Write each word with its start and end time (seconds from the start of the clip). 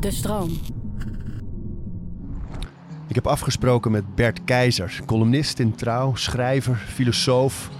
De 0.00 0.10
stroom. 0.10 0.50
Ik 3.08 3.14
heb 3.14 3.26
afgesproken 3.26 3.90
met 3.90 4.14
Bert 4.14 4.44
Keizer, 4.44 5.00
columnist 5.06 5.58
in 5.58 5.74
Trouw, 5.74 6.14
schrijver, 6.14 6.76
filosoof. 6.76 7.70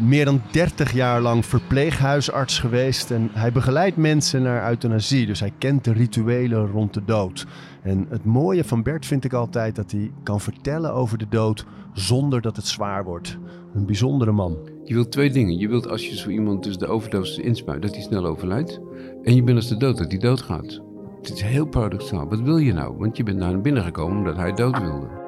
Meer 0.00 0.24
dan 0.24 0.42
30 0.50 0.92
jaar 0.92 1.20
lang 1.20 1.46
verpleeghuisarts 1.46 2.58
geweest 2.58 3.10
en 3.10 3.30
hij 3.32 3.52
begeleidt 3.52 3.96
mensen 3.96 4.42
naar 4.42 4.68
euthanasie. 4.68 5.26
Dus 5.26 5.40
hij 5.40 5.52
kent 5.58 5.84
de 5.84 5.92
rituelen 5.92 6.66
rond 6.70 6.94
de 6.94 7.04
dood. 7.04 7.46
En 7.82 8.06
het 8.08 8.24
mooie 8.24 8.64
van 8.64 8.82
Bert 8.82 9.06
vind 9.06 9.24
ik 9.24 9.32
altijd 9.32 9.76
dat 9.76 9.90
hij 9.90 10.10
kan 10.22 10.40
vertellen 10.40 10.92
over 10.92 11.18
de 11.18 11.28
dood 11.28 11.66
zonder 11.92 12.40
dat 12.40 12.56
het 12.56 12.66
zwaar 12.66 13.04
wordt. 13.04 13.38
Een 13.74 13.86
bijzondere 13.86 14.32
man. 14.32 14.56
Je 14.84 14.94
wilt 14.94 15.12
twee 15.12 15.30
dingen. 15.30 15.58
Je 15.58 15.68
wilt 15.68 15.88
als 15.88 16.08
je 16.08 16.16
zo 16.16 16.28
iemand 16.28 16.64
dus 16.64 16.76
de 16.76 16.86
overdosis 16.86 17.38
inspuit, 17.38 17.82
dat 17.82 17.94
hij 17.94 18.02
snel 18.02 18.26
overlijdt. 18.26 18.80
En 19.22 19.34
je 19.34 19.42
bent 19.42 19.56
als 19.56 19.68
de 19.68 19.76
dood, 19.76 19.98
dat 19.98 20.10
hij 20.10 20.20
doodgaat. 20.20 20.80
Het 21.20 21.32
is 21.32 21.42
heel 21.42 21.66
paradoxaal. 21.66 22.28
Wat 22.28 22.40
wil 22.40 22.58
je 22.58 22.72
nou? 22.72 22.96
Want 22.98 23.16
je 23.16 23.22
bent 23.22 23.38
naar 23.38 23.50
hem 23.50 23.62
binnengekomen 23.62 24.16
omdat 24.16 24.36
hij 24.36 24.52
dood 24.52 24.80
wilde. 24.80 25.19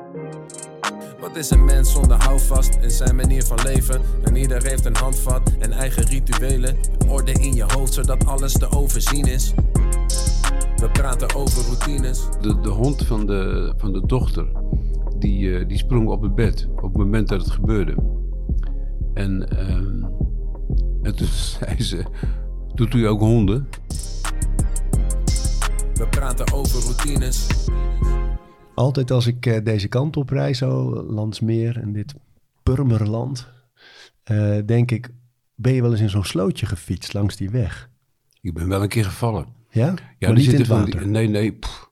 Wat 1.32 1.40
is 1.40 1.50
een 1.50 1.64
mens 1.64 1.92
zonder 1.92 2.22
houvast 2.22 2.78
in 2.80 2.90
zijn 2.90 3.16
manier 3.16 3.44
van 3.44 3.58
leven? 3.62 4.00
En 4.22 4.36
ieder 4.36 4.62
heeft 4.62 4.84
een 4.84 4.96
handvat 4.96 5.56
en 5.58 5.72
eigen 5.72 6.04
rituelen. 6.04 6.76
Orde 7.08 7.32
in 7.32 7.54
je 7.54 7.64
hoofd 7.66 7.94
zodat 7.94 8.26
alles 8.26 8.52
te 8.52 8.70
overzien 8.70 9.24
is. 9.24 9.54
We 10.76 10.90
praten 10.92 11.34
over 11.34 11.64
routines. 11.64 12.28
De, 12.40 12.60
de 12.60 12.68
hond 12.68 13.06
van 13.06 13.26
de, 13.26 13.72
van 13.76 13.92
de 13.92 14.06
dochter, 14.06 14.46
die, 15.18 15.58
eh, 15.58 15.68
die 15.68 15.78
sprong 15.78 16.08
op 16.08 16.22
het 16.22 16.34
bed 16.34 16.68
op 16.76 16.82
het 16.82 16.96
moment 16.96 17.28
dat 17.28 17.40
het 17.40 17.50
gebeurde. 17.50 17.94
En, 19.14 19.48
ehm, 19.48 20.04
en 21.02 21.16
toen 21.16 21.26
zei 21.58 21.82
ze, 21.82 22.04
doet 22.74 22.94
u 22.94 23.06
ook 23.06 23.20
honden? 23.20 23.68
We 25.94 26.06
praten 26.10 26.52
over 26.52 26.82
routines. 26.82 27.46
Altijd 28.74 29.10
als 29.10 29.26
ik 29.26 29.46
eh, 29.46 29.64
deze 29.64 29.88
kant 29.88 30.16
op 30.16 30.28
rijd, 30.28 30.56
zo 30.56 31.02
Landsmeer 31.02 31.80
en 31.80 31.92
dit 31.92 32.14
Purmerland, 32.62 33.48
eh, 34.22 34.58
denk 34.66 34.90
ik, 34.90 35.10
ben 35.54 35.72
je 35.72 35.82
wel 35.82 35.90
eens 35.90 36.00
in 36.00 36.10
zo'n 36.10 36.24
slootje 36.24 36.66
gefietst 36.66 37.12
langs 37.12 37.36
die 37.36 37.50
weg? 37.50 37.90
Ik 38.40 38.54
ben 38.54 38.68
wel 38.68 38.82
een 38.82 38.88
keer 38.88 39.04
gevallen. 39.04 39.46
Ja? 39.70 39.94
Ja, 40.18 40.28
er 40.28 40.40
zitten 40.40 40.66
van 40.66 40.84
die, 40.84 40.94
nee, 40.94 41.28
nee. 41.28 41.52
pff. 41.52 41.90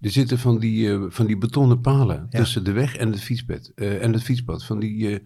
er 0.00 0.10
zitten 0.10 0.38
van 0.38 0.58
die, 0.58 0.92
eh, 0.92 1.04
van 1.08 1.26
die 1.26 1.38
betonnen 1.38 1.80
palen 1.80 2.26
tussen 2.30 2.64
de 2.64 2.72
weg 2.72 2.96
en 2.96 3.10
het 3.10 3.20
fietspad. 3.20 3.72
en 3.74 4.12
het 4.12 4.22
fietspad. 4.22 4.64
Van 4.64 4.78
die 4.78 5.22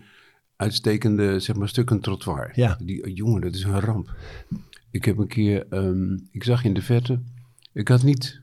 uitstekende, 0.57 1.41
zeg 1.41 1.57
maar, 1.57 1.69
stukken 1.69 2.01
trottoir. 2.01 2.51
Ja. 2.55 2.79
Die, 2.83 3.13
jongen, 3.13 3.41
dat 3.41 3.55
is 3.55 3.65
een 3.65 3.81
ramp. 3.81 4.15
Ik 4.91 5.05
heb 5.05 5.19
een 5.19 5.27
keer, 5.27 5.67
ehm, 5.69 6.13
ik 6.31 6.45
zag 6.45 6.65
in 6.65 6.75
de 6.75 6.83
verte, 6.83 7.21
ik 7.73 7.89
had 7.89 8.03
niet, 8.03 8.43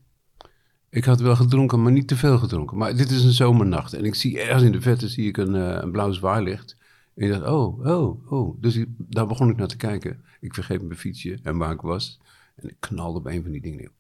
ik 0.97 1.05
had 1.05 1.19
wel 1.19 1.35
gedronken, 1.35 1.81
maar 1.81 1.91
niet 1.91 2.07
te 2.07 2.15
veel 2.15 2.37
gedronken. 2.37 2.77
Maar 2.77 2.95
dit 2.95 3.09
is 3.09 3.23
een 3.23 3.31
zomernacht 3.31 3.93
en 3.93 4.05
ik 4.05 4.15
zie 4.15 4.39
ergens 4.39 4.63
in 4.63 4.71
de 4.71 4.81
verte 4.81 5.07
zie 5.07 5.27
ik 5.27 5.37
een, 5.37 5.55
eh, 5.55 5.77
een 5.81 5.91
blauw 5.91 6.11
zwaailicht. 6.11 6.75
En 7.15 7.23
ik 7.25 7.31
dacht, 7.31 7.45
oh, 7.47 7.85
oh, 7.85 8.31
oh. 8.31 8.61
Dus 8.61 8.75
ik- 8.75 8.87
daar 8.97 9.27
begon 9.27 9.49
ik 9.49 9.57
naar 9.57 9.67
te 9.67 9.77
kijken. 9.77 10.21
Ik 10.39 10.53
vergeet 10.53 10.81
mijn 10.81 10.99
fietsje 10.99 11.39
en 11.43 11.57
waar 11.57 11.71
ik 11.71 11.81
was. 11.81 12.19
En 12.55 12.69
ik 12.69 12.75
knalde 12.79 13.19
op 13.19 13.25
een 13.25 13.41
van 13.43 13.51
die 13.51 13.61
dingen. 13.61 13.91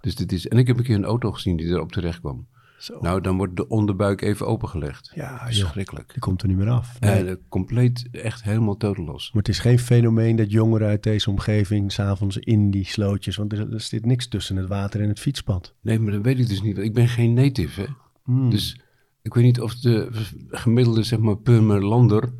Dus 0.00 0.14
dit 0.14 0.32
is, 0.32 0.48
en 0.48 0.58
ik 0.58 0.66
heb 0.66 0.78
een 0.78 0.84
keer 0.84 0.94
een 0.94 1.04
auto 1.04 1.32
gezien 1.32 1.56
die 1.56 1.66
erop 1.66 1.92
terecht 1.92 2.20
kwam. 2.20 2.46
Zo. 2.84 2.98
Nou, 3.00 3.20
dan 3.20 3.36
wordt 3.36 3.56
de 3.56 3.68
onderbuik 3.68 4.20
even 4.20 4.46
opengelegd. 4.46 5.10
Ja. 5.14 5.40
Verschrikkelijk. 5.44 6.12
Die 6.12 6.18
komt 6.18 6.42
er 6.42 6.48
niet 6.48 6.56
meer 6.56 6.70
af. 6.70 7.00
Nee. 7.00 7.24
Eh, 7.24 7.34
compleet, 7.48 8.08
echt 8.12 8.42
helemaal 8.42 8.76
totelos. 8.76 9.30
Maar 9.32 9.42
het 9.42 9.50
is 9.52 9.58
geen 9.58 9.78
fenomeen 9.78 10.36
dat 10.36 10.50
jongeren 10.50 10.88
uit 10.88 11.02
deze 11.02 11.30
omgeving 11.30 11.92
s'avonds 11.92 12.36
in 12.36 12.70
die 12.70 12.84
slootjes, 12.86 13.36
want 13.36 13.52
er, 13.52 13.72
er 13.72 13.80
zit 13.80 14.06
niks 14.06 14.28
tussen 14.28 14.56
het 14.56 14.68
water 14.68 15.00
en 15.00 15.08
het 15.08 15.20
fietspad. 15.20 15.74
Nee, 15.80 15.98
maar 15.98 16.12
dat 16.12 16.22
weet 16.22 16.38
ik 16.38 16.48
dus 16.48 16.62
niet. 16.62 16.78
Ik 16.78 16.94
ben 16.94 17.08
geen 17.08 17.34
native, 17.34 17.80
hè. 17.80 17.86
Hmm. 18.24 18.50
Dus 18.50 18.80
ik 19.22 19.34
weet 19.34 19.44
niet 19.44 19.60
of 19.60 19.74
de 19.74 20.08
gemiddelde, 20.48 21.02
zeg 21.02 21.18
maar, 21.18 21.36
Purmerlander... 21.36 22.32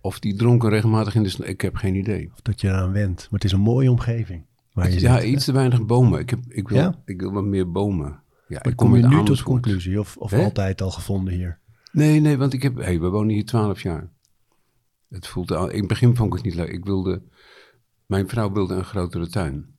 of 0.00 0.18
die 0.18 0.36
dronken 0.36 0.68
regelmatig 0.68 1.14
in 1.14 1.22
de... 1.22 1.36
Ik 1.44 1.60
heb 1.60 1.76
geen 1.76 1.94
idee. 1.94 2.30
Of 2.32 2.40
dat 2.40 2.60
je 2.60 2.68
eraan 2.68 2.92
went. 2.92 3.16
Maar 3.16 3.40
het 3.40 3.44
is 3.44 3.52
een 3.52 3.60
mooie 3.60 3.90
omgeving 3.90 4.44
waar 4.72 4.90
je 4.90 5.00
Ja, 5.00 5.22
iets 5.22 5.44
te 5.44 5.52
weinig 5.52 5.86
bomen. 5.86 6.20
Ik, 6.20 6.30
heb, 6.30 6.40
ik, 6.48 6.68
wil, 6.68 6.78
Ja? 6.78 6.94
ik 7.04 7.20
wil 7.20 7.32
wat 7.32 7.44
meer 7.44 7.70
bomen. 7.70 8.20
Ja, 8.52 8.62
ik 8.62 8.76
kom 8.76 8.96
je 8.96 9.06
nu 9.06 9.24
tot 9.24 9.42
conclusie 9.42 10.00
of, 10.00 10.16
of 10.16 10.30
Hè? 10.30 10.44
altijd 10.44 10.80
al 10.80 10.90
gevonden 10.90 11.34
hier? 11.34 11.58
Nee, 11.92 12.20
nee, 12.20 12.36
want 12.38 12.52
ik 12.52 12.62
heb... 12.62 12.76
Hey, 12.76 13.00
we 13.00 13.08
wonen 13.08 13.34
hier 13.34 13.44
twaalf 13.44 13.82
jaar. 13.82 14.10
Het 15.08 15.26
voelt 15.26 15.50
al... 15.50 15.70
In 15.70 15.78
het 15.78 15.88
begin 15.88 16.16
vond 16.16 16.28
ik 16.28 16.34
het 16.34 16.44
niet 16.44 16.54
leuk. 16.54 16.68
Ik 16.68 16.84
wilde... 16.84 17.22
Mijn 18.06 18.28
vrouw 18.28 18.52
wilde 18.52 18.74
een 18.74 18.84
grotere 18.84 19.28
tuin. 19.28 19.76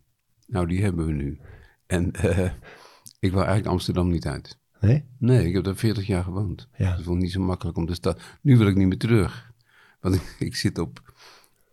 Nou, 0.47 0.67
die 0.67 0.81
hebben 0.81 1.05
we 1.05 1.11
nu. 1.11 1.39
En 1.85 2.11
eh, 2.13 2.51
ik 3.19 3.31
wil 3.31 3.39
eigenlijk 3.39 3.67
Amsterdam 3.67 4.09
niet 4.09 4.27
uit. 4.27 4.59
Nee? 4.79 5.05
Nee, 5.17 5.47
ik 5.47 5.53
heb 5.53 5.63
daar 5.63 5.75
40 5.75 6.07
jaar 6.07 6.23
gewoond. 6.23 6.67
Ja. 6.77 6.95
Ik 6.97 7.03
vond 7.03 7.21
niet 7.21 7.31
zo 7.31 7.41
makkelijk 7.41 7.77
om 7.77 7.85
de 7.85 7.93
stad... 7.93 8.21
Nu 8.41 8.57
wil 8.57 8.67
ik 8.67 8.75
niet 8.75 8.87
meer 8.87 8.97
terug. 8.97 9.51
Want 9.99 10.15
ik, 10.15 10.35
ik 10.47 10.55
zit 10.55 10.77
op, 10.77 11.13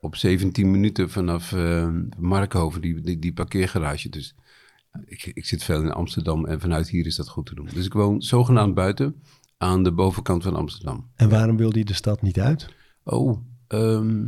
op 0.01 0.17
17 0.17 0.71
minuten 0.71 1.11
vanaf 1.11 1.53
eh, 1.53 1.91
Markhoven, 2.19 2.81
die, 2.81 3.01
die, 3.01 3.19
die 3.19 3.33
parkeergarage. 3.33 4.09
Dus 4.09 4.35
ik, 5.05 5.31
ik 5.35 5.45
zit 5.45 5.65
veel 5.65 5.83
in 5.83 5.93
Amsterdam 5.93 6.47
en 6.47 6.61
vanuit 6.61 6.89
hier 6.89 7.07
is 7.07 7.17
dat 7.17 7.29
goed 7.29 7.47
te 7.47 7.55
doen. 7.55 7.69
Dus 7.75 7.87
ik 7.87 7.93
woon 7.93 8.23
zogenaamd 8.23 8.75
buiten 8.75 9.23
aan 9.59 9.83
de 9.83 9.93
bovenkant 9.93 10.43
van 10.43 10.57
Amsterdam. 10.57 11.11
En 11.15 11.29
waarom 11.29 11.57
wil 11.57 11.71
hij 11.71 11.85
de 11.85 11.95
stad 11.95 12.23
niet 12.23 12.41
uit? 12.41 12.69
Oh, 13.05 13.39
ehm, 13.67 14.25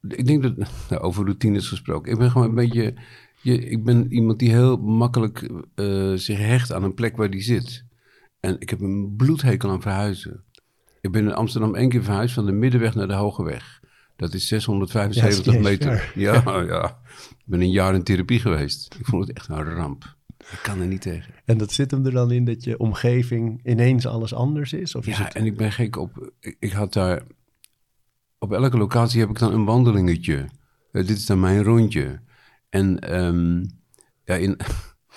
ik 0.00 0.26
denk 0.26 0.42
dat, 0.42 0.56
nou, 0.90 1.02
over 1.02 1.24
routines 1.24 1.68
gesproken. 1.68 2.12
Ik 2.12 2.18
ben 2.18 2.30
gewoon 2.30 2.48
een 2.48 2.54
beetje, 2.54 2.94
je, 3.42 3.58
ik 3.58 3.84
ben 3.84 4.12
iemand 4.12 4.38
die 4.38 4.50
heel 4.50 4.76
makkelijk 4.76 5.50
eh, 5.74 6.12
zich 6.14 6.38
hecht 6.38 6.72
aan 6.72 6.82
een 6.82 6.94
plek 6.94 7.16
waar 7.16 7.30
die 7.30 7.42
zit. 7.42 7.84
En 8.40 8.60
ik 8.60 8.70
heb 8.70 8.80
een 8.80 9.14
bloedhekel 9.16 9.70
aan 9.70 9.82
verhuizen. 9.82 10.44
Ik 11.00 11.12
ben 11.12 11.24
in 11.24 11.34
Amsterdam 11.34 11.74
één 11.74 11.88
keer 11.88 12.02
verhuisd 12.02 12.34
van 12.34 12.46
de 12.46 12.52
Middenweg 12.52 12.94
naar 12.94 13.08
de 13.08 13.14
Hogeweg. 13.14 13.77
Dat 14.18 14.34
is 14.34 14.46
675 14.48 15.22
Ja, 15.22 15.28
is 15.28 15.46
niet 15.46 15.54
eens 15.54 15.64
meter. 15.64 16.12
Ja, 16.14 16.42
ja. 16.74 16.98
Ik 17.28 17.42
ben 17.44 17.60
een 17.60 17.70
jaar 17.70 17.94
in 17.94 18.02
therapie 18.02 18.40
geweest. 18.40 18.94
Ik 18.98 19.06
vond 19.06 19.26
het 19.28 19.36
echt 19.36 19.48
een 19.48 19.74
ramp. 19.74 20.16
Ik 20.38 20.58
kan 20.62 20.80
er 20.80 20.86
niet 20.86 21.00
tegen. 21.00 21.34
En 21.44 21.58
dat 21.58 21.72
zit 21.72 21.90
hem 21.90 22.06
er 22.06 22.12
dan 22.12 22.30
in 22.30 22.44
dat 22.44 22.64
je 22.64 22.78
omgeving 22.78 23.60
ineens 23.64 24.06
alles 24.06 24.34
anders 24.34 24.72
is? 24.72 24.94
Of 24.94 25.06
is 25.06 25.18
Ja, 25.18 25.24
het... 25.24 25.34
en 25.34 25.44
ik 25.44 25.56
ben 25.56 25.72
gek 25.72 25.96
op. 25.96 26.32
Ik, 26.58 26.72
had 26.72 26.92
daar. 26.92 27.22
Op 28.38 28.52
elke 28.52 28.76
locatie 28.76 29.20
heb 29.20 29.28
ik 29.30 29.38
dan 29.38 29.52
een 29.52 29.64
wandelingetje. 29.64 30.36
Eh, 30.92 31.06
dit 31.06 31.16
is 31.16 31.26
dan 31.26 31.40
mijn 31.40 31.62
rondje. 31.62 32.20
En 32.68 32.98
ehm, 32.98 33.58
ja, 34.24 34.34
in, 34.34 34.56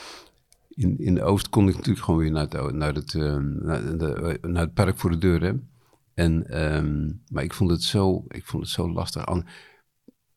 in, 0.84 1.00
in 1.00 1.14
de 1.16 1.24
Oost 1.24 1.50
kon 1.50 1.68
ik 1.70 1.76
natuurlijk 1.76 2.06
gewoon 2.06 2.20
weer 2.20 2.32
naar 2.32 2.48
het, 2.50 2.74
naar 2.74 2.94
het, 2.94 3.14
ehm, 3.16 3.66
naar, 3.66 3.98
de- 3.98 4.38
naar 4.42 4.64
het 4.64 4.74
park 4.74 4.98
voor 4.98 5.10
de 5.12 5.18
deur. 5.18 5.42
Hè? 5.42 5.52
En, 6.22 6.48
ehm, 6.48 7.12
maar 7.28 7.44
ik 7.44 7.54
vond, 7.54 7.70
het 7.70 7.84
zo, 7.84 8.26
ik 8.28 8.46
vond 8.46 8.64
het 8.64 8.72
zo 8.72 8.92
lastig. 8.92 9.26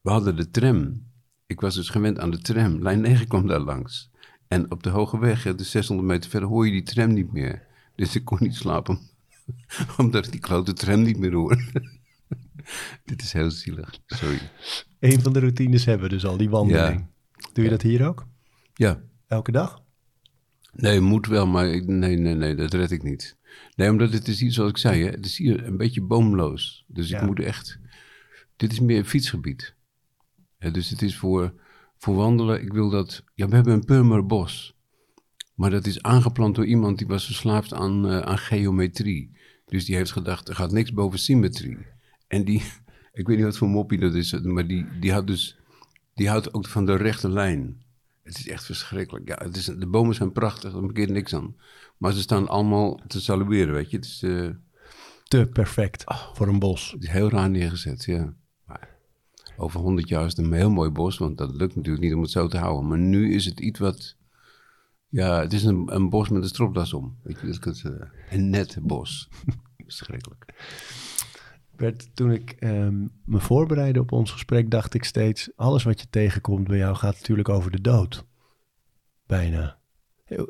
We 0.00 0.11
hadden 0.11 0.37
de 0.37 0.50
tram. 0.50 1.06
Ik 1.47 1.61
was 1.61 1.75
dus 1.75 1.89
gewend 1.89 2.19
aan 2.19 2.31
de 2.31 2.39
tram. 2.39 2.83
Lijn 2.83 3.00
9 3.00 3.27
kwam 3.27 3.47
daar 3.47 3.61
langs. 3.61 4.11
En 4.49 4.71
op 4.71 4.83
de 4.83 4.91
Hoge 4.91 5.19
Weg, 5.19 5.56
dus 5.56 5.71
600 5.71 6.09
meter 6.09 6.31
verder, 6.31 6.49
hoor 6.49 6.67
je 6.67 6.73
die 6.73 6.83
tram 6.83 7.12
niet 7.12 7.33
meer. 7.33 7.67
Dus 7.94 8.15
ik 8.17 8.25
kon 8.25 8.39
niet 8.41 8.55
slapen, 8.55 8.99
omdat 9.99 10.27
ik 10.27 10.33
die 10.33 10.41
klote 10.41 10.73
tram 10.73 11.03
niet 11.03 11.19
meer 11.19 11.33
hoor. 11.33 11.56
Dit 13.05 13.23
is 13.23 13.33
heel 13.33 13.50
zielig, 13.50 13.99
sorry. 14.06 14.39
Een 15.00 15.21
van 15.21 15.33
de 15.33 15.41
routines 15.41 15.84
hebben 15.84 16.09
we 16.09 16.15
dus 16.15 16.25
al, 16.25 16.37
die 16.37 16.50
wandeling. 16.50 17.00
Ja. 17.00 17.49
Doe 17.53 17.65
je 17.65 17.71
dat 17.71 17.83
hier 17.83 18.06
ook? 18.06 18.27
Ja, 18.75 19.00
Elke 19.27 19.53
dag? 19.53 19.83
nee, 20.73 21.00
moet 21.00 21.27
wel, 21.27 21.47
maar 21.47 21.67
ik, 21.67 21.87
nee, 21.87 22.17
nee, 22.17 22.34
nee, 22.34 22.55
dat 22.55 22.73
red 22.73 22.91
ik 22.91 23.03
niet. 23.03 23.37
Nee, 23.76 23.91
omdat 23.91 24.12
het 24.12 24.28
is 24.28 24.41
hier, 24.41 24.53
zoals 24.53 24.70
ik 24.70 24.76
zei, 24.76 25.03
hè, 25.03 25.09
het 25.10 25.26
is 25.26 25.38
hier 25.38 25.65
een 25.66 25.76
beetje 25.76 26.03
boomloos. 26.03 26.84
Dus 26.88 27.09
Ja. 27.09 27.20
ik 27.20 27.26
moet 27.26 27.41
echt, 27.41 27.78
dit 28.56 28.72
is 28.72 28.81
meer 28.81 28.98
een 28.98 29.04
fietsgebied. 29.04 29.75
Ja, 30.59 30.70
dus 30.70 30.91
het 30.91 31.03
is 31.03 31.16
voor, 31.16 31.54
voor 31.98 32.14
wandelen, 32.14 32.62
ik 32.62 32.72
wil 32.72 32.91
dat, 32.91 33.25
ja, 33.34 33.48
we 33.48 33.54
hebben 33.54 33.72
een 33.72 33.84
Purmerbos. 33.84 34.75
Maar 35.55 35.70
dat 35.70 35.87
is 35.87 36.02
aangeplant 36.02 36.55
door 36.55 36.67
iemand 36.67 36.99
die 36.99 37.06
was 37.06 37.25
verslaafd 37.26 37.73
aan, 37.73 38.08
eh, 38.08 38.19
aan 38.19 38.38
geometrie. 38.38 39.31
Dus 39.67 39.84
die 39.84 39.96
heeft 39.96 40.12
gedacht, 40.12 40.49
er 40.49 40.55
gaat 40.55 40.73
niks 40.73 40.93
boven 40.93 41.19
symmetrie. 41.19 41.79
En 42.29 42.44
die, 42.44 42.62
ik 43.12 43.26
weet 43.26 43.37
niet 43.37 43.44
wat 43.44 43.56
voor 43.56 43.69
moppie 43.69 43.99
dat 43.99 44.14
is, 44.14 44.32
maar 44.32 44.67
die, 44.67 44.87
die 45.00 45.12
had 45.12 45.26
dus, 45.26 45.56
die 46.14 46.29
houdt 46.29 46.55
ook 46.55 46.67
van 46.67 46.87
de 46.87 46.96
rechte 46.96 47.31
lijn. 47.31 47.82
Het 48.25 48.38
is 48.38 48.49
echt 48.49 48.65
verschrikkelijk. 48.65 49.29
Ja, 49.29 49.38
het 49.44 49.56
is, 49.56 49.65
de 49.65 49.87
bomen 49.87 50.15
zijn 50.15 50.32
prachtig, 50.32 50.73
daar 50.73 50.82
verkeert 50.82 51.11
niks 51.11 51.35
aan. 51.35 51.56
Maar 51.99 52.12
ze 52.12 52.21
staan 52.21 52.49
allemaal 52.49 53.00
te 53.06 53.21
salueren, 53.21 53.75
weet 53.75 53.91
je. 53.91 53.97
Het 53.97 54.06
is, 54.06 54.23
eh, 54.23 54.49
Te 55.25 55.47
perfect 55.53 56.06
Oh. 56.06 56.35
voor 56.35 56.49
een 56.49 56.59
bos. 56.59 56.91
het 56.93 57.03
is 57.03 57.09
heel 57.09 57.31
raar 57.31 57.50
neergezet, 57.50 58.05
ja. 58.05 58.35
Maar 58.67 58.88
over 59.56 59.81
honderd 59.81 60.09
jaar 60.09 60.26
is 60.26 60.37
het 60.37 60.47
een 60.47 60.53
heel 60.53 60.71
mooi 60.71 60.91
bos, 60.91 61.19
want 61.19 61.38
dat 61.38 61.55
lukt 61.55 61.76
natuurlijk 61.76 62.05
niet 62.05 62.15
om 62.15 62.21
het 62.23 62.31
zo 62.31 62.49
te 62.49 62.59
houden. 62.59 62.88
Maar 62.88 62.99
nu 62.99 63.35
is 63.35 63.44
het 63.44 63.61
iets 63.61 63.79
wat... 63.79 64.17
Ja, 65.09 65.41
het 65.41 65.53
is 65.53 65.65
een, 65.65 65.94
een 65.94 66.09
bos 66.11 66.29
met 66.29 66.43
een 66.43 66.49
stropdas 66.49 66.93
om. 66.93 67.19
Weet 67.23 67.41
je, 67.41 67.59
dat 67.61 67.75
is, 67.75 67.85
eh, 67.85 67.93
een 68.31 68.50
net 68.50 68.79
bos. 68.82 69.29
Verschrikkelijk. 69.87 70.44
Bert, 71.76 72.11
toen 72.17 72.31
ik 72.32 72.50
ehm, 72.50 73.06
me 73.25 73.41
voorbereidde 73.41 74.00
op 74.00 74.12
ons 74.12 74.31
gesprek, 74.31 74.71
dacht 74.71 74.94
ik 74.94 75.05
steeds: 75.05 75.50
alles 75.56 75.82
wat 75.82 76.00
je 76.00 76.06
tegenkomt 76.11 76.67
bij 76.69 76.79
jou 76.79 76.94
gaat 76.97 77.15
natuurlijk 77.15 77.49
over 77.49 77.71
de 77.71 77.81
dood. 77.81 78.25
Bijna. 79.26 79.79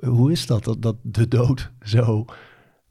Hoe 0.01 0.33
is 0.33 0.47
dat, 0.47 0.65
dat, 0.65 0.83
dat 0.83 0.97
de 1.03 1.29
dood 1.29 1.73
zo 1.81 2.25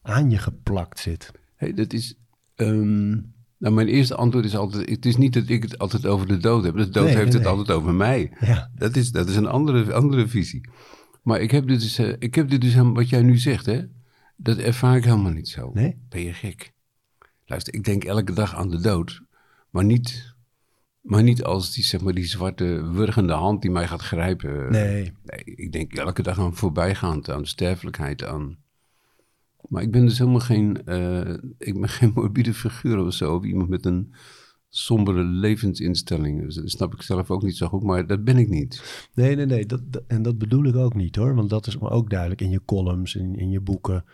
aan 0.02 0.30
je 0.30 0.38
geplakt 0.38 1.00
zit? 1.00 1.32
Hey, 1.56 1.74
dat 1.74 1.94
is. 1.94 2.16
ehm, 2.56 3.10
nou, 3.58 3.76
mijn 3.76 3.88
eerste 3.88 4.16
antwoord 4.16 4.46
is 4.46 4.56
altijd: 4.56 4.90
het 4.90 5.06
is 5.06 5.18
niet 5.18 5.34
dat 5.34 5.50
ik 5.50 5.64
het 5.64 5.78
altijd 5.78 6.06
over 6.06 6.28
de 6.28 6.38
dood 6.38 6.64
heb. 6.64 6.76
De 6.76 6.90
dood 6.90 7.04
Nee, 7.06 7.16
heeft 7.16 7.26
nee, 7.26 7.34
het 7.34 7.44
nee. 7.44 7.52
altijd 7.52 7.78
over 7.78 7.94
mij. 7.94 8.32
Ja, 8.40 8.72
Dat 8.76 8.96
is, 8.96 9.12
dat 9.12 9.30
is 9.30 9.36
een 9.36 9.48
andere, 9.48 9.94
andere 9.94 10.28
visie. 10.28 10.70
Maar 11.24 11.42
ik 11.42 11.52
heb 11.52 11.68
dit 11.68 11.80
dus, 11.82 11.98
eh, 11.98 12.14
ik 12.20 12.36
heb 12.36 12.50
dit 12.50 12.62
dus 12.62 12.76
wat 12.76 13.10
jij 13.10 13.22
nu 13.22 13.38
zegt, 13.38 13.66
hè? 13.66 13.82
Dat 14.38 14.58
ervaar 14.58 14.98
ik 14.98 15.04
helemaal 15.04 15.32
niet 15.32 15.50
zo. 15.50 15.72
Nee? 15.74 15.98
Ben 16.10 16.22
je 16.22 16.34
gek? 16.34 16.73
Luister, 17.46 17.74
ik 17.74 17.84
denk 17.84 18.04
elke 18.04 18.34
dag 18.34 18.56
aan 18.56 18.70
de 18.70 18.80
dood. 18.82 19.22
Maar 19.70 19.84
niet, 19.86 20.34
maar 21.02 21.24
niet 21.24 21.44
als 21.44 21.74
die, 21.74 21.84
zeg 21.84 22.02
maar, 22.02 22.14
die 22.14 22.26
zwarte, 22.26 22.90
wurgende 22.92 23.34
hand 23.34 23.62
die 23.62 23.72
mij 23.72 23.88
gaat 23.88 24.02
grijpen. 24.02 24.72
nee. 24.72 25.14
Nee, 25.24 25.44
ik 25.44 25.72
denk 25.72 25.94
elke 25.94 26.22
dag 26.24 26.40
aan 26.40 26.56
voorbijgaand, 26.56 27.30
aan 27.30 27.46
sterfelijkheid, 27.46 28.24
aan... 28.24 28.58
Maar 29.70 29.82
ik 29.82 29.92
ben 29.92 30.06
dus 30.06 30.18
helemaal 30.18 30.40
geen, 30.40 30.86
eh, 30.86 31.34
ik 31.58 31.80
ben 31.80 31.90
geen 31.90 32.12
morbide 32.16 32.54
figuur 32.54 32.98
of 33.06 33.14
zo. 33.14 33.36
Of 33.36 33.44
iemand 33.44 33.70
met 33.70 33.86
een 33.86 34.14
sombere 34.70 35.24
levensinstelling. 35.24 36.42
Dus 36.42 36.56
Dat 36.56 36.70
snap 36.70 36.94
ik 36.94 37.02
zelf 37.02 37.32
ook 37.32 37.44
niet 37.44 37.58
zo 37.58 37.68
goed, 37.68 37.84
maar 37.84 38.08
dat 38.08 38.24
ben 38.24 38.38
ik 38.38 38.50
niet. 38.50 39.08
Nee, 39.14 39.36
nee, 39.36 39.46
nee. 39.46 39.66
Dat, 39.66 39.82
dat- 39.94 40.04
en 40.08 40.22
dat 40.22 40.38
bedoel 40.38 40.64
ik 40.66 40.76
ook 40.76 40.94
niet 40.94 41.16
hoor. 41.16 41.36
Want 41.36 41.50
dat 41.50 41.68
is 41.68 41.78
me 41.78 41.90
ook 41.90 42.10
duidelijk 42.10 42.42
in 42.42 42.50
je 42.50 42.62
columns, 42.66 43.16
in, 43.16 43.36
in 43.36 43.50
je 43.50 43.60
boeken, 43.60 44.06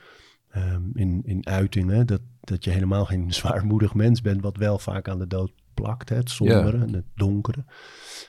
ehm, 0.50 0.82
in, 0.94 1.22
in 1.26 1.48
uitingen. 1.48 2.08
Dat, 2.08 2.22
dat 2.40 2.64
je 2.64 2.72
helemaal 2.72 3.06
geen 3.06 3.34
zwaarmoedig 3.40 3.94
mens 3.94 4.22
bent, 4.22 4.42
wat 4.42 4.58
wel 4.58 4.80
vaak 4.80 5.08
aan 5.08 5.20
de 5.20 5.28
dood 5.28 5.52
plakt. 5.74 6.10
Hè? 6.10 6.16
Het 6.16 6.30
sombere 6.30 6.78
en 6.78 6.94
het 6.94 7.06
donkere. 7.16 7.66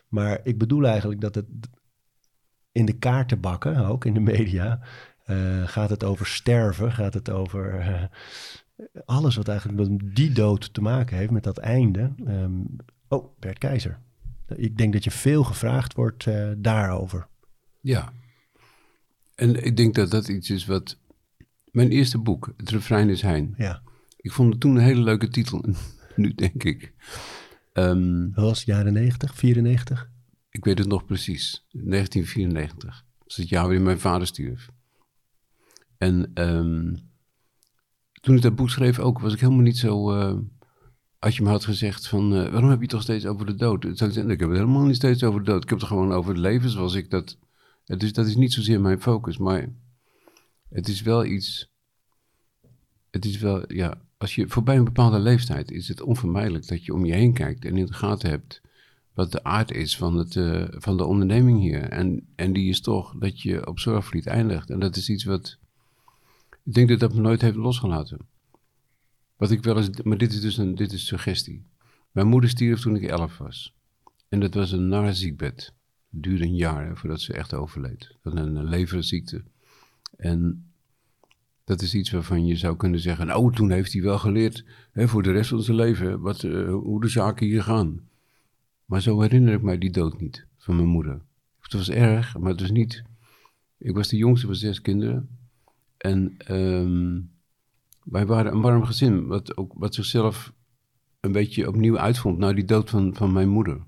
Maar 0.08 0.40
ik 0.42 0.58
bedoel 0.58 0.86
eigenlijk 0.86 1.20
dat 1.20 1.34
het 1.34 1.46
in 2.72 2.84
de 2.84 2.98
kaartenbakken, 2.98 3.86
ook 3.86 4.04
in 4.04 4.14
de 4.14 4.20
media, 4.20 4.80
eh, 5.24 5.68
gaat 5.68 5.90
het 5.90 6.04
over 6.04 6.26
sterven, 6.26 6.92
gaat 6.92 7.14
het 7.14 7.30
over 7.30 7.78
eh, 7.78 8.04
alles 9.04 9.36
wat 9.36 9.48
eigenlijk 9.48 9.88
met 9.88 10.14
die 10.14 10.32
dood 10.32 10.74
te 10.74 10.80
maken 10.80 11.16
heeft, 11.16 11.30
met 11.30 11.42
dat 11.42 11.58
einde. 11.58 12.12
Ehm, 12.26 12.60
oh, 13.08 13.38
Bert 13.38 13.58
Keizer. 13.58 13.98
Ik 14.56 14.76
denk 14.76 14.92
dat 14.92 15.04
je 15.04 15.10
veel 15.10 15.44
gevraagd 15.44 15.94
wordt 15.94 16.26
eh, 16.26 16.50
daarover. 16.56 17.26
Ja. 17.80 18.12
En 19.34 19.64
ik 19.64 19.76
denk 19.76 19.94
dat 19.94 20.10
dat 20.10 20.28
iets 20.28 20.50
is 20.50 20.66
wat... 20.66 20.98
Mijn 21.70 21.90
eerste 21.90 22.18
boek, 22.18 22.52
Het 22.56 22.70
refrein 22.70 23.08
is 23.08 23.22
Hein. 23.22 23.54
Ja, 23.56 23.82
Ik 24.16 24.32
vond 24.32 24.52
het 24.52 24.60
toen 24.60 24.76
een 24.76 24.82
hele 24.82 25.02
leuke 25.02 25.28
titel. 25.28 25.64
nu 26.16 26.34
denk 26.34 26.64
ik. 26.64 26.94
Dat 27.72 28.44
was 28.44 28.62
jaren 28.64 28.92
90, 28.92 29.34
94. 29.34 30.10
ik 30.50 30.64
weet 30.64 30.78
het 30.78 30.88
nog 30.88 31.04
precies. 31.04 31.66
1994. 31.70 33.04
Dat 33.18 33.28
is 33.28 33.36
het 33.36 33.48
jaar 33.48 33.64
waarin 33.64 33.82
mijn 33.82 34.00
vader 34.00 34.26
stierf. 34.26 34.68
En 35.98 36.30
ehm, 36.34 36.94
toen 38.20 38.36
ik 38.36 38.42
dat 38.42 38.54
boek 38.54 38.70
schreef 38.70 38.98
ook, 38.98 39.18
was 39.18 39.32
ik 39.32 39.40
helemaal 39.40 39.62
niet 39.62 39.78
zo... 39.78 40.12
eh, 40.12 40.38
als 41.18 41.36
je 41.36 41.42
me 41.42 41.48
had 41.48 41.64
gezegd 41.64 42.08
van, 42.08 42.34
eh, 42.34 42.50
waarom 42.50 42.68
heb 42.70 42.76
je 42.78 42.82
het 42.84 42.90
toch 42.90 43.02
steeds 43.02 43.26
over 43.26 43.46
de 43.46 43.54
dood? 43.54 43.82
Zou 43.82 43.92
ik 43.92 43.98
zeggen, 44.16 44.30
ik 44.30 44.40
heb 44.40 44.48
het 44.48 44.58
helemaal 44.58 44.84
niet 44.84 44.96
steeds 44.96 45.22
over 45.22 45.40
de 45.44 45.50
dood. 45.50 45.62
Ik 45.62 45.68
heb 45.68 45.78
het 45.78 45.88
gewoon 45.88 46.12
over 46.12 46.30
het 46.30 46.40
leven 46.40 46.70
zoals 46.70 46.94
ik 46.94 47.10
dat... 47.10 47.38
Het 47.84 48.02
is, 48.02 48.12
dat 48.12 48.26
is 48.26 48.36
niet 48.36 48.52
zozeer 48.52 48.80
mijn 48.80 49.00
focus, 49.00 49.38
maar 49.38 49.68
het 50.70 50.88
is 50.88 51.02
wel 51.02 51.24
iets... 51.24 51.68
Het 53.10 53.24
is 53.24 53.38
wel, 53.38 53.72
ja, 53.72 54.00
als 54.16 54.34
je 54.34 54.48
voorbij 54.48 54.76
een 54.76 54.84
bepaalde 54.84 55.18
leeftijd 55.18 55.70
is 55.70 55.88
het 55.88 56.00
onvermijdelijk 56.00 56.68
dat 56.68 56.84
je 56.84 56.94
om 56.94 57.04
je 57.04 57.12
heen 57.12 57.32
kijkt 57.32 57.64
en 57.64 57.76
in 57.76 57.86
de 57.86 57.92
gaten 57.92 58.30
hebt 58.30 58.60
wat 59.14 59.32
de 59.32 59.44
aard 59.44 59.72
is 59.72 59.96
van, 59.96 60.16
het, 60.16 60.36
eh, 60.36 60.64
van 60.70 60.96
de 60.96 61.04
onderneming 61.04 61.60
hier. 61.60 61.82
En, 61.82 62.28
en 62.34 62.52
die 62.52 62.68
is 62.68 62.80
toch 62.80 63.14
dat 63.18 63.40
je 63.40 63.66
op 63.66 63.78
zorgvliet 63.78 64.26
eindigt. 64.26 64.70
En 64.70 64.80
dat 64.80 64.96
is 64.96 65.08
iets 65.08 65.24
wat, 65.24 65.58
ik 66.64 66.74
denk 66.74 66.88
dat 66.88 67.00
dat 67.00 67.14
me 67.14 67.20
nooit 67.20 67.40
heeft 67.40 67.56
losgelaten. 67.56 68.18
Wat 69.36 69.50
ik 69.50 69.62
wel 69.62 69.76
eens, 69.76 70.02
maar 70.02 70.18
dit 70.18 70.32
is 70.32 70.40
dus 70.40 70.56
een 70.56 70.74
dit 70.74 70.92
is 70.92 71.06
suggestie. 71.06 71.66
Mijn 72.10 72.26
moeder 72.26 72.50
stierf 72.50 72.80
toen 72.80 72.96
ik 72.96 73.02
elf 73.02 73.38
was. 73.38 73.74
En 74.28 74.40
dat 74.40 74.54
was 74.54 74.72
een 74.72 74.88
naar 74.88 75.14
ziekbed. 75.14 75.74
Het 76.10 76.22
duurde 76.22 76.44
een 76.44 76.56
jaar 76.56 76.96
voordat 76.96 77.20
ze 77.20 77.32
echt 77.32 77.54
overleed. 77.54 78.16
Dat 78.22 78.36
een 78.36 78.64
leverziekte. 78.64 79.44
En 80.20 80.70
dat 81.64 81.82
is 81.82 81.94
iets 81.94 82.10
waarvan 82.10 82.46
je 82.46 82.56
zou 82.56 82.76
kunnen 82.76 83.00
zeggen... 83.00 83.26
nou, 83.26 83.54
toen 83.54 83.70
heeft 83.70 83.92
hij 83.92 84.02
wel 84.02 84.18
geleerd 84.18 84.64
hè, 84.92 85.08
voor 85.08 85.22
de 85.22 85.32
rest 85.32 85.50
van 85.50 85.62
zijn 85.62 85.76
leven... 85.76 86.20
Wat, 86.20 86.42
eh, 86.42 86.68
hoe 86.68 87.00
de 87.00 87.08
zaken 87.08 87.46
hier 87.46 87.62
gaan. 87.62 88.08
Maar 88.84 89.02
zo 89.02 89.20
herinner 89.20 89.54
ik 89.54 89.62
mij 89.62 89.78
die 89.78 89.90
dood 89.90 90.20
niet 90.20 90.46
van 90.58 90.76
mijn 90.76 90.88
moeder. 90.88 91.20
Het 91.60 91.72
was 91.72 91.90
erg, 91.90 92.38
maar 92.38 92.50
het 92.50 92.60
was 92.60 92.70
niet... 92.70 93.02
Ik 93.78 93.94
was 93.94 94.08
de 94.08 94.16
jongste 94.16 94.46
van 94.46 94.54
zes 94.54 94.80
kinderen. 94.80 95.28
En 95.96 96.34
ehm, 96.38 97.20
wij 98.04 98.26
waren 98.26 98.52
een 98.52 98.60
warm 98.60 98.84
gezin, 98.84 99.26
wat, 99.26 99.56
ook, 99.56 99.72
wat 99.74 99.94
zichzelf 99.94 100.52
een 101.20 101.32
beetje 101.32 101.68
opnieuw 101.68 101.98
uitvond 101.98 102.38
na 102.38 102.52
die 102.52 102.64
dood 102.64 102.90
van, 102.90 103.14
van 103.14 103.32
mijn 103.32 103.48
moeder. 103.48 103.80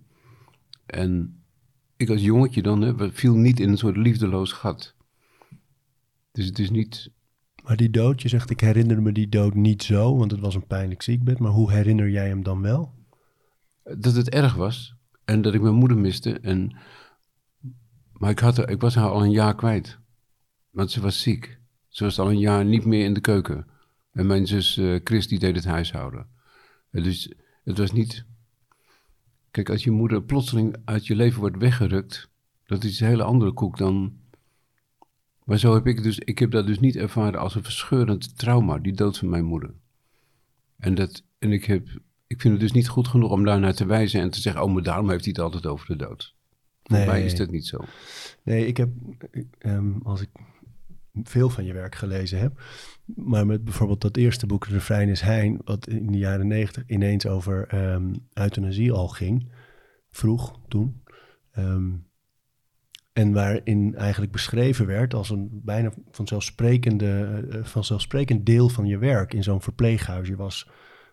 En 0.86 1.42
ik 1.96 2.10
als 2.10 2.22
jongetje 2.22 2.62
dan, 2.62 2.80
hè, 2.80 3.12
viel 3.12 3.34
niet 3.34 3.60
in 3.60 3.68
een 3.68 3.78
soort 3.78 3.96
liefdeloos 3.96 4.52
gat. 4.52 4.94
Dus 6.32 6.46
het 6.46 6.58
is 6.58 6.70
niet... 6.70 7.10
Maar 7.62 7.76
die 7.76 7.90
dood, 7.90 8.22
je 8.22 8.28
zegt 8.28 8.50
ik 8.50 8.60
herinner 8.60 9.02
me 9.02 9.12
die 9.12 9.28
dood 9.28 9.54
niet 9.54 9.82
zo, 9.82 10.16
want 10.16 10.30
het 10.30 10.40
was 10.40 10.54
een 10.54 10.66
pijnlijk 10.66 11.02
ziekbed. 11.02 11.38
Maar 11.38 11.50
hoe 11.50 11.72
herinner 11.72 12.10
jij 12.10 12.28
hem 12.28 12.42
dan 12.42 12.62
wel? 12.62 12.92
dat 13.84 14.14
het 14.14 14.30
erg 14.30 14.54
was 14.54 14.94
en 15.24 15.42
dat 15.42 15.54
ik 15.54 15.60
mijn 15.60 15.74
moeder 15.74 15.98
miste. 15.98 16.40
En, 16.40 16.76
maar 18.12 18.30
ik, 18.30 18.38
had, 18.38 18.70
ik 18.70 18.80
was 18.80 18.94
haar 18.94 19.10
al 19.10 19.22
een 19.22 19.30
jaar 19.30 19.54
kwijt, 19.54 19.98
want 20.70 20.90
ze 20.90 21.00
was 21.00 21.22
ziek. 21.22 21.58
Ze 21.88 22.04
was 22.04 22.18
al 22.18 22.30
een 22.30 22.38
jaar 22.38 22.64
niet 22.64 22.84
meer 22.84 23.04
in 23.04 23.14
de 23.14 23.20
keuken. 23.20 23.66
En 24.12 24.26
mijn 24.26 24.46
zus 24.46 24.80
Chris 25.04 25.28
die 25.28 25.38
deed 25.38 25.54
het 25.54 25.64
huishouden. 25.64 26.26
Dus 26.90 27.32
het 27.64 27.78
was 27.78 27.92
niet... 27.92 28.24
Kijk, 29.50 29.70
als 29.70 29.84
je 29.84 29.90
moeder 29.90 30.22
plotseling 30.22 30.76
uit 30.84 31.06
je 31.06 31.16
leven 31.16 31.40
wordt 31.40 31.56
weggerukt, 31.56 32.30
dat 32.66 32.84
is 32.84 33.00
een 33.00 33.06
hele 33.06 33.22
andere 33.22 33.52
koek 33.52 33.78
dan... 33.78 34.20
Maar 35.44 35.58
zo 35.58 35.74
heb 35.74 35.86
ik 35.86 36.02
dus, 36.02 36.18
ik 36.18 36.38
heb 36.38 36.50
dat 36.50 36.66
dus 36.66 36.80
niet 36.80 36.96
ervaren 36.96 37.40
als 37.40 37.54
een 37.54 37.62
verscheurend 37.62 38.38
trauma, 38.38 38.78
die 38.78 38.92
dood 38.92 39.18
van 39.18 39.28
mijn 39.28 39.44
moeder. 39.44 39.74
En, 40.78 40.94
dat, 40.94 41.22
en 41.38 41.52
ik, 41.52 41.64
heb, 41.64 41.88
ik 42.26 42.40
vind 42.40 42.52
het 42.52 42.62
dus 42.62 42.72
niet 42.72 42.88
goed 42.88 43.08
genoeg 43.08 43.30
om 43.30 43.44
daar 43.44 43.60
naar 43.60 43.74
te 43.74 43.86
wijzen 43.86 44.20
en 44.20 44.30
te 44.30 44.40
zeggen, 44.40 44.62
oh, 44.62 44.72
maar 44.72 44.82
daarom 44.82 45.10
heeft 45.10 45.24
hij 45.24 45.32
het 45.36 45.42
altijd 45.42 45.66
over 45.66 45.86
de 45.86 45.96
dood. 45.96 46.34
Voor 46.82 46.96
Nee. 46.96 47.06
mij 47.06 47.24
is 47.24 47.36
dat 47.36 47.50
niet 47.50 47.66
zo. 47.66 47.84
Nee, 48.42 48.66
ik 48.66 48.76
heb, 48.76 48.90
ehm, 49.58 49.92
als 50.02 50.20
ik 50.20 50.28
veel 51.22 51.50
van 51.50 51.64
je 51.64 51.72
werk 51.72 51.94
gelezen 51.94 52.38
heb, 52.38 52.62
maar 53.04 53.46
met 53.46 53.64
bijvoorbeeld 53.64 54.00
dat 54.00 54.16
eerste 54.16 54.46
boek, 54.46 54.68
De 54.68 55.06
is 55.06 55.20
Hein, 55.20 55.60
wat 55.64 55.88
in 55.88 56.12
de 56.12 56.18
jaren 56.18 56.46
negentig 56.46 56.82
ineens 56.86 57.26
over 57.26 57.66
ehm, 57.66 58.14
euthanasie 58.32 58.92
al 58.92 59.08
ging, 59.08 59.48
vroeg 60.10 60.58
toen. 60.68 61.02
Ehm, 61.52 61.90
en 63.12 63.32
waarin 63.32 63.94
eigenlijk 63.96 64.32
beschreven 64.32 64.86
werd 64.86 65.14
als 65.14 65.30
een 65.30 65.60
bijna 65.64 65.92
vanzelfsprekende, 66.10 67.44
eh, 67.50 67.64
vanzelfsprekend 67.64 68.46
deel 68.46 68.68
van 68.68 68.86
je 68.86 68.98
werk 68.98 69.34
in 69.34 69.42
zo'n 69.42 69.62
verpleeghuis. 69.62 70.28
Je 70.28 70.36
was 70.36 70.68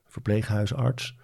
verpleeghuisarts 0.05 1.17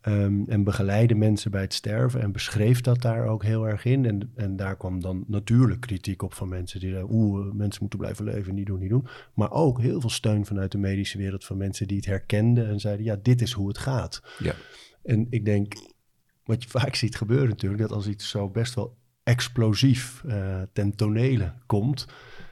ehm, 0.00 0.42
en 0.46 0.64
begeleidde 0.64 1.14
mensen 1.14 1.50
bij 1.50 1.60
het 1.60 1.74
sterven 1.74 2.20
en 2.20 2.32
beschreef 2.32 2.80
dat 2.80 3.02
daar 3.02 3.26
ook 3.26 3.42
heel 3.44 3.68
erg 3.68 3.84
in. 3.84 4.04
En, 4.04 4.32
en 4.34 4.56
daar 4.56 4.76
kwam 4.76 5.00
dan 5.00 5.24
natuurlijk 5.26 5.80
kritiek 5.80 6.22
op 6.22 6.34
van 6.34 6.48
mensen 6.48 6.80
die 6.80 6.90
zeiden, 6.90 7.12
oeh, 7.12 7.46
eh, 7.46 7.52
mensen 7.52 7.80
moeten 7.80 7.98
blijven 7.98 8.24
leven, 8.24 8.54
niet 8.54 8.66
doen, 8.66 8.80
niet 8.80 8.90
doen. 8.90 9.06
Maar 9.34 9.50
ook 9.50 9.80
heel 9.80 10.00
veel 10.00 10.10
steun 10.10 10.46
vanuit 10.46 10.72
de 10.72 10.78
medische 10.78 11.18
wereld 11.18 11.44
van 11.44 11.56
mensen 11.56 11.88
die 11.88 11.96
het 11.96 12.06
herkenden 12.06 12.68
en 12.68 12.80
zeiden, 12.80 13.04
ja, 13.04 13.16
dit 13.22 13.42
is 13.42 13.52
hoe 13.52 13.68
het 13.68 13.78
gaat. 13.78 14.22
Ja. 14.38 14.54
En 15.02 15.26
ik 15.30 15.44
denk, 15.44 15.74
wat 16.44 16.62
je 16.62 16.68
vaak 16.68 16.94
ziet 16.94 17.16
gebeuren 17.16 17.48
natuurlijk, 17.48 17.82
dat 17.82 17.92
als 17.92 18.06
iets 18.06 18.28
zo 18.28 18.48
best 18.48 18.74
wel 18.74 18.96
explosief 19.22 20.24
eh, 20.24 20.62
ten 20.72 20.96
tonele 20.96 21.52
komt, 21.66 22.06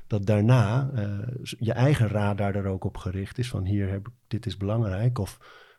dat 0.07 0.27
daarna 0.27 0.91
eh, 0.95 1.19
je 1.59 1.73
eigen 1.73 2.09
radar 2.09 2.55
er 2.55 2.67
ook 2.67 2.85
op 2.85 2.97
gericht 2.97 3.39
is 3.39 3.49
van 3.49 3.65
hier 3.65 3.89
heb 3.89 4.07
ik, 4.07 4.13
dit 4.29 4.47
is 4.47 4.57
belangrijk. 4.57 5.19
Of, 5.19 5.39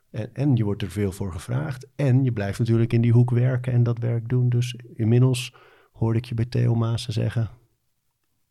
en, 0.09 0.29
en 0.33 0.55
je 0.55 0.63
wordt 0.63 0.81
er 0.81 0.91
veel 0.91 1.11
voor 1.11 1.31
gevraagd. 1.31 1.87
En 1.95 2.23
je 2.23 2.31
blijft 2.31 2.59
natuurlijk 2.59 2.93
in 2.93 3.01
die 3.01 3.11
hoek 3.11 3.29
werken 3.29 3.73
en 3.73 3.83
dat 3.83 3.99
werk 3.99 4.29
doen. 4.29 4.49
Dus 4.49 4.75
inmiddels 4.93 5.55
hoorde 5.91 6.17
ik 6.19 6.25
je 6.25 6.35
bij 6.35 6.45
Theo 6.45 6.75
Maassen 6.75 7.13
zeggen, 7.13 7.49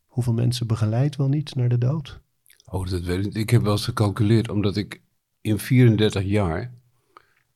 hoeveel 0.07 0.33
mensen 0.33 0.67
begeleid 0.67 1.17
wel 1.17 1.29
niet 1.29 1.55
naar 1.55 1.69
de 1.69 1.79
dood? 1.79 2.21
Oh, 2.65 2.89
dat 2.89 3.03
weet 3.03 3.27
ik. 3.27 3.35
Ik 3.35 3.51
heb 3.51 3.63
wel 3.63 3.73
eens 3.73 3.85
gecalculeerd, 3.85 4.51
omdat 4.51 4.77
ik 4.77 5.03
in 5.41 5.59
34 5.59 6.23
jaar 6.23 6.75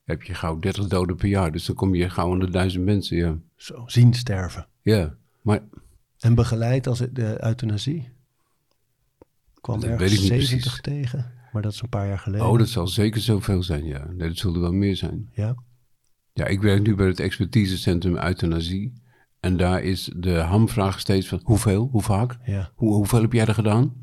heb 0.05 0.23
je 0.23 0.35
gauw 0.35 0.59
30 0.59 0.87
doden 0.87 1.17
per 1.17 1.29
jaar. 1.29 1.53
Dus 1.53 1.67
dan 1.67 1.77
kom 1.77 1.95
je 1.95 2.11
gauw 2.11 2.33
aan 2.33 2.39
de 2.39 2.51
duizend 2.51 2.85
mensen, 2.85 3.17
ja. 3.17 3.39
Zo, 3.57 3.83
zien 3.87 4.15
sterven. 4.15 4.67
Ja, 4.85 5.15
maar 5.43 5.61
En 6.19 6.35
begeleid 6.35 6.87
als 6.87 6.99
de 6.99 7.45
euthanasie? 7.45 8.09
Kwam 9.61 9.81
Dat 9.81 9.99
weet 9.99 10.13
ik 10.13 10.19
niet 10.19 10.27
70 10.29 10.49
precies. 10.61 10.81
tegen. 10.81 11.33
Maar 11.53 11.63
dat 11.63 11.73
is 11.73 11.81
een 11.83 11.89
paar 11.89 12.07
jaar 12.07 12.19
geleden. 12.19 12.47
Oh, 12.47 12.59
dat 12.59 12.69
zal 12.69 12.87
zeker 12.87 13.21
zoveel 13.21 13.63
zijn, 13.63 13.85
ja. 13.85 14.07
Nee, 14.11 14.29
dat 14.29 14.37
zullen 14.37 14.61
wel 14.61 14.73
meer 14.73 14.97
zijn. 14.97 15.31
Ja? 15.33 15.55
Ja, 16.33 16.47
ik 16.47 16.61
werk 16.63 16.83
nu 16.83 16.95
bij 16.95 17.07
het 17.07 17.21
expertisecentrum 17.21 18.17
euthanasie. 18.17 18.93
En 19.41 19.57
daar 19.57 19.83
is 19.83 20.11
de 20.17 20.33
hamvraag 20.35 21.01
steeds 21.01 21.29
van 21.29 21.41
hoeveel, 21.45 21.89
hoe 21.93 22.03
vaak, 22.03 22.37
Ja. 22.45 22.71
hoe, 22.75 22.95
hoeveel 22.95 23.21
heb 23.23 23.33
jij 23.33 23.47
er 23.47 23.55
gedaan? 23.55 23.95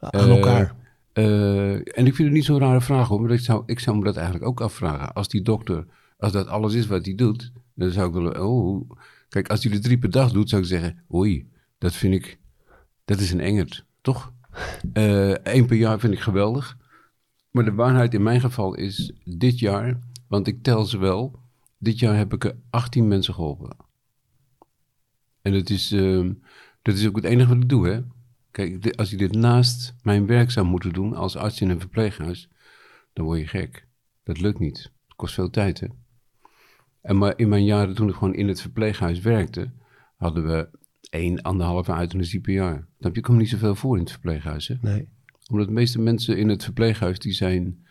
Aan 0.00 0.10
Eh, 0.10 0.28
elkaar. 0.36 0.74
Eh, 1.12 1.72
en 1.74 2.06
ik 2.06 2.14
vind 2.14 2.18
het 2.18 2.32
niet 2.32 2.44
zo'n 2.44 2.58
rare 2.58 2.80
vraag 2.80 3.08
hoor, 3.08 3.20
maar 3.20 3.30
ik 3.30 3.40
zou, 3.40 3.62
ik 3.66 3.80
zou 3.80 3.96
me 3.98 4.04
dat 4.04 4.16
eigenlijk 4.16 4.46
ook 4.46 4.60
afvragen. 4.60 5.12
Als 5.14 5.28
die 5.28 5.42
dokter, 5.42 5.86
als 6.18 6.32
dat 6.32 6.46
alles 6.46 6.74
is 6.74 6.86
wat 6.86 7.04
hij 7.04 7.14
dout, 7.14 7.52
dan 7.74 7.90
zou 7.90 8.08
ik 8.08 8.14
wel, 8.32 8.48
oh, 8.48 8.90
kijk, 9.36 9.50
als 9.50 9.64
er 9.64 9.80
drie 9.80 9.98
per 9.98 10.10
dag 10.10 10.32
doet, 10.32 10.48
zou 10.48 10.62
ik 10.62 10.68
zeggen, 10.68 11.04
oei, 11.14 11.48
dat 11.78 11.94
vind 11.94 12.14
ik, 12.14 12.38
dat 13.04 13.20
is 13.20 13.32
een 13.32 13.40
engert, 13.40 13.84
toch? 14.00 14.32
Eén 15.42 15.66
per 15.66 15.76
jaar 15.76 16.00
vind 16.00 16.12
ik 16.12 16.20
geweldig. 16.20 16.78
Maar 17.50 17.64
de 17.64 17.72
waarheid 17.72 18.14
in 18.14 18.22
mijn 18.22 18.40
geval 18.40 18.74
is 18.74 19.12
dit 19.24 19.58
jaar, 19.58 19.98
want 20.28 20.46
ik 20.46 20.62
tel 20.62 20.84
ze 20.84 20.98
wel, 20.98 21.40
dit 21.78 21.98
jaar 21.98 22.16
heb 22.16 22.32
ik 22.32 22.44
er 22.44 22.56
18 22.70 23.08
mensen 23.08 23.34
geholpen. 23.34 23.76
En 25.42 25.52
dat 25.52 25.70
is, 25.70 25.92
ehm, 25.92 26.32
dat 26.82 26.94
is 26.94 27.06
ook 27.06 27.16
het 27.16 27.24
enige 27.24 27.48
wat 27.48 27.62
ik 27.62 27.68
doe, 27.68 27.88
hè. 27.88 28.00
Kijk, 28.50 28.96
als 28.96 29.12
ik 29.12 29.18
dit 29.18 29.32
naast 29.32 29.94
mijn 30.02 30.26
werk 30.26 30.50
zou 30.50 30.66
moeten 30.66 30.92
doen 30.92 31.14
als 31.14 31.36
arts 31.36 31.60
in 31.60 31.70
een 31.70 31.80
verpleeghuis, 31.80 32.48
dan 33.12 33.24
word 33.24 33.38
je 33.38 33.46
gek. 33.46 33.86
Dat 34.22 34.40
lukt 34.40 34.58
niet. 34.58 34.78
Het 34.78 35.16
kost 35.16 35.34
veel 35.34 35.50
tijd, 35.50 35.80
hè. 35.80 35.86
En 37.06 37.18
maar 37.18 37.32
in 37.36 37.48
mijn 37.48 37.64
jaren 37.64 37.94
toen 37.94 38.08
ik 38.08 38.14
gewoon 38.14 38.34
in 38.34 38.48
het 38.48 38.60
verpleeghuis 38.60 39.20
werkte, 39.20 39.70
hadden 40.16 40.46
we 40.46 40.68
één, 41.10 41.42
anderhalve 41.42 41.98
euthanasie 41.98 42.40
per 42.40 42.52
jaar. 42.52 42.74
Dan 42.74 42.84
heb 42.98 43.14
je 43.14 43.20
komt 43.20 43.38
niet 43.38 43.48
zoveel 43.48 43.74
voor 43.74 43.96
in 43.96 44.02
het 44.02 44.10
verpleeghuis, 44.10 44.68
hè. 44.68 44.74
Nee. 44.80 45.08
Omdat 45.50 45.66
de 45.66 45.72
meeste 45.72 46.00
mensen 46.00 46.38
in 46.38 46.48
het 46.48 46.64
verpleeghuis, 46.64 47.18
die 47.18 47.32
zijn, 47.32 47.86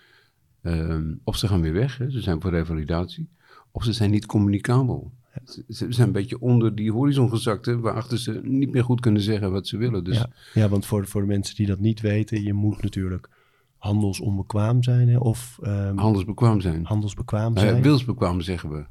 ehm, 0.62 1.14
of 1.24 1.38
ze 1.38 1.48
gaan 1.48 1.62
weer 1.62 1.74
weg, 1.74 1.98
hè, 1.98 2.10
ze 2.10 2.22
zijn 2.22 2.42
voor 2.42 2.52
revalidatie, 2.52 3.30
of 3.72 3.84
ze 3.84 3.94
zijn 3.94 4.12
niet 4.12 4.26
communicabel. 4.26 5.12
Ze, 5.46 5.64
ze 5.68 5.86
zijn 5.90 6.08
een 6.08 6.14
beetje 6.14 6.42
onder 6.42 6.76
die 6.76 6.92
horizon 6.92 7.30
gezakt, 7.30 7.66
hè, 7.66 7.80
waarachter 7.80 8.20
ze 8.20 8.40
niet 8.44 8.72
meer 8.72 8.84
goed 8.84 9.00
kunnen 9.00 9.22
zeggen 9.22 9.52
wat 9.52 9.68
ze 9.68 9.78
willen. 9.78 10.04
Dus 10.04 10.18
Ja, 10.18 10.30
ja 10.54 10.70
want 10.70 10.86
voor, 10.86 11.08
voor 11.08 11.22
de 11.22 11.28
mensen 11.28 11.56
die 11.56 11.68
dat 11.68 11.80
niet 11.80 12.02
weten, 12.02 12.44
je 12.44 12.54
moet 12.54 12.82
natuurlijk 12.82 13.30
handelsonbekwaam 13.78 14.84
zijn 14.84 15.08
hè, 15.10 15.18
of 15.18 15.60
ehm, 15.62 15.98
handelsbekwaam 15.98 16.62
zijn. 16.62 16.86
handelsbekwaam 16.86 17.56
Eh, 17.56 17.62
zijn. 17.62 17.82
wilsbekwaam 17.82 18.42
zeggen 18.42 18.70
we. 18.70 18.86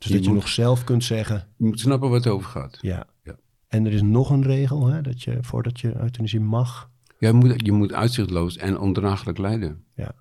Dus 0.00 0.08
je 0.08 0.14
dat 0.14 0.24
je 0.24 0.32
nog 0.32 0.48
zelf 0.48 0.84
kunt 0.84 1.04
zeggen, 1.04 1.46
Je 1.56 1.64
moet 1.64 1.80
snappen 1.80 2.10
wat 2.10 2.24
het 2.24 2.32
over 2.32 2.50
gaat. 2.50 2.78
ja. 2.80 3.06
Ja. 3.22 3.36
En 3.68 3.86
er 3.86 3.92
is 3.92 4.02
nog 4.02 4.30
een 4.30 4.42
regel, 4.42 4.86
hè, 4.86 5.02
dat 5.02 5.22
je 5.22 5.38
voordat 5.40 5.80
je 5.80 5.96
euthanasie 6.00 6.40
mag. 6.40 6.90
Ja, 7.18 7.28
je, 7.28 7.34
moet, 7.34 7.54
je 7.64 7.72
moet 7.72 7.92
uitzichtloos 7.92 8.56
en 8.56 8.78
ondraaglijk 8.78 9.38
lijden. 9.38 9.84
Ja. 9.94 10.12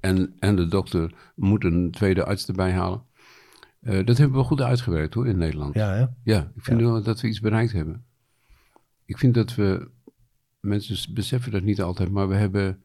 En, 0.00 0.34
en 0.38 0.56
de 0.56 0.66
dokter 0.68 1.14
moet 1.34 1.64
een 1.64 1.90
tweede 1.90 2.24
arts 2.24 2.46
erbij 2.46 2.72
halen. 2.72 3.02
Eh, 3.80 4.04
dat 4.06 4.18
hebben 4.18 4.38
we 4.38 4.44
goed 4.44 4.60
uitgewerkt 4.60 5.14
hoor 5.14 5.26
in 5.28 5.38
Nederland. 5.38 5.74
Ja, 5.74 5.92
hè? 5.92 6.06
Ja, 6.24 6.52
ik 6.54 6.64
vind 6.64 6.80
Ja. 6.80 6.86
wel 6.86 7.02
dat 7.02 7.20
we 7.20 7.28
iets 7.28 7.40
bereikt 7.40 7.72
hebben. 7.72 8.04
Ik 9.04 9.18
vind 9.18 9.34
dat 9.34 9.54
we, 9.54 9.90
mensen 10.60 11.14
beseffen 11.14 11.52
dat 11.52 11.62
niet 11.62 11.82
altijd, 11.82 12.10
maar 12.10 12.28
we 12.28 12.34
hebben, 12.34 12.82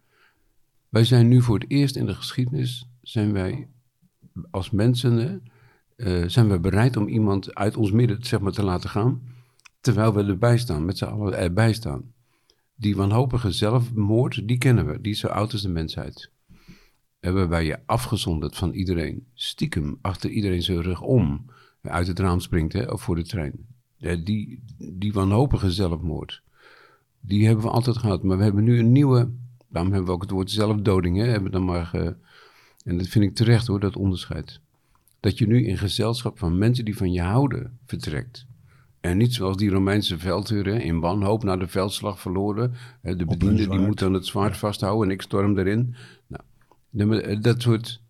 wij 0.89 1.03
zijn 1.03 1.27
nu 1.27 1.41
voor 1.41 1.59
het 1.59 1.69
eerst 1.69 1.95
in 1.95 2.05
de 2.05 2.15
geschiedenis, 2.15 2.89
zijn 3.01 3.33
wij 3.33 3.67
als 4.51 4.71
mensen, 4.71 5.43
eh, 5.97 6.23
zijn 6.27 6.49
we 6.49 6.59
bereid 6.59 6.97
om 6.97 7.07
iemand 7.07 7.55
uit 7.55 7.77
ons 7.77 7.91
midden 7.91 8.25
zeg 8.25 8.39
maar, 8.39 8.51
te 8.51 8.63
laten 8.63 8.89
gaan, 8.89 9.21
terwijl 9.81 10.13
we 10.13 10.23
erbij 10.23 10.57
staan, 10.57 10.85
met 10.85 10.97
z'n 10.97 11.05
allen 11.05 11.37
erbij 11.37 11.73
staan. 11.73 12.13
Die 12.75 12.95
wanhopige 12.95 13.51
zelfmoord, 13.51 14.47
die 14.47 14.57
kennen 14.57 14.85
we, 14.85 15.01
die 15.01 15.11
is 15.11 15.19
zo 15.19 15.27
oud 15.27 15.51
als 15.51 15.61
de 15.61 15.69
mensheid. 15.69 16.31
En 17.19 17.33
waarbij 17.33 17.65
je 17.65 17.79
afgezonderd 17.85 18.55
van 18.55 18.71
iedereen, 18.71 19.27
stiekem 19.33 19.97
achter 20.01 20.29
iedereen 20.29 20.63
zijn 20.63 20.81
rug 20.81 21.01
om, 21.01 21.45
uit 21.81 22.07
het 22.07 22.19
raam 22.19 22.39
springt 22.39 22.73
hè, 22.73 22.83
of 22.83 23.01
voor 23.01 23.15
de 23.15 23.25
trein. 23.25 23.53
Die, 24.23 24.63
die 24.77 25.13
wanhopige 25.13 25.71
zelfmoord, 25.71 26.41
die 27.19 27.45
hebben 27.45 27.63
we 27.63 27.71
altijd 27.71 27.97
gehad. 27.97 28.23
Maar 28.23 28.37
we 28.37 28.43
hebben 28.43 28.63
nu 28.63 28.79
een 28.79 28.91
nieuwe, 28.91 29.29
daarom 29.67 29.91
hebben 29.91 30.09
we 30.09 30.15
ook 30.15 30.21
het 30.21 30.31
woord 30.31 30.51
zelfdoding, 30.51 31.17
hè, 31.17 31.25
hebben 31.25 31.51
dan 31.51 31.65
maar 31.65 32.15
en 32.87 32.97
dat 32.97 33.07
vind 33.07 33.25
ik 33.25 33.35
terecht 33.35 33.67
hoor, 33.67 33.79
dat 33.79 33.95
onderscheid. 33.95 34.59
Dat 35.19 35.37
je 35.37 35.47
nu 35.47 35.65
in 35.65 35.77
gezelschap 35.77 36.37
van 36.37 36.57
mensen 36.57 36.85
die 36.85 36.97
van 36.97 37.11
je 37.11 37.21
houden 37.21 37.79
vertrekt. 37.85 38.47
En 38.99 39.17
niet 39.17 39.33
zoals 39.33 39.57
die 39.57 39.69
Romeinse 39.69 40.17
veldheren 40.17 40.81
in 40.81 40.99
wanhoop 40.99 41.43
na 41.43 41.57
de 41.57 41.67
veldslag 41.67 42.19
verloren. 42.19 42.73
Hè, 43.01 43.15
De 43.15 43.25
bediende 43.25 43.67
die 43.67 43.79
moet 43.79 43.99
dan 43.99 44.13
het 44.13 44.25
zwaard 44.25 44.57
vasthouden 44.57 45.07
en 45.07 45.13
ik 45.13 45.21
storm 45.21 45.57
erin. 45.57 45.95
Nou, 46.89 47.19
eh, 47.19 47.41
dat 47.41 47.61
soort... 47.61 48.01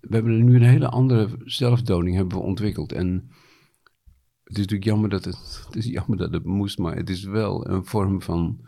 We 0.00 0.14
hebben 0.14 0.44
nu 0.44 0.54
een 0.54 0.62
hele 0.62 0.88
andere 0.88 1.28
zelfdoding 1.44 2.16
hebben 2.16 2.38
we 2.38 2.44
ontwikkeld. 2.44 2.92
En 2.92 3.30
het 4.44 4.52
is 4.52 4.56
natuurlijk 4.56 4.84
jammer 4.84 5.08
dat 5.08 5.24
het, 5.24 5.62
het, 5.66 5.76
is 5.76 5.86
jammer 5.86 6.16
dat 6.16 6.32
het 6.32 6.44
moest, 6.44 6.78
maar 6.78 6.96
het 6.96 7.10
is 7.10 7.24
wel 7.24 7.68
een 7.68 7.84
vorm 7.84 8.22
van 8.22 8.60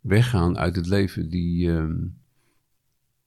weggaan 0.00 0.58
uit 0.58 0.76
het 0.76 0.86
leven 0.86 1.28
die... 1.28 1.72
ehm, 1.72 1.96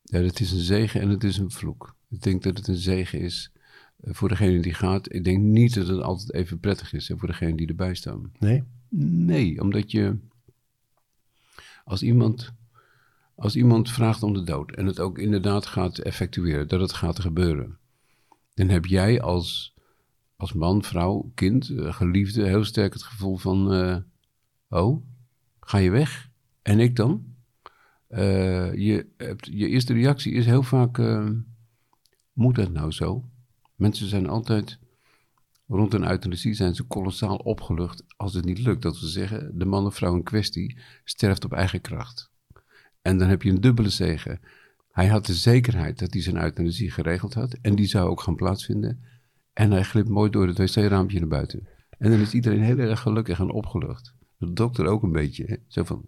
ja, 0.04 0.20
het 0.20 0.40
is 0.40 0.52
een 0.52 0.60
zegen 0.60 1.02
en 1.02 1.10
het 1.10 1.24
is 1.24 1.38
een 1.38 1.52
vloek. 1.52 1.96
Ik 2.12 2.22
denk 2.22 2.44
dat 2.44 2.58
het 2.58 2.68
een 2.68 2.76
zegen 2.76 3.20
is 3.20 3.52
eh, 3.98 4.14
voor 4.14 4.30
degene 4.30 4.60
die 4.60 4.74
gaat. 4.74 5.14
Ik 5.14 5.24
denk 5.24 5.40
niet 5.40 5.74
dat 5.74 5.88
het 5.88 6.02
altijd 6.02 6.34
even 6.34 6.60
prettig 6.60 6.94
is 6.94 7.08
hè, 7.08 7.18
voor 7.18 7.28
degene 7.28 7.56
die 7.56 7.68
erbij 7.68 7.94
staan. 7.94 8.32
Nee? 8.40 8.64
Nee, 8.98 9.62
omdat 9.62 9.92
je 9.92 10.18
als 11.84 12.04
iemand, 12.04 12.54
als 13.36 13.56
iemand 13.56 13.92
vraagt 13.92 14.24
om 14.24 14.34
de 14.34 14.44
dood 14.44 14.72
en 14.72 14.86
het 14.86 15.00
ook 15.00 15.18
inderdaad 15.18 15.66
gaat 15.66 15.98
effectueren, 15.98 16.68
dat 16.68 16.82
het 16.82 16.94
gaat 16.94 17.20
gebeuren, 17.20 17.78
dan 18.54 18.70
heb 18.70 18.86
jij 18.86 19.22
als, 19.22 19.76
als 20.36 20.54
man, 20.54 20.84
vrouw, 20.84 21.32
kind, 21.36 21.70
eh, 21.70 21.94
geliefde 21.94 22.48
heel 22.48 22.64
sterk 22.64 22.94
het 22.94 23.04
gevoel 23.04 23.38
van, 23.38 23.74
eh, 23.74 23.98
oh, 24.70 25.04
ga 25.60 25.78
je 25.78 25.90
weg? 25.90 26.30
En 26.62 26.80
ik 26.80 26.96
dan? 26.96 27.30
Je, 28.76 29.06
hebt, 29.18 29.46
je 29.46 29.68
eerste 29.68 29.94
reactie 29.94 30.34
is 30.34 30.46
heel 30.46 30.64
vaak, 30.64 30.98
moet 32.34 32.56
dat 32.56 32.72
nou 32.72 32.92
zo? 32.92 33.30
Mensen 33.76 34.08
zijn 34.08 34.28
altijd 34.28 34.80
Rond 35.72 35.94
een 35.94 36.10
euthanasie 36.10 36.54
zijn 36.54 36.76
ze 36.76 36.84
kolossaal 36.84 37.36
opgelucht 37.36 38.04
als 38.18 38.34
het 38.34 38.46
niet 38.46 38.60
lukt. 38.60 38.82
Dat 38.82 39.00
we 39.00 39.08
zeggen, 39.08 39.58
de 39.58 39.66
man 39.66 39.86
of 39.86 39.96
vrouw 39.96 40.16
in 40.16 40.24
kwestie 40.24 40.78
sterft 41.04 41.46
op 41.46 41.54
eigen 41.54 41.82
kracht. 41.82 42.32
En 43.02 43.18
dan 43.18 43.28
heb 43.28 43.42
je 43.42 43.50
een 43.50 43.62
dubbele 43.62 43.90
zegen. 43.90 44.40
Hij 44.92 45.08
had 45.08 45.26
de 45.26 45.34
zekerheid 45.34 46.00
dat 46.00 46.14
hij 46.14 46.22
zijn 46.22 46.42
euthanasie 46.42 46.92
geregeld 46.92 47.34
had. 47.34 47.58
En 47.62 47.76
die 47.76 47.86
zou 47.86 48.10
ook 48.10 48.22
gaan 48.22 48.36
plaatsvinden. 48.36 49.04
En 49.54 49.72
hij 49.72 49.84
glipt 49.84 50.10
mooi 50.10 50.30
door 50.30 50.48
het 50.48 50.58
wc-raampje 50.58 51.20
naar 51.20 51.28
buiten. 51.28 51.68
En 51.98 52.12
dan 52.12 52.20
is 52.20 52.34
iedereen 52.34 52.64
heel 52.64 52.78
erg 52.78 53.00
gelukkig 53.00 53.40
en 53.40 53.52
opgelucht. 53.52 54.14
De 54.38 54.54
dokter 54.54 54.86
ook 54.86 55.04
een 55.04 55.12
beetje. 55.12 55.46
Hè? 55.46 55.56
Zo 55.68 55.84
van, 55.84 56.06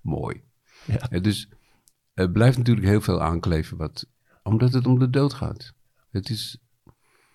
mooi. 0.00 0.42
Ja. 0.84 1.10
Eh, 1.10 1.22
dus 1.22 1.48
er 2.14 2.30
blijft 2.30 2.56
natuurlijk 2.56 2.86
heel 2.86 3.00
veel 3.00 3.22
aankleven. 3.22 3.76
Wat, 3.76 4.06
omdat 4.48 4.72
het 4.72 4.86
om 4.86 4.98
de 4.98 5.10
dood 5.10 5.34
gaat. 5.34 5.72
Het 6.10 6.28
is 6.28 6.58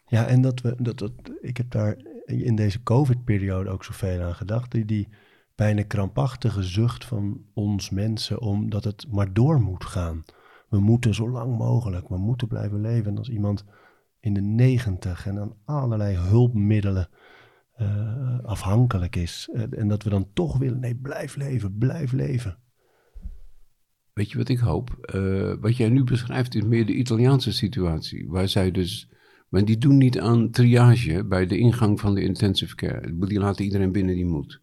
Ja, 0.07 0.25
en 0.25 0.41
dat 0.41 0.61
we, 0.61 0.75
dat, 0.79 0.97
dat, 0.97 1.11
ik 1.41 1.57
heb 1.57 1.71
daar 1.71 1.97
in 2.25 2.55
deze 2.55 2.83
COVID-periode 2.83 3.69
ook 3.69 3.83
zoveel 3.83 4.21
aan 4.21 4.35
gedacht. 4.35 4.71
Die, 4.71 4.85
die 4.85 5.07
bijna 5.55 5.83
krampachtige 5.83 6.63
zucht 6.63 7.05
van 7.05 7.45
ons 7.53 7.89
mensen, 7.89 8.41
omdat 8.41 8.83
het 8.83 9.05
maar 9.11 9.33
door 9.33 9.61
moet 9.61 9.85
gaan. 9.85 10.23
We 10.69 10.79
moeten 10.79 11.13
zo 11.13 11.29
lang 11.29 11.57
mogelijk, 11.57 12.07
we 12.07 12.17
moeten 12.17 12.47
blijven 12.47 12.81
leven. 12.81 13.11
En 13.11 13.17
als 13.17 13.29
iemand 13.29 13.65
in 14.19 14.33
de 14.33 14.41
negentig 14.41 15.27
en 15.27 15.39
aan 15.39 15.55
allerlei 15.65 16.15
hulpmiddelen 16.17 17.09
eh, 17.73 18.39
afhankelijk 18.43 19.15
is. 19.15 19.49
eh, 19.53 19.79
en 19.79 19.87
dat 19.87 20.03
we 20.03 20.09
dan 20.09 20.27
toch 20.33 20.57
willen, 20.57 20.79
nee, 20.79 20.95
blijf 20.95 21.35
leven, 21.35 21.77
blijf 21.77 22.11
leven. 22.11 22.57
Weet 24.13 24.31
je 24.31 24.37
wat 24.37 24.49
ik 24.49 24.59
hoop? 24.59 24.97
Eh, 25.01 25.53
wat 25.59 25.77
jij 25.77 25.89
nu 25.89 26.03
beschrijft 26.03 26.55
is 26.55 26.63
meer 26.63 26.85
de 26.85 26.93
Italiaanse 26.93 27.53
situatie. 27.53 28.27
Waar 28.27 28.49
zij 28.49 28.71
dus. 28.71 29.09
Maar 29.49 29.65
die 29.65 29.77
doen 29.77 29.97
niet 29.97 30.19
aan 30.19 30.49
triage 30.49 31.23
bij 31.23 31.45
de 31.45 31.57
ingang 31.57 31.99
van 31.99 32.15
de 32.15 32.23
intensive 32.23 32.75
care. 32.75 33.17
Die 33.27 33.39
laten 33.39 33.65
iedereen 33.65 33.91
binnen 33.91 34.15
die 34.15 34.25
moet. 34.25 34.59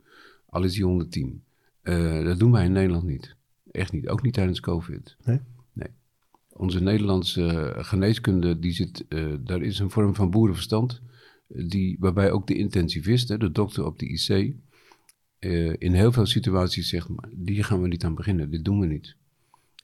Al 0.47 0.65
is 0.65 0.73
die 0.73 0.85
110. 0.85 1.43
Eh, 1.83 2.25
dat 2.25 2.39
doen 2.39 2.53
wij 2.53 2.65
in 2.65 2.73
Nederland 2.73 3.05
niet. 3.05 3.37
Echt 3.71 3.93
niet. 3.93 4.09
Ook 4.09 4.23
niet 4.23 4.35
tijdens 4.35 4.61
COVID. 4.61 5.17
Nee? 5.25 5.41
Nee. 5.73 5.89
Onze 6.53 6.83
Nederlandse 6.83 7.75
geneeskunde, 7.77 8.59
die 8.59 8.73
zit, 8.73 9.05
eh, 9.09 9.35
daar 9.41 9.63
is 9.63 9.79
een 9.79 9.91
vorm 9.91 10.15
van 10.15 10.31
boerenverstand. 10.31 11.03
Die, 11.49 11.97
waarbij 12.01 12.31
ook 12.31 12.47
de 12.47 12.55
intensivist, 12.55 13.29
hè, 13.29 13.39
de 13.39 13.53
dokter 13.53 13.85
op 13.85 13.99
de 13.99 14.07
IC, 14.07 14.55
in 15.79 15.93
heel 15.93 16.13
veel 16.13 16.27
situaties 16.27 16.89
zegt: 16.89 17.09
maar 17.09 17.31
hier 17.45 17.65
gaan 17.65 17.83
we 17.83 17.89
niet 17.89 18.05
aan 18.05 18.15
beginnen. 18.15 18.51
Dit 18.51 18.65
doen 18.65 18.81
we 18.81 18.87
niet. 18.87 19.19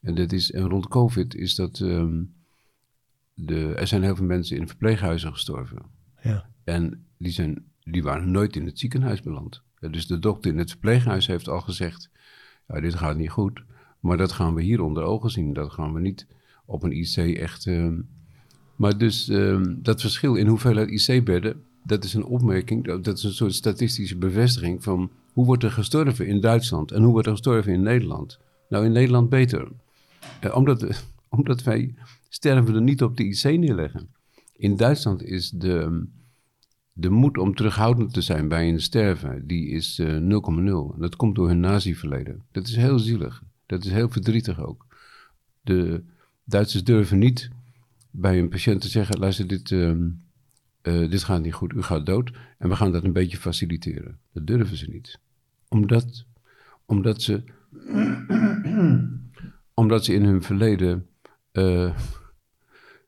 En, 0.03 0.15
dat 0.15 0.33
is, 0.33 0.53
en 0.53 0.69
rond 0.69 0.89
COVID 0.89 1.35
is 1.35 1.55
dat. 1.55 1.81
ehm, 1.81 2.23
de, 3.35 3.75
er 3.75 3.87
zijn 3.87 4.03
heel 4.03 4.17
veel 4.17 4.25
mensen 4.27 4.57
in 4.57 4.69
verpleeghuizen 4.69 5.33
gestorven. 5.33 5.83
Ja, 6.23 6.49
En 6.65 7.05
die, 7.19 7.33
zijn, 7.33 7.65
die 7.83 8.03
waren 8.03 8.31
nooit 8.31 8.57
in 8.57 8.67
het 8.67 8.79
ziekenhuis 8.79 9.23
beland. 9.23 9.63
Ja, 9.81 9.89
Dus 9.89 10.07
de 10.07 10.19
dokter 10.19 10.51
in 10.51 10.59
het 10.59 10.71
verpleeghuis 10.71 11.27
heeft 11.27 11.49
al 11.49 11.61
gezegd: 11.61 12.11
ja, 12.69 12.81
dit 12.81 12.95
gaat 12.95 13.17
niet 13.17 13.31
goed. 13.31 13.63
Maar 14.01 14.17
dat 14.17 14.33
gaan 14.33 14.55
we 14.55 14.63
hier 14.63 14.81
onder 14.81 15.03
ogen 15.03 15.31
zien. 15.31 15.53
Dat 15.53 15.73
gaan 15.73 15.93
we 15.93 16.01
niet 16.01 16.27
op 16.65 16.83
een 16.83 16.93
IC 16.93 17.17
echt. 17.39 17.67
ehm, 17.67 18.01
maar 18.77 18.99
dus 18.99 19.29
ehm, 19.29 19.75
dat 19.79 20.01
verschil 20.01 20.35
in 20.35 20.47
hoeveelheid 20.47 20.91
IC-bedden, 21.09 21.63
dat 21.85 22.05
is 22.05 22.15
een 22.15 22.25
opmerking, 22.25 22.85
dat 22.85 23.05
dat 23.05 23.17
is 23.19 23.25
een 23.25 23.33
soort 23.33 23.55
statistische 23.55 24.17
bevestiging 24.17 24.83
van 24.83 25.11
hoe 25.33 25.45
wordt 25.45 25.63
er 25.63 25.71
gestorven 25.71 26.27
in 26.27 26.41
Duitsland 26.41 26.91
en 26.93 27.03
hoe 27.03 27.13
wordt 27.13 27.27
er 27.27 27.33
gestorven 27.33 27.73
in 27.73 27.83
Nederland. 27.83 28.39
Nou, 28.69 28.85
in 28.85 28.93
Nederland 28.93 29.29
beter. 29.29 29.69
Eh, 30.41 30.57
omdat, 30.57 31.05
omdat 31.29 31.63
wij 31.63 31.95
sterven 32.29 32.75
er 32.75 32.83
niet 32.83 33.03
op 33.03 33.17
de 33.17 33.25
IC 33.25 33.43
neerleggen. 33.59 34.09
In 34.57 34.77
Duitsland 34.77 35.23
is 35.23 35.51
de, 35.51 36.07
de 36.93 37.11
moed 37.11 37.39
om 37.39 37.55
terughoudend 37.55 38.13
te 38.13 38.21
zijn 38.21 38.49
bij 38.49 38.69
een 38.69 38.81
sterven, 38.81 39.47
die 39.47 39.69
is 39.69 39.99
eh, 39.99 40.07
0,0. 40.07 40.15
En 40.15 40.95
dat 40.99 41.17
komt 41.17 41.35
door 41.35 41.49
hun 41.49 41.61
nazi-verleden. 41.61 42.43
Dat 42.53 42.67
is 42.67 42.77
heel 42.77 42.99
zielig. 42.99 43.43
Dat 43.67 43.85
is 43.85 43.91
heel 43.91 44.09
verdrietig 44.09 44.61
ook. 44.61 44.87
De 45.63 46.03
Duitsers 46.45 46.85
durven 46.85 47.19
niet 47.19 47.51
bij 48.11 48.39
een 48.39 48.49
patiënt 48.49 48.81
te 48.81 48.89
zeggen: 48.89 49.19
luister, 49.19 49.47
dit, 49.47 49.73
ehm, 49.73 50.09
eh, 50.83 51.11
dit 51.11 51.25
gaat 51.25 51.43
niet 51.43 51.55
goed, 51.55 51.73
u 51.73 51.83
gaat 51.83 52.07
dood. 52.07 52.33
En 52.59 52.69
we 52.69 52.77
gaan 52.77 52.93
dat 52.93 53.05
een 53.05 53.13
beetje 53.13 53.37
faciliteren. 53.37 54.19
Dat 54.33 54.47
durven 54.47 54.77
ze 54.77 54.91
niet. 54.91 55.19
Omdat, 55.69 56.25
omdat, 56.85 57.23
ze, 57.23 57.43
omdat 59.77 60.05
ze 60.05 60.15
in 60.15 60.25
hun 60.25 60.43
verleden 60.43 61.07
eh, 61.53 61.97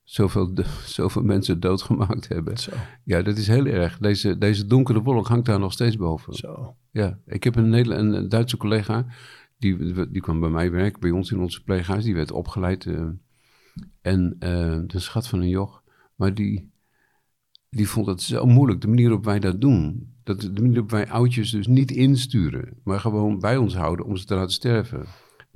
zoveel, 0.04 0.52
zoveel 0.84 1.22
mensen 1.22 1.60
doodgemaakt 1.60 2.28
hebben. 2.28 2.56
Zo, 2.58 2.72
Ja, 3.04 3.22
dat 3.22 3.36
is 3.36 3.46
heel 3.46 3.66
erg. 3.66 3.98
Deze, 3.98 4.38
deze 4.38 4.66
donkere 4.66 5.02
wolk 5.02 5.26
hangt 5.26 5.46
daar 5.46 5.58
nog 5.58 5.72
steeds 5.72 5.96
boven. 5.96 6.34
zo. 6.34 6.76
Ja, 6.90 7.18
ik 7.26 7.44
heb 7.44 7.56
een, 7.56 7.72
een, 7.98 8.28
Duitse 8.28 8.56
collega, 8.56 9.06
die, 9.58 9.76
die 10.10 10.22
kwam 10.22 10.40
bij 10.40 10.50
mij 10.50 10.70
werken, 10.70 11.00
bij 11.00 11.10
ons 11.10 11.30
in 11.32 11.38
onze 11.38 11.62
pleeghuis. 11.62 12.04
Die 12.04 12.14
werd 12.14 12.30
opgeleid. 12.32 12.86
eh, 12.86 13.06
en 14.00 14.36
eh, 14.38 14.70
een 14.86 15.00
schat 15.00 15.28
van 15.28 15.40
een 15.40 15.48
joch. 15.48 15.82
Maar 16.14 16.34
die, 16.34 16.70
die 17.70 17.88
vond 17.88 18.06
het 18.06 18.22
zo 18.22 18.46
moeilijk, 18.46 18.80
de 18.80 18.88
manier 18.88 19.04
waarop 19.06 19.24
wij 19.24 19.38
dat 19.38 19.60
doen. 19.60 20.12
Dat, 20.24 20.40
de 20.40 20.48
manier 20.52 20.70
waarop 20.70 20.90
wij 20.90 21.08
oudjes 21.10 21.50
dus 21.50 21.66
niet 21.66 21.90
insturen, 21.90 22.76
maar 22.84 23.00
gewoon 23.00 23.38
bij 23.38 23.56
ons 23.56 23.74
houden 23.76 24.06
om 24.06 24.16
ze 24.16 24.24
te 24.24 24.34
laten 24.34 24.52
sterven. 24.52 25.04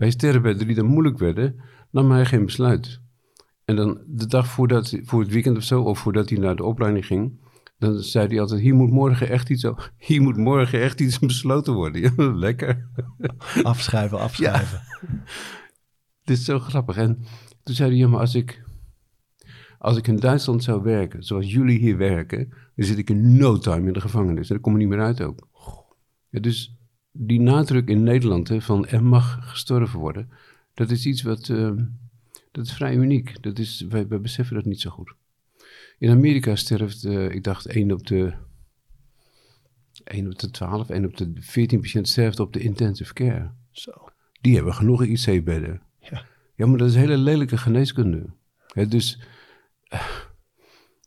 Bij 0.03 0.11
sterrenbedden 0.11 0.67
die 0.67 0.77
dan 0.77 0.87
moeilijk 0.87 1.19
werden, 1.19 1.61
nam 1.91 2.11
hij 2.11 2.25
geen 2.25 2.45
besluit. 2.45 3.01
En 3.65 3.77
dan 3.77 4.03
de 4.07 4.27
dag 4.27 4.47
voordat, 4.47 4.99
voor 5.03 5.21
het 5.21 5.31
weekend 5.31 5.57
of 5.57 5.63
zo, 5.63 5.83
of 5.83 5.99
voordat 5.99 6.29
hij 6.29 6.39
naar 6.39 6.57
de 6.57 6.65
opleiding 6.65 7.07
ging, 7.07 7.41
dan 7.79 7.99
zei 8.03 8.27
hij 8.27 8.41
altijd, 8.41 8.61
hier 8.61 8.75
moet 8.75 8.91
morgen 8.91 9.29
echt 9.29 9.51
iets, 9.51 9.67
hier 10.09 10.23
moet 10.23 10.37
morgen 10.37 10.81
echt 10.81 11.01
iets 11.01 11.19
besloten 11.19 11.75
worden. 11.75 12.03
Ja, 12.17 12.33
lekker. 12.33 12.89
Afschuiven, 13.63 14.19
afschuiven. 14.19 14.81
Dit 16.25 16.37
is 16.39 16.45
zo 16.45 16.59
grappig. 16.59 16.97
En 16.97 17.25
toen 17.63 17.75
zei 17.75 17.91
hij, 17.91 17.99
ja, 17.99 18.09
maar 18.09 18.21
als 18.21 18.35
ik, 18.35 18.65
als 19.79 19.97
ik 19.97 20.07
in 20.07 20.17
Duitsland 20.17 20.63
zou 20.63 20.83
werken, 20.83 21.23
zoals 21.23 21.53
jullie 21.53 21.79
hier 21.79 21.97
werken, 21.97 22.49
dan 22.75 22.87
zit 22.87 22.99
ik 22.99 23.11
in 23.11 23.37
no 23.37 23.59
time 23.59 23.87
in 23.87 23.93
de 23.93 24.01
gevangenis. 24.01 24.49
En 24.49 24.55
dan 24.55 24.61
kom 24.61 24.73
ik 24.73 24.79
niet 24.79 24.89
meer 24.89 25.01
uit 25.01 25.23
ook. 25.23 25.49
Ja, 26.29 26.41
dus 26.41 26.77
die 27.13 27.41
nadruk 27.41 27.89
in 27.89 28.03
Nederland 28.03 28.49
hè, 28.49 28.61
van 28.61 28.87
er 28.87 29.05
mag 29.05 29.51
gestorven 29.51 29.99
worden, 29.99 30.31
dat 30.75 30.91
is 30.91 31.07
iets 31.07 31.23
wat, 31.23 31.49
eh, 31.49 31.73
dat 32.51 32.67
is 32.67 32.73
vrij 32.73 32.95
uniek. 32.95 33.43
Dat 33.43 33.59
is, 33.59 33.87
wij, 33.89 34.09
wij 34.09 34.21
beseffen 34.21 34.55
dat 34.55 34.65
niet 34.65 34.81
zo 34.81 34.91
goed. 34.91 35.15
In 35.99 36.11
Amerika 36.11 36.57
sterft, 36.57 37.05
eh, 37.05 37.31
ik 37.31 37.45
dacht, 37.45 37.67
1 37.67 37.93
op 37.93 38.07
de 38.07 38.33
1 40.05 40.27
op 40.27 40.39
de 40.39 40.51
12, 40.51 40.89
1 40.89 41.05
op 41.05 41.17
de 41.17 41.33
14 41.35 41.81
patiënten 41.81 42.13
sterft 42.13 42.41
op 42.41 42.53
de 42.53 42.61
intensive 42.61 43.13
care. 43.13 43.51
Zo. 43.71 43.93
Die 44.41 44.55
hebben 44.55 44.75
genoeg 44.75 45.05
IC-bedden. 45.05 45.83
Ja. 45.99 46.25
Ja, 46.55 46.67
maar 46.67 46.79
dat 46.79 46.89
is 46.89 46.95
hele 46.95 47.17
lelijke 47.17 47.57
geneeskunde. 47.57 48.27
Hè, 48.67 48.87
dus 48.87 49.23
eh, 49.89 50.07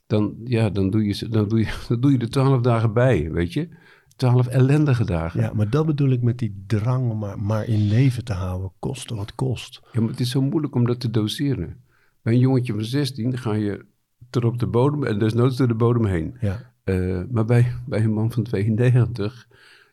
dan, 0.08 0.36
ja, 0.44 0.70
dan, 0.70 0.90
doe 0.90 1.06
je, 1.06 1.30
dan, 1.30 1.48
doe 1.48 1.60
je, 1.60 1.78
dan 1.88 2.02
doe 2.02 2.12
je 2.12 2.18
er 2.18 2.30
twaalf 2.30 2.62
dagen 2.62 2.94
bij, 2.94 3.32
weet 3.32 3.54
je. 3.54 3.70
Twaalf 4.16 4.48
ellendige 4.48 5.06
dagen. 5.06 5.42
Ja, 5.42 5.54
maar 5.54 5.70
dat 5.70 5.86
bedoel 5.86 6.10
ik 6.10 6.22
met 6.22 6.38
die 6.38 6.64
drang 6.68 7.12
om 7.12 7.20
maar, 7.20 7.40
maar 7.40 7.68
in 7.68 7.88
leven 7.88 8.24
te 8.24 8.34
houden, 8.34 8.72
koste 8.80 9.16
wat 9.16 9.36
kost. 9.36 9.82
Ja, 9.92 10.00
maar 10.02 10.10
het 10.10 10.20
is 10.20 10.30
zo 10.30 10.42
moeilijk 10.42 10.76
om 10.76 10.86
dat 10.86 11.00
te 11.00 11.12
doseren. 11.12 11.78
Bij 12.22 12.34
een 12.34 12.40
jongetje 12.40 12.74
van 12.74 12.84
16 12.84 13.38
ga 13.38 13.54
je 13.54 13.86
ter 14.30 14.46
op 14.46 14.60
de 14.60 14.68
bodem 14.68 15.04
en 15.04 15.20
desnoods 15.20 15.58
door 15.58 15.68
de 15.68 15.74
bodem 15.74 16.06
heen. 16.06 16.38
Ja, 16.42 16.74
Eh, 16.84 17.22
maar 17.32 17.46
bij, 17.46 17.74
bij 17.86 18.04
een 18.04 18.14
man 18.14 18.32
van 18.32 18.44
92 18.44 19.48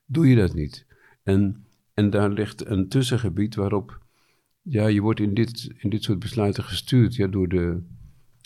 doe 0.07 0.29
je 0.29 0.37
dat 0.37 0.55
niet. 0.55 0.87
En, 1.23 1.65
en 1.95 2.11
daar 2.11 2.31
ligt 2.31 2.67
een 2.67 2.89
tussengebied 2.89 3.55
waarop 3.55 4.01
ja, 4.63 4.87
je 4.87 5.01
wordt 5.01 5.21
in 5.21 5.35
dit, 5.35 5.71
in 5.77 5.91
dit 5.91 6.03
soort 6.03 6.19
besluiten 6.19 6.65
gestuurd 6.65 7.15
ja, 7.15 7.27
door, 7.27 7.49
de, 7.49 7.83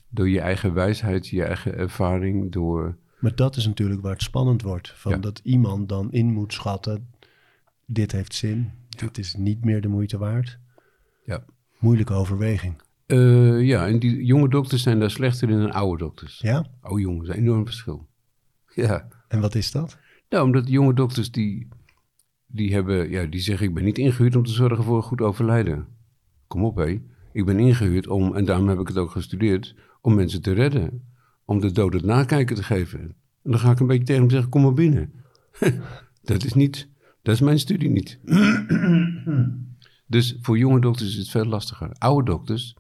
door 0.09 0.29
je 0.29 0.41
eigen 0.41 0.75
wijsheid, 0.75 1.29
je 1.29 1.45
eigen 1.45 1.77
ervaring, 1.77 2.53
door... 2.53 2.97
maar 3.19 3.35
dat 3.35 3.57
is 3.57 3.67
natuurlijk 3.67 4.01
waar 4.03 4.13
het 4.13 4.23
spannend 4.23 4.63
wordt. 4.63 4.93
Van 4.97 5.13
Ja. 5.13 5.19
dat 5.19 5.41
iemand 5.43 5.89
dan 5.89 6.13
in 6.13 6.33
moet 6.33 6.53
schatten, 6.53 7.11
dit 7.87 8.13
heeft 8.13 8.35
zin, 8.35 8.71
dit 8.89 9.19
is 9.19 9.35
niet 9.35 9.65
meer 9.65 9.81
de 9.81 9.89
moeite 9.89 10.19
waard. 10.19 10.59
Ja. 11.25 11.45
Moeilijke 11.79 12.13
overweging. 12.13 12.83
Eh, 13.07 13.63
ja, 13.63 13.87
en 13.87 13.99
die 13.99 14.25
jonge 14.25 14.49
dokters 14.49 14.83
zijn 14.83 14.99
daar 15.01 15.11
slechter 15.11 15.51
in 15.51 15.59
dan 15.59 15.73
oude 15.73 16.05
dokters. 16.05 16.39
Ja, 16.41 16.67
Oude 16.81 17.01
jongens, 17.03 17.29
een 17.29 17.35
enorm 17.35 17.65
verschil. 17.65 18.07
Ja. 18.75 19.09
en 19.29 19.41
wat 19.41 19.55
is 19.55 19.71
dat? 19.71 19.99
Nou, 20.29 20.45
omdat 20.45 20.69
jonge 20.69 20.95
dokters 20.95 21.31
die, 21.31 21.69
die 22.47 22.73
hebben, 22.73 23.11
ja, 23.11 23.25
die 23.25 23.41
zeggen 23.41 23.67
ik 23.67 23.75
ben 23.75 23.85
niet 23.85 23.99
ingehuurd 23.99 24.37
om 24.37 24.45
te 24.45 24.53
zorgen 24.53 24.85
voor 24.85 24.97
een 24.97 25.03
goed 25.03 25.21
overlijden. 25.21 25.87
Kom 26.47 26.65
op 26.65 26.77
hé. 26.77 27.01
Ik 27.33 27.45
ben 27.45 27.59
ingehuurd 27.59 28.07
om, 28.09 28.37
en 28.37 28.45
daarom 28.45 28.69
heb 28.69 28.79
ik 28.79 28.89
het 28.89 28.97
ook 28.97 29.11
gestudeerd, 29.11 29.75
om 30.01 30.15
mensen 30.15 30.43
te 30.43 30.53
redden. 30.53 31.15
Om 31.47 31.61
de 31.61 31.73
dood 31.73 31.93
het 31.93 32.05
nakijken 32.05 32.57
te 32.57 32.63
geven. 32.63 33.01
En 33.01 33.51
dan 33.51 33.59
ga 33.59 33.71
ik 33.71 33.81
een 33.81 33.87
beetje 33.87 34.05
tegen 34.05 34.21
hem 34.21 34.31
zeggen, 34.31 34.51
kom 34.51 34.63
maar 34.63 34.75
binnen. 34.75 35.13
dat 36.23 36.45
is 36.45 36.53
niet, 36.53 36.89
dat 37.23 37.35
is 37.35 37.41
mijn 37.41 37.59
studie 37.59 37.91
niet. 37.91 38.19
dus 40.07 40.37
voor 40.41 40.59
jonge 40.59 40.81
dokters 40.81 41.09
is 41.09 41.17
het 41.17 41.29
veel 41.29 41.45
lastiger. 41.45 41.91
Oude 41.99 42.31
dokters, 42.31 42.77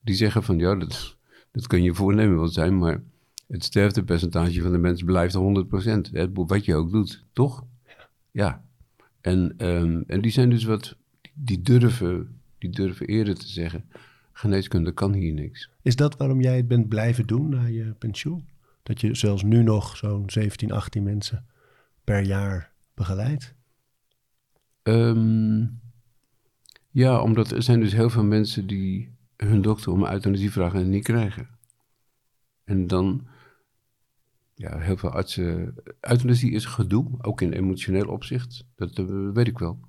die 0.00 0.14
zeggen 0.14 0.42
van, 0.42 0.58
ja, 0.58 0.74
dat, 0.74 1.16
dat 1.52 1.66
kun 1.66 1.82
je 1.82 1.94
voornemen 1.94 2.36
wel 2.36 2.48
zijn, 2.48 2.78
maar 2.78 3.02
het 3.46 3.64
sterftepercentage 3.64 4.62
van 4.62 4.72
de 4.72 4.78
mens 4.78 5.02
blijft 5.02 5.36
100%. 5.36 5.38
Hè, 6.12 6.32
wat 6.32 6.64
je 6.64 6.74
ook 6.74 6.90
doet, 6.90 7.24
toch? 7.32 7.64
Ja. 8.30 8.64
En, 9.20 9.54
ehm, 9.56 10.02
en 10.06 10.20
die 10.20 10.30
zijn 10.30 10.50
dus 10.50 10.64
wat, 10.64 10.96
die 11.34 11.62
durven, 11.62 12.40
die 12.58 12.70
durven 12.70 13.06
eerder 13.06 13.34
te 13.34 13.48
zeggen, 13.48 13.84
geneeskunde 14.32 14.92
kan 14.92 15.12
hier 15.12 15.32
niks. 15.32 15.70
Is 15.82 15.96
dat 15.96 16.16
waarom 16.16 16.40
jij 16.40 16.56
het 16.56 16.68
bent 16.68 16.88
blijven 16.88 17.26
doen 17.26 17.48
na 17.48 17.66
je 17.66 17.94
pensioen? 17.98 18.48
Dat 18.82 19.00
je 19.00 19.14
zelfs 19.14 19.42
nu 19.42 19.62
nog 19.62 19.96
zo'n 19.96 20.30
17, 20.30 20.72
18 20.72 21.02
mensen 21.02 21.46
per 22.04 22.22
jaar 22.22 22.72
begeleidt? 22.94 23.54
Ehm, 24.82 25.66
ja, 26.90 27.22
omdat 27.22 27.50
er 27.50 27.62
zijn 27.62 27.80
dus 27.80 27.92
heel 27.92 28.10
veel 28.10 28.24
mensen 28.24 28.66
die 28.66 29.14
hun 29.36 29.62
dokter 29.62 29.92
om 29.92 30.06
euthanasie 30.06 30.52
vragen 30.52 30.80
en 30.80 30.88
niet 30.88 31.04
krijgen. 31.04 31.48
En 32.64 32.86
dan, 32.86 33.26
ja, 34.54 34.78
heel 34.78 34.96
veel 34.96 35.10
artsen. 35.10 35.74
Euthanasie 36.00 36.50
is 36.52 36.64
gedoe, 36.64 37.06
ook 37.18 37.40
in 37.40 37.52
emotioneel 37.52 38.08
opzicht. 38.08 38.64
Dat 38.76 38.98
eh, 38.98 39.30
weet 39.32 39.46
ik 39.46 39.58
wel. 39.58 39.80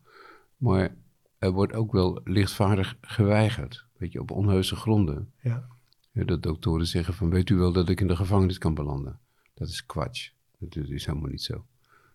Maar 0.58 0.95
er 1.38 1.51
wordt 1.51 1.73
ook 1.73 1.91
wel 1.91 2.21
lichtvaardig 2.23 2.97
geweigerd. 3.01 3.86
Weet 4.03 4.11
je, 4.11 4.21
op 4.21 4.31
onheuse 4.31 4.75
gronden. 4.75 5.31
Ja. 5.41 5.67
Ja, 6.11 6.23
dat 6.23 6.43
doktoren 6.43 6.87
zeggen 6.87 7.13
van, 7.13 7.29
weet 7.29 7.49
u 7.49 7.55
wel 7.55 7.71
dat 7.71 7.89
ik 7.89 8.01
in 8.01 8.07
de 8.07 8.15
gevangenis 8.15 8.57
kan 8.57 8.73
belanden? 8.73 9.19
Dat 9.53 9.67
is 9.67 9.85
kwatsch. 9.85 10.29
Dat 10.59 10.75
is- 10.75 10.89
is 10.89 11.05
helemaal 11.05 11.29
niet 11.29 11.41
zo. 11.41 11.65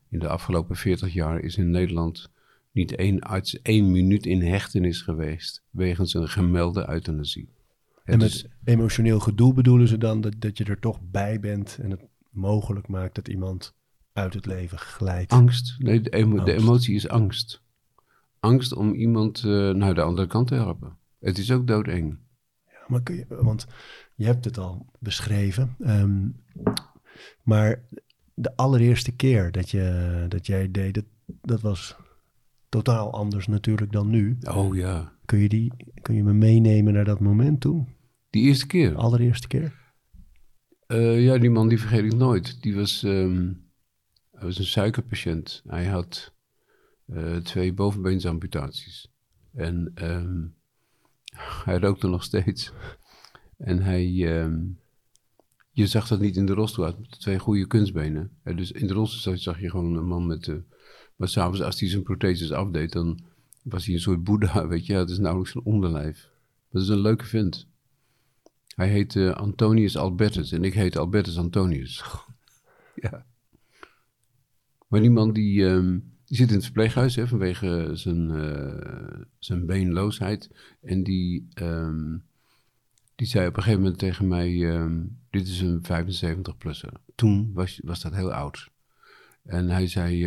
In 0.09 0.19
de 0.19 0.29
afgelopen 0.29 0.77
40 0.77 1.13
jaar 1.13 1.41
is 1.41 1.57
in 1.57 1.71
Nederland 1.71 2.31
niet 2.73 2.95
één 2.95 3.21
arts 3.21 3.63
één 3.63 3.91
minuut 3.93 4.27
in 4.27 4.43
hechtenis 4.43 5.03
geweest 5.03 5.63
wegens 5.71 6.15
een 6.15 6.29
gemelde 6.29 6.89
euthanasie. 6.89 7.49
Ja, 7.95 8.13
En 8.13 8.19
met 8.19 8.31
dus- 8.31 8.47
emotioneel 8.65 9.21
gedoe 9.21 9.53
bedoelen 9.55 9.89
ze 9.89 9.99
dan 9.99 10.21
dat, 10.21 10.35
dat 10.39 10.59
je 10.59 10.65
er 10.65 10.79
toch 10.81 10.99
bij 11.11 11.41
bent 11.41 11.79
en 11.81 11.91
het 11.91 12.01
mogelijk 12.31 12.89
maakt 12.89 13.15
dat 13.15 13.29
iemand 13.29 13.75
uit 14.13 14.35
het 14.35 14.47
leven 14.47 14.79
glijdt. 14.79 15.33
Angst. 15.33 15.77
Nee, 15.79 16.01
de, 16.01 16.11
emo- 16.11 16.35
de 16.45 16.53
Angst. 16.53 16.67
emotie 16.67 16.95
is 16.95 17.09
angst. 17.09 17.63
Angst 18.41 18.73
om 18.73 18.95
iemand 18.95 19.39
eh, 19.45 19.71
naar 19.71 19.95
de 19.95 20.03
andere 20.03 20.27
kant 20.27 20.47
te 20.49 20.55
helpen. 20.55 20.97
Het 21.19 21.39
is 21.39 21.53
ook 21.53 21.67
doodeng. 21.67 22.19
Ja, 22.67 22.85
maar 22.87 23.03
kun 23.03 23.15
je, 23.15 23.27
want 23.29 23.67
je 24.15 24.25
hebt 24.25 24.45
het 24.45 24.59
al 24.59 24.87
beschreven. 24.99 25.77
ehm, 25.79 26.29
maar 27.43 27.83
de 28.35 28.57
allereerste 28.57 29.13
keer 29.13 29.53
dat, 29.53 29.71
je, 29.71 30.27
dat 30.29 30.47
jij 30.47 30.71
deed, 30.71 30.95
dat, 30.95 31.05
dat 31.27 31.61
was 31.61 31.97
totaal 32.69 33.13
anders 33.13 33.47
natuurlijk 33.47 33.93
dan 33.93 34.11
nu. 34.11 34.39
Oh 34.51 34.77
ja. 34.77 35.13
Kun 35.25 35.39
je, 35.39 35.49
die, 35.49 35.73
kun 36.03 36.15
je 36.15 36.23
me 36.23 36.33
meenemen 36.33 36.93
naar 36.93 37.05
dat 37.05 37.21
moment 37.21 37.61
toen? 37.61 37.89
Die 38.31 38.43
eerste 38.43 38.67
keer. 38.67 38.91
De 38.91 38.97
allereerste 38.97 39.49
keer? 39.49 39.73
Eh, 40.87 41.25
ja, 41.25 41.39
die 41.39 41.51
man 41.51 41.69
die 41.69 41.81
vergeet 41.81 42.05
ik 42.05 42.15
nooit. 42.15 42.63
Die 42.63 42.75
was, 42.75 43.03
ehm, 43.03 43.53
hij 44.31 44.43
was 44.43 44.59
een 44.59 44.65
suikerpatiënt. 44.65 45.63
Hij 45.67 45.87
had 45.87 46.35
eh, 47.07 47.37
twee 47.37 47.73
bovenbeensamputaties. 47.75 49.13
En 49.53 49.91
ehm, 49.95 50.47
hij 51.65 51.79
rookte 51.79 52.09
nog 52.09 52.23
steeds. 52.23 52.73
En 53.57 53.83
hij, 53.83 54.39
ehm, 54.39 54.61
je 55.71 55.87
zag 55.87 56.09
dat 56.09 56.21
niet 56.21 56.37
in 56.37 56.47
de 56.47 56.53
rolstoel 56.53 56.85
uit, 56.85 56.99
met 56.99 57.21
twee 57.21 57.39
goede 57.39 57.67
kunstbenen. 57.67 58.31
En 58.43 58.57
dus 58.57 58.73
in 58.73 58.87
de 58.87 58.93
rolstoel 58.93 59.37
zag 59.37 59.61
je 59.61 59.71
gewoon 59.71 59.97
een 59.97 60.07
man 60.07 60.27
met... 60.27 60.47
Uh, 60.47 60.57
maar 61.17 61.29
s'avonds 61.29 61.63
als 61.63 61.81
hij 61.81 61.89
zijn 61.89 62.03
protheses 62.03 62.53
afdeed, 62.53 62.93
dan 62.93 63.21
was 63.63 63.85
hij 63.85 63.95
een 63.95 64.01
soort 64.01 64.25
boeddha, 64.25 64.67
weet 64.69 64.87
je. 64.87 64.95
Het 64.95 65.11
is 65.11 65.19
nauwelijks 65.19 65.55
een 65.55 65.65
onderlijf. 65.65 66.31
Dat 66.71 66.83
is 66.83 66.89
een 66.89 67.01
leuke 67.01 67.25
vent. 67.25 67.69
Hij 68.75 68.89
heet 68.89 69.15
uh, 69.15 69.31
Antonius 69.31 69.97
Albertus 69.97 70.53
en 70.53 70.65
ik 70.65 70.75
heet 70.75 70.97
Albertus 70.97 71.39
Antonius. 71.39 72.05
ja. 72.95 73.27
Maar 74.89 75.01
die 75.01 75.11
man 75.11 75.33
die, 75.33 75.63
um, 75.63 76.18
die 76.29 76.37
zit 76.37 76.49
in 76.49 76.55
het 76.55 76.65
verpleeghuis 76.65 77.19
vanwege 77.25 77.91
zijn, 77.93 78.31
uh, 78.31 79.25
zijn 79.39 79.67
beenloosheid. 79.67 80.51
En 80.81 81.03
die, 81.03 81.49
um, 81.63 82.25
die 83.15 83.27
zei 83.27 83.47
op 83.47 83.57
een 83.57 83.63
gegeven 83.63 83.83
moment 83.83 83.99
tegen 83.99 84.29
mij: 84.29 84.75
um, 84.75 85.19
Dit 85.31 85.49
is 85.49 85.61
een 85.61 85.83
75-plusser. 85.83 86.93
Toen 87.15 87.51
was, 87.53 87.81
was 87.85 88.01
dat 88.01 88.15
heel 88.15 88.33
oud. 88.33 88.71
En 89.43 89.69
hij 89.69 89.87
zei: 89.87 90.27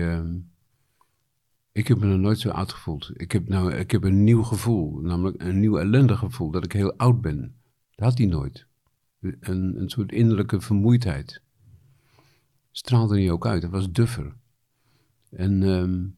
Ik 1.72 1.88
heb 1.88 2.00
me 2.00 2.06
nog 2.06 2.20
nooit 2.20 2.40
zo 2.40 2.50
oud 2.50 2.74
gevoeld. 2.74 3.12
Ik 3.14 3.32
heb, 3.32 3.48
nou, 3.48 3.74
ik 3.74 3.92
heb 3.92 4.04
een 4.04 4.24
nieuw 4.24 4.44
gevoel, 4.44 5.00
namelijk 5.00 5.42
een 5.42 5.60
nieuw 5.60 5.78
ellendig 5.78 6.20
gevoel, 6.20 6.52
dat 6.52 6.66
ik 6.66 6.72
heel 6.72 6.94
oud 6.98 7.22
ben. 7.22 7.56
Dat 7.96 8.06
had 8.10 8.18
hij 8.18 8.28
nooit. 8.28 8.66
Een, 9.20 9.82
een 9.82 9.90
soort 9.90 10.12
innerlijke 10.12 10.62
vermoeidheid. 10.62 11.42
Straalde 12.72 13.20
hij 13.20 13.32
ook 13.32 13.48
uit. 13.48 13.62
Hij 13.62 13.72
was 13.72 13.92
duffer. 13.92 14.40
En 15.32 15.62
um, 15.62 16.16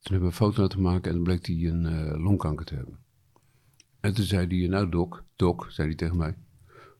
toen 0.00 0.12
hebben 0.12 0.20
we 0.20 0.26
een 0.26 0.32
foto 0.32 0.62
laten 0.62 0.80
maken 0.80 1.10
en 1.10 1.14
dan 1.14 1.24
bleek 1.24 1.46
hij 1.46 1.56
een 1.56 1.84
uh, 1.84 2.24
longkanker 2.24 2.66
te 2.66 2.74
hebben. 2.74 2.98
En 4.00 4.14
toen 4.14 4.24
zei 4.24 4.58
hij, 4.58 4.68
nou 4.68 4.88
dok, 4.88 5.24
dok, 5.36 5.66
zei 5.70 5.88
hij 5.88 5.96
tegen 5.96 6.16
mij. 6.16 6.36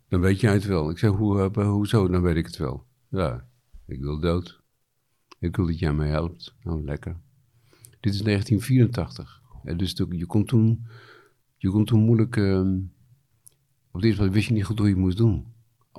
Dan 0.09 0.20
weet 0.20 0.40
jij 0.40 0.53
het 0.53 0.64
wel. 0.64 0.90
Ik 0.90 0.99
zei, 0.99 1.12
Hoe, 1.12 1.51
uh, 1.57 1.68
hoezo? 1.68 2.09
Dan 2.09 2.23
weet 2.23 2.37
ik 2.37 2.46
het 2.46 2.57
wel. 2.57 2.85
Ja, 3.09 3.49
ik 3.87 4.01
wil 4.01 4.20
dood. 4.20 4.61
Ik 5.38 5.57
wil 5.57 5.66
dat 5.66 5.79
jij 5.79 5.92
mij 5.92 6.09
helpt. 6.09 6.55
Nou, 6.62 6.85
lekker. 6.85 7.16
Dit 8.01 8.14
is 8.14 8.23
1984. 8.23 9.42
En 9.64 9.77
dus 9.77 9.92
je 10.11 10.27
kon 10.27 10.44
toen, 10.44 10.87
je 11.57 11.70
kon 11.70 11.85
toen 11.85 12.01
moeilijk... 12.01 12.37
Uh, 12.37 12.77
op 13.90 14.01
dit 14.01 14.16
moment 14.16 14.35
wist 14.35 14.49
je 14.49 14.55
niet 14.55 14.64
goed 14.64 14.79
hoe 14.79 14.88
je 14.88 14.96
moest 14.96 15.16
doen. 15.16 15.46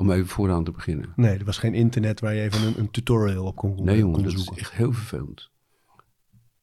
Om 0.02 0.12
even 0.12 0.28
vooraan 0.28 0.64
te 0.64 0.72
beginnen. 0.72 1.14
Nee, 1.16 1.38
er 1.38 1.46
was 1.46 1.58
geen 1.58 1.74
internet 1.74 2.20
waar 2.20 2.34
je 2.34 2.42
even 2.42 2.68
een, 2.68 2.80
een 2.80 2.92
tutorial 2.92 3.46
op 3.46 3.56
kon, 3.56 3.84
nee, 3.84 3.98
jongen, 3.98 4.14
kon 4.14 4.24
dat 4.24 4.34
is 4.34 4.50
echt 4.56 4.72
heel 4.72 4.94
vervelend. 4.94 5.50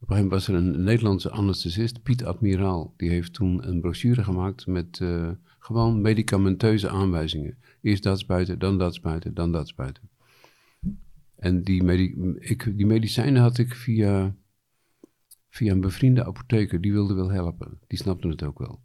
Op 0.00 0.10
een 0.10 0.16
gegeven 0.16 0.28
moment 0.28 0.30
was 0.30 0.48
er 0.48 0.54
een 0.54 0.84
Nederlandse 0.84 1.30
anesthesist, 1.30 2.02
Piet 2.02 2.24
Admiraal. 2.24 2.94
Die 2.96 3.10
heeft 3.10 3.32
toen 3.32 3.68
een 3.68 3.80
brochure 3.80 4.24
gemaakt 4.24 4.66
met 4.66 4.98
uh, 4.98 5.30
gewoon 5.58 6.00
medicamenteuze 6.00 6.88
aanwijzingen. 6.88 7.58
Eerst 7.82 8.02
dat 8.02 8.18
spuiten, 8.18 8.58
dan 8.58 8.78
dat 8.78 8.94
spuiten, 8.94 9.34
dan 9.34 9.52
dat 9.52 9.68
spuiten. 9.68 10.10
En 11.36 11.62
die, 11.62 11.82
medi 11.82 12.36
ik, 12.38 12.76
die 12.76 12.86
medicijnen 12.86 13.42
had 13.42 13.58
ik 13.58 13.74
via, 13.74 14.34
via 15.48 15.72
een 15.72 15.80
bevriende 15.80 16.24
apotheker. 16.24 16.80
Die 16.80 16.92
wilde 16.92 17.14
wel 17.14 17.30
helpen. 17.30 17.78
Die 17.86 17.98
snapte 17.98 18.28
het 18.28 18.42
ook 18.42 18.58
wel. 18.58 18.80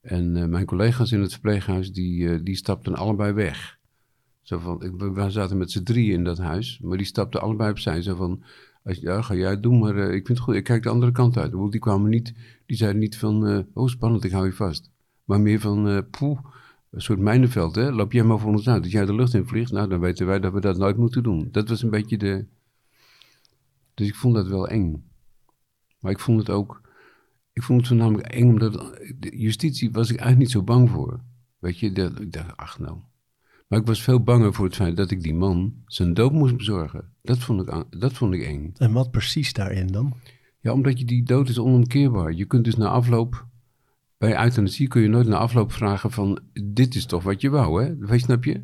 En 0.00 0.36
uh, 0.36 0.44
mijn 0.44 0.66
collega's 0.66 1.12
in 1.12 1.20
het 1.20 1.32
verpleeghuis, 1.32 1.92
die, 1.92 2.20
uh, 2.20 2.38
die 2.42 2.56
stapten 2.56 2.94
allebei 2.94 3.32
weg. 3.32 3.78
Zo 4.42 4.58
van, 4.58 4.82
ik, 4.82 4.92
we 4.96 5.30
zaten 5.30 5.58
met 5.58 5.70
z'n 5.70 5.82
drieën 5.82 6.14
in 6.14 6.24
dat 6.24 6.38
huis, 6.38 6.80
maar 6.82 6.96
die 6.96 7.06
stapten 7.06 7.40
allebei 7.40 7.70
opzij. 7.70 8.02
Zo 8.02 8.14
van, 8.14 8.42
als, 8.84 8.98
ja, 8.98 9.22
ga 9.22 9.34
jij 9.34 9.60
doen, 9.60 9.78
maar 9.78 9.96
uh, 9.96 10.04
ik 10.04 10.26
vind 10.26 10.28
het 10.28 10.38
goed. 10.38 10.54
Ik 10.54 10.64
kijk 10.64 10.82
de 10.82 10.88
andere 10.88 11.12
kant 11.12 11.36
uit. 11.38 11.52
Die 11.70 11.80
kwamen 11.80 12.10
niet, 12.10 12.34
die 12.66 12.76
zeiden 12.76 13.00
niet 13.00 13.16
van, 13.16 13.66
oh 13.74 13.88
spannend, 13.88 14.24
ik 14.24 14.30
hou 14.30 14.46
je 14.46 14.52
vast. 14.52 14.90
Maar 15.24 15.40
meer 15.40 15.60
van, 15.60 16.06
poeh, 16.10 16.38
een 16.90 17.02
soort 17.02 17.18
mijnenveld, 17.18 17.74
hè. 17.74 17.90
Loop 17.90 18.12
jij 18.12 18.24
maar 18.24 18.38
voor 18.38 18.52
ons 18.52 18.68
uit. 18.68 18.82
Dat 18.82 18.92
jij 18.92 19.04
de 19.04 19.14
lucht 19.14 19.34
in 19.34 19.46
vliegt, 19.46 19.72
nou, 19.72 19.88
dan 19.88 20.00
weten 20.00 20.26
wij 20.26 20.40
dat 20.40 20.52
we 20.52 20.60
dat 20.60 20.78
nooit 20.78 20.96
moeten 20.96 21.22
doen. 21.22 21.48
Dat 21.52 21.68
was 21.68 21.82
een 21.82 21.90
beetje 21.90 22.18
de... 22.18 22.46
Dus 23.94 24.08
ik 24.08 24.14
vond 24.14 24.34
dat 24.34 24.48
wel 24.48 24.68
eng. 24.68 25.04
Maar 26.00 26.12
ik 26.12 26.18
vond 26.18 26.38
het 26.38 26.50
ook 26.50 26.80
ik 27.60 27.66
vond 27.66 27.78
het 27.78 27.88
voornamelijk 27.88 28.28
eng, 28.28 28.48
omdat 28.48 28.72
de 29.18 29.36
justitie 29.36 29.90
was 29.90 30.10
ik 30.10 30.16
eigenlijk 30.16 30.38
niet 30.38 30.50
zo 30.50 30.62
bang 30.62 30.90
voor. 30.90 31.20
Weet 31.58 31.78
je, 31.78 31.92
dat, 31.92 32.20
ik 32.20 32.32
dacht, 32.32 32.56
ach 32.56 32.78
nou. 32.78 32.98
Maar 33.68 33.78
ik 33.78 33.86
was 33.86 34.02
veel 34.02 34.22
banger 34.22 34.54
voor 34.54 34.64
het 34.64 34.74
feit 34.74 34.96
dat 34.96 35.10
ik 35.10 35.22
die 35.22 35.34
man 35.34 35.74
zijn 35.86 36.14
dood 36.14 36.32
moest 36.32 36.56
bezorgen. 36.56 37.12
Dat 37.22 37.38
vond 37.38 37.60
ik, 37.60 37.84
dat 38.00 38.12
vond 38.12 38.34
ik 38.34 38.42
eng. 38.42 38.72
En 38.76 38.92
wat 38.92 39.10
precies 39.10 39.52
daarin 39.52 39.86
dan? 39.86 40.14
Ja, 40.60 40.72
omdat 40.72 40.98
je 40.98 41.04
die 41.04 41.22
dood 41.22 41.48
is 41.48 41.58
onomkeerbaar. 41.58 42.32
Je 42.32 42.44
kunt 42.44 42.64
dus 42.64 42.76
na 42.76 42.88
afloop, 42.88 43.46
bij 44.18 44.44
euthanasie 44.44 44.88
kun 44.88 45.02
je 45.02 45.08
nooit 45.08 45.26
na 45.26 45.36
afloop 45.36 45.72
vragen 45.72 46.10
van, 46.10 46.40
dit 46.64 46.94
is 46.94 47.06
toch 47.06 47.22
wat 47.22 47.40
je 47.40 47.50
wou, 47.50 47.84
hè? 47.84 47.96
Weet, 47.96 48.20
snap 48.20 48.44
je? 48.44 48.62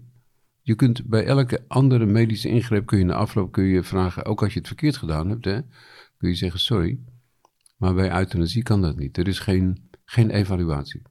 Je 0.63 0.75
kunt 0.75 1.05
bij 1.05 1.25
elke 1.25 1.65
andere 1.69 2.07
medische 2.07 2.49
ingreep 2.49 2.87
kun 2.87 2.99
je 2.99 3.05
na 3.05 3.15
afloop 3.15 3.53
kun 3.53 3.65
je 3.65 3.83
vragen, 3.83 4.25
ook 4.25 4.43
als 4.43 4.53
je 4.53 4.59
het 4.59 4.69
verkeerd 4.69 4.97
gedaan 4.97 5.29
hebt, 5.29 5.45
hè, 5.45 5.61
kun 6.19 6.29
je 6.29 6.35
zeggen 6.35 6.61
sorry. 6.61 6.99
Maar 7.77 7.95
bij 7.95 8.19
euthanasie 8.19 8.62
kan 8.62 8.83
dat 8.83 8.99
niet. 8.99 9.19
Er 9.19 9.29
is 9.29 9.39
geen, 9.39 9.89
geen 10.05 10.31
evaluatie. 10.31 11.03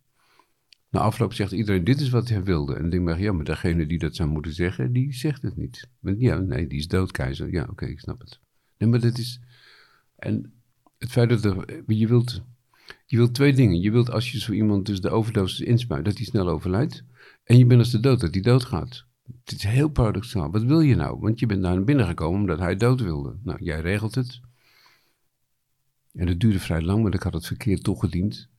Na 0.89 0.99
afloop 0.99 1.33
zegt 1.33 1.51
iedereen, 1.51 1.83
dit 1.83 1.99
is 1.99 2.09
wat 2.09 2.29
hij 2.29 2.43
wilde. 2.43 2.75
En 2.75 2.81
dan 2.81 2.89
denk 2.89 3.09
ik, 3.09 3.23
ja, 3.23 3.31
maar 3.31 3.45
degene 3.45 3.85
die 3.85 3.99
dat 3.99 4.15
zou 4.15 4.29
moeten 4.29 4.53
zeggen, 4.53 4.93
die 4.93 5.13
zegt 5.13 5.41
het 5.41 5.55
niet. 5.55 5.87
Ja, 6.17 6.37
nee, 6.37 6.67
die 6.67 6.79
is 6.79 6.87
doodkeizer. 6.87 7.51
Ja, 7.51 7.67
oké, 7.69 7.85
ik 7.85 7.99
snap 7.99 8.19
het. 8.19 8.39
Nee, 8.77 8.89
maar 8.89 8.99
dat 8.99 9.17
is... 9.17 9.39
En 10.15 10.53
het 10.97 11.11
feit 11.11 11.29
dat 11.29 11.45
er, 11.45 11.83
je 11.87 12.07
wilt... 12.07 12.43
Je 13.05 13.17
wilt 13.17 13.33
twee 13.33 13.53
dingen. 13.53 13.81
Je 13.81 13.91
wilt 13.91 14.11
als 14.11 14.31
je 14.31 14.39
zo 14.39 14.51
iemand 14.51 14.85
dus 14.85 15.01
de 15.01 15.09
overdosis 15.09 15.59
inspuit, 15.59 16.05
dat 16.05 16.17
hij 16.17 16.25
snel 16.25 16.49
overlijdt. 16.49 17.03
En 17.43 17.57
je 17.57 17.65
bent 17.65 17.79
als 17.79 17.91
de 17.91 17.99
dood, 17.99 18.19
dat 18.19 18.33
hij 18.33 18.41
doodgaat. 18.41 19.05
Het 19.43 19.51
is 19.51 19.63
heel 19.63 19.89
paradoxaal. 19.89 20.51
Wat 20.51 20.63
wil 20.63 20.79
je 20.79 20.95
nou? 20.95 21.19
Want 21.19 21.39
je 21.39 21.45
bent 21.45 21.61
naar 21.61 21.83
binnen 21.83 22.05
gekomen 22.05 22.39
omdat 22.39 22.59
hij 22.59 22.75
dood 22.75 23.01
wilde. 23.01 23.35
Nou, 23.43 23.63
jij 23.63 23.81
regelt 23.81 24.15
het. 24.15 24.39
En 26.15 26.27
het 26.27 26.39
duurde 26.39 26.59
vrij 26.59 26.81
lang, 26.81 27.03
maar 27.03 27.13
ik 27.13 27.23
had 27.23 27.33
het 27.33 27.45
verkeerd 27.45 27.83
toegediend. 27.83 28.49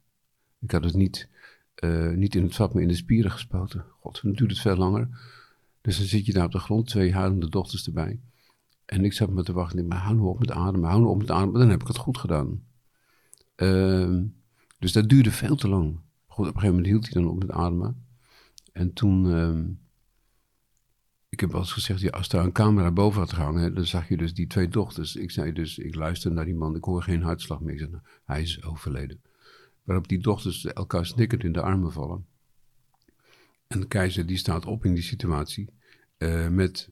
Ik 0.60 0.70
had 0.70 0.84
het 0.84 0.94
niet, 0.94 1.28
uh, 1.84 2.10
niet 2.10 2.34
in 2.34 2.42
het 2.42 2.54
vat, 2.54 2.74
maar 2.74 2.82
in 2.82 2.88
de 2.88 2.94
spieren 2.94 3.30
gespoten. 3.30 3.84
God, 4.00 4.22
dan 4.22 4.32
duurt 4.32 4.50
het 4.50 4.60
veel 4.60 4.76
langer. 4.76 5.08
Dus 5.80 5.96
dan 5.96 6.06
zit 6.06 6.26
je 6.26 6.32
daar 6.32 6.44
op 6.44 6.52
de 6.52 6.58
grond, 6.58 6.86
twee 6.86 7.12
huilende 7.12 7.48
dochters 7.48 7.86
erbij. 7.86 8.20
En 8.84 9.04
ik 9.04 9.12
zat 9.12 9.30
me 9.30 9.42
te 9.42 9.52
wachten, 9.52 9.86
maar 9.86 9.98
hou 9.98 10.16
nou 10.16 10.28
op 10.28 10.38
met 10.38 10.50
ademen, 10.50 10.88
hou 10.88 11.00
nou 11.00 11.12
op 11.12 11.18
met 11.18 11.30
ademen. 11.30 11.60
Dan 11.60 11.70
heb 11.70 11.80
ik 11.80 11.86
het 11.86 11.96
goed 11.96 12.18
gedaan. 12.18 12.62
Uh, 13.56 14.22
dus 14.78 14.92
dat 14.92 15.08
duurde 15.08 15.30
veel 15.30 15.56
te 15.56 15.68
lang. 15.68 15.98
Goed, 16.26 16.48
op 16.48 16.54
een 16.54 16.60
gegeven 16.60 16.68
moment 16.68 16.86
hield 16.86 17.04
hij 17.04 17.22
dan 17.22 17.30
op 17.30 17.38
met 17.38 17.50
ademen. 17.50 18.04
En 18.72 18.92
toen, 18.92 19.24
uh, 19.24 19.60
ik 21.28 21.40
heb 21.40 21.50
wel 21.50 21.60
eens 21.60 21.72
gezegd, 21.72 22.00
ja, 22.00 22.10
als 22.10 22.28
daar 22.28 22.44
een 22.44 22.52
camera 22.52 22.92
boven 22.92 23.20
had 23.20 23.32
gehangen, 23.32 23.74
dan 23.74 23.86
zag 23.86 24.08
je 24.08 24.16
dus 24.16 24.34
die 24.34 24.46
twee 24.46 24.68
dochters. 24.68 25.16
Ik 25.16 25.30
zei 25.30 25.52
dus, 25.52 25.78
ik 25.78 25.94
luister 25.94 26.32
naar 26.32 26.44
die 26.44 26.54
man, 26.54 26.76
ik 26.76 26.84
hoor 26.84 27.02
geen 27.02 27.22
hartslag 27.22 27.60
meer. 27.60 27.72
Ik 27.72 27.78
zei, 27.78 27.90
nou, 27.90 28.02
hij 28.24 28.42
is 28.42 28.62
overleden. 28.62 29.20
Waarop 29.82 30.08
die 30.08 30.18
dochters 30.18 30.64
elkaar 30.64 31.06
snikkend 31.06 31.44
in 31.44 31.52
de 31.52 31.60
armen 31.60 31.92
vallen. 31.92 32.26
En 33.66 33.80
de 33.80 33.86
keizer 33.86 34.26
die 34.26 34.36
staat 34.36 34.66
op 34.66 34.84
in 34.84 34.94
die 34.94 35.02
situatie 35.02 35.68
uh, 36.18 36.48
met, 36.48 36.90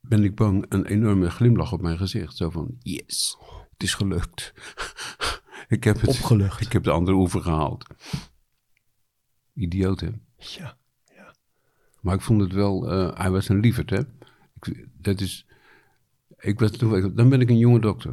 ben 0.00 0.24
ik 0.24 0.34
bang, 0.34 0.64
een 0.68 0.86
enorme 0.86 1.30
glimlach 1.30 1.72
op 1.72 1.80
mijn 1.80 1.98
gezicht. 1.98 2.36
Zo 2.36 2.50
van, 2.50 2.76
yes, 2.82 3.36
het 3.72 3.82
is 3.82 3.94
gelukt. 3.94 4.52
ik 5.68 5.84
heb 5.84 6.00
het, 6.00 6.10
Opgelucht. 6.10 6.60
Ik 6.60 6.72
heb 6.72 6.82
de 6.82 6.90
andere 6.90 7.16
oever 7.16 7.42
gehaald. 7.42 7.86
Idioot, 9.54 10.00
hè? 10.00 10.10
Ja. 10.36 10.76
Maar 12.06 12.14
ik 12.14 12.20
vond 12.20 12.40
het 12.40 12.52
wel, 12.52 12.92
uh, 12.92 13.10
hij 13.14 13.30
was 13.30 13.48
een 13.48 13.60
lieverd, 13.60 13.90
hè. 13.90 13.98
Ik, 14.60 14.88
dat 15.00 15.20
is, 15.20 15.46
ik 16.38 16.58
was, 16.58 16.70
dan 17.14 17.28
ben 17.28 17.40
ik 17.40 17.50
een 17.50 17.58
jonge 17.58 17.80
dokter. 17.80 18.12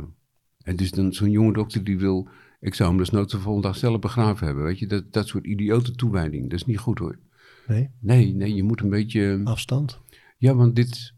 En 0.63 0.75
dus 0.75 0.91
dan 0.91 1.13
zo'n 1.13 1.31
jonge 1.31 1.53
dokter 1.53 1.83
die 1.83 1.97
wil, 1.97 2.27
ik 2.59 2.73
zou 2.73 2.89
hem 2.89 2.97
dus 2.97 3.09
nooit 3.09 3.29
de 3.29 3.39
volgende 3.39 3.67
dag 3.67 3.77
zelf 3.77 3.99
begraven 3.99 4.45
hebben, 4.45 4.63
weet 4.63 4.79
je. 4.79 4.87
Dat, 4.87 5.13
dat 5.13 5.27
soort 5.27 5.45
idiote 5.45 5.91
toewijding, 5.91 6.43
dat 6.43 6.59
is 6.59 6.65
niet 6.65 6.77
goed 6.77 6.99
hoor. 6.99 7.19
Nee? 7.67 7.89
Nee, 7.99 8.33
nee, 8.33 8.53
je 8.53 8.63
moet 8.63 8.81
een 8.81 8.89
beetje... 8.89 9.41
Afstand? 9.43 9.99
Ja, 10.37 10.55
want 10.55 10.75
dit, 10.75 11.13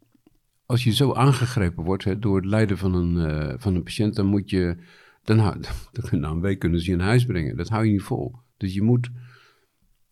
als 0.65 0.83
je 0.83 0.93
zo 0.93 1.13
aangegrepen 1.13 1.83
wordt 1.83 2.03
hè, 2.03 2.19
door 2.19 2.35
het 2.35 2.45
lijden 2.45 2.77
van 2.77 2.93
een, 2.93 3.15
uh, 3.31 3.53
van 3.57 3.75
een 3.75 3.83
patiënt, 3.83 4.15
dan 4.15 4.25
moet 4.25 4.49
je, 4.49 4.77
dan, 5.23 5.37
dan, 5.91 6.19
na 6.19 6.29
een 6.29 6.41
week 6.41 6.59
kunnen 6.59 6.79
ze 6.79 6.85
je 6.85 6.97
in 6.97 7.03
huis 7.03 7.25
brengen. 7.25 7.57
Dat 7.57 7.69
hou 7.69 7.85
je 7.85 7.91
niet 7.91 8.01
vol. 8.01 8.35
Dus 8.57 8.73
je 8.73 8.81
moet, 8.81 9.09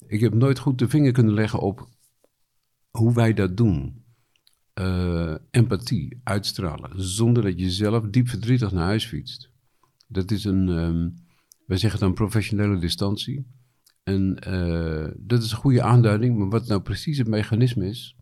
ik 0.07 0.19
heb 0.19 0.33
nooit 0.33 0.59
goed 0.59 0.79
de 0.79 0.89
vinger 0.89 1.11
kunnen 1.11 1.33
leggen 1.33 1.59
op 1.59 1.91
hoe 2.97 3.13
wij 3.13 3.33
dat 3.33 3.57
doen. 3.57 4.01
Uh, 4.79 5.35
empathie 5.51 6.19
uitstralen, 6.23 7.01
zonder 7.01 7.43
dat 7.43 7.59
je 7.59 7.71
zelf 7.71 8.05
diep 8.09 8.29
verdrietig 8.29 8.71
naar 8.71 8.83
huis 8.83 9.05
fietst. 9.05 9.49
Dat 10.07 10.31
is 10.31 10.43
een, 10.43 10.67
um, 10.67 11.13
wij 11.65 11.77
zeggen 11.77 11.99
dan 11.99 12.13
professionele 12.13 12.79
distantie. 12.79 13.45
En 14.03 14.37
uh, 14.47 15.07
dat 15.17 15.43
is 15.43 15.51
een 15.51 15.57
goede 15.57 15.81
aanduiding, 15.81 16.37
maar 16.37 16.49
wat 16.49 16.67
nou 16.67 16.81
precies 16.81 17.17
het 17.17 17.27
mechanisme 17.27 17.87
is. 17.87 18.15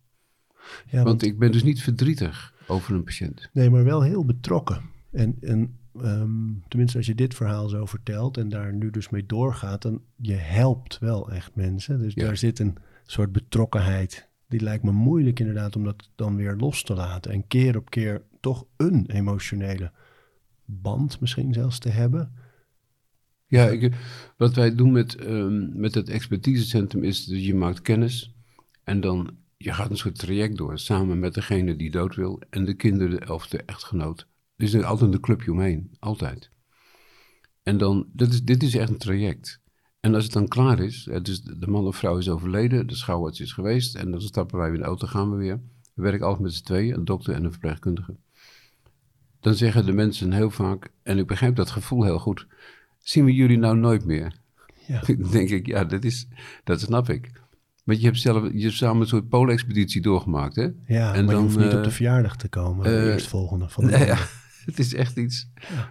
Ja, 0.86 0.91
want, 0.91 1.05
want, 1.05 1.23
ik 1.23 1.39
ben 1.39 1.51
dus 1.51 1.63
niet 1.63 1.81
verdrietig 1.81 2.53
over 2.67 2.95
een 2.95 3.03
patiënt. 3.03 3.49
Nee, 3.53 3.69
maar 3.69 3.84
wel 3.84 4.01
heel 4.01 4.25
betrokken. 4.25 4.81
En, 5.12 5.38
en 5.41 5.77
ehm, 6.01 6.53
tenminste 6.67 6.97
als 6.97 7.07
je 7.07 7.15
dit 7.15 7.36
verhaal 7.36 7.69
zo 7.69 7.86
vertelt 7.86 8.38
en 8.38 8.49
daar 8.49 8.73
nu 8.73 8.89
dus 8.89 9.10
mee 9.10 9.25
doorgaat, 9.25 9.81
dan 9.81 10.01
je 10.15 10.34
helpt 10.34 10.99
wel 10.99 11.31
echt 11.31 11.55
mensen. 11.55 11.99
Dus 11.99 12.13
Ja. 12.13 12.23
daar 12.25 12.38
zit 12.38 12.60
een 12.60 12.77
soort 13.03 13.31
betrokkenheid. 13.31 14.29
Die 14.51 14.61
lijkt 14.61 14.83
me 14.83 14.91
moeilijk 14.91 15.39
inderdaad 15.39 15.75
om 15.75 15.83
dat 15.83 16.09
dan 16.15 16.35
weer 16.35 16.55
los 16.55 16.83
te 16.83 16.93
laten. 16.93 17.31
En 17.31 17.47
keer 17.47 17.77
op 17.77 17.89
keer 17.89 18.21
toch 18.39 18.65
een 18.77 19.05
emotionele 19.11 19.91
band 20.65 21.19
misschien 21.19 21.53
zelfs 21.53 21.79
te 21.79 21.89
hebben. 21.89 22.33
Ja, 23.45 23.89
wat 24.37 24.53
wij 24.53 24.75
doen 24.75 24.91
met, 24.91 25.15
ehm, 25.15 25.79
met 25.79 25.93
het 25.95 26.09
expertisecentrum 26.09 27.03
is 27.03 27.25
dat 27.25 27.45
je 27.45 27.55
maakt 27.55 27.81
kennis 27.81 28.35
en 28.83 29.01
dan 29.01 29.37
je 29.57 29.73
gaat 29.73 29.89
een 29.89 29.97
soort 29.97 30.19
traject 30.19 30.57
door 30.57 30.79
samen 30.79 31.19
met 31.19 31.33
degene 31.33 31.75
die 31.75 31.91
dood 31.91 32.15
wil 32.15 32.41
en 32.49 32.65
de 32.65 32.73
kinderen 32.73 33.29
of 33.29 33.47
de 33.47 33.63
echtgenoot. 33.63 34.27
Er 34.55 34.65
is 34.65 34.83
altijd 34.83 35.13
een 35.13 35.19
clubje 35.19 35.51
omheen, 35.51 35.95
altijd. 35.99 36.51
En 37.63 37.77
dan, 37.77 38.07
is, 38.15 38.43
dit 38.43 38.63
is 38.63 38.75
echt 38.75 38.89
een 38.89 38.97
traject. 38.97 39.61
En 40.01 40.15
als 40.15 40.23
het 40.23 40.33
dan 40.33 40.47
klaar 40.47 40.79
is, 40.79 41.09
dus 41.21 41.41
de 41.41 41.67
man 41.67 41.85
of 41.87 41.95
vrouw 41.95 42.17
is 42.17 42.29
overleden, 42.29 42.87
de 42.87 42.95
schouwarts 42.95 43.39
is 43.39 43.53
geweest 43.53 43.95
en 43.95 44.11
dan 44.11 44.21
stappen 44.21 44.57
wij 44.57 44.65
weer 44.67 44.75
in 44.75 44.81
de 44.81 44.87
auto, 44.87 45.07
gaan 45.07 45.31
we 45.31 45.35
weer. 45.37 45.59
We 45.93 46.01
werken 46.01 46.25
altijd 46.25 46.43
met 46.43 46.53
z'n 46.53 46.63
tweeën, 46.63 46.93
een 46.93 47.05
dokter 47.05 47.33
en 47.33 47.43
een 47.43 47.51
verpleegkundige. 47.51 48.15
Dan 49.39 49.53
zeggen 49.55 49.85
de 49.85 49.91
mensen 49.91 50.31
heel 50.31 50.49
vaak, 50.49 50.89
en 51.03 51.17
ik 51.17 51.27
begrijp 51.27 51.55
dat 51.55 51.69
gevoel 51.69 52.03
heel 52.03 52.19
goed, 52.19 52.47
zien 52.99 53.25
we 53.25 53.33
jullie 53.33 53.57
nou 53.57 53.77
nooit 53.77 54.05
meer? 54.05 54.39
Ja. 54.87 55.01
Dan 55.17 55.31
denk 55.31 55.49
ik, 55.49 55.65
ja, 55.67 55.83
dat, 55.85 56.03
is, 56.03 56.27
dat 56.63 56.79
snap 56.81 57.09
ik. 57.09 57.31
Want 57.83 57.99
je 57.99 58.05
hebt 58.05 58.19
zelf 58.19 58.49
je 58.53 58.61
hebt 58.61 58.73
samen 58.75 59.01
een 59.01 59.07
soort 59.07 59.29
poolexpeditie 59.29 60.01
doorgemaakt, 60.01 60.55
hè? 60.55 60.67
Ja, 60.87 61.13
En 61.13 61.25
maar 61.25 61.33
dan, 61.33 61.43
je 61.43 61.49
hoeft 61.49 61.57
niet 61.57 61.73
op 61.73 61.77
eh, 61.77 61.83
de 61.83 61.91
verjaardag 61.91 62.35
te 62.37 62.49
komen. 62.49 62.85
eh, 62.85 62.91
de 62.91 63.11
eerstvolgende 63.11 63.69
van 63.69 63.85
de 63.85 63.97
ja, 63.97 64.17
het 64.65 64.79
is 64.79 64.93
echt 64.93 65.17
iets 65.17 65.49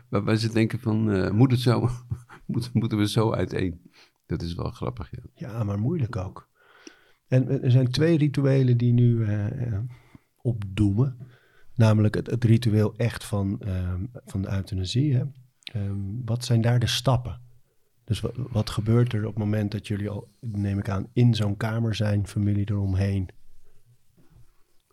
waarbij 0.08 0.36
ze 0.36 0.52
denken 0.52 0.80
van, 0.80 1.10
eh, 1.10 1.30
moet 1.30 1.50
het 1.50 1.60
zo, 1.60 1.88
moet, 2.46 2.70
moeten 2.72 2.98
we 2.98 3.08
zo 3.08 3.32
uiteen? 3.32 3.80
Dat 4.30 4.42
is 4.42 4.54
wel 4.54 4.70
grappig, 4.70 5.10
ja. 5.10 5.22
Ja, 5.34 5.64
maar 5.64 5.78
moeilijk 5.78 6.16
ook. 6.16 6.48
En 7.28 7.62
er 7.62 7.70
zijn 7.70 7.90
twee 7.90 8.18
rituelen 8.18 8.76
die 8.76 8.92
nu 8.92 9.24
eh, 9.24 9.66
eh, 9.66 9.80
opdoemen. 10.42 11.16
Namelijk 11.74 12.14
het, 12.14 12.30
het 12.30 12.44
ritueel 12.44 12.94
echt 12.96 13.24
van, 13.24 13.60
ehm, 13.60 14.04
van 14.24 14.42
de 14.42 14.52
euthanasie. 14.52 15.14
Hè? 15.14 15.22
Ehm, 15.62 15.98
wat 16.24 16.44
zijn 16.44 16.60
daar 16.60 16.78
de 16.78 16.86
stappen? 16.86 17.40
Dus 18.04 18.20
wat, 18.20 18.32
wat 18.36 18.70
gebeurt 18.70 19.12
er 19.12 19.20
op 19.20 19.34
het 19.34 19.44
moment 19.44 19.72
dat 19.72 19.86
jullie 19.86 20.08
al, 20.08 20.28
neem 20.40 20.78
ik 20.78 20.88
aan, 20.88 21.06
in 21.12 21.34
zo'n 21.34 21.56
kamer 21.56 21.94
zijn, 21.94 22.26
familie 22.26 22.70
eromheen? 22.70 23.28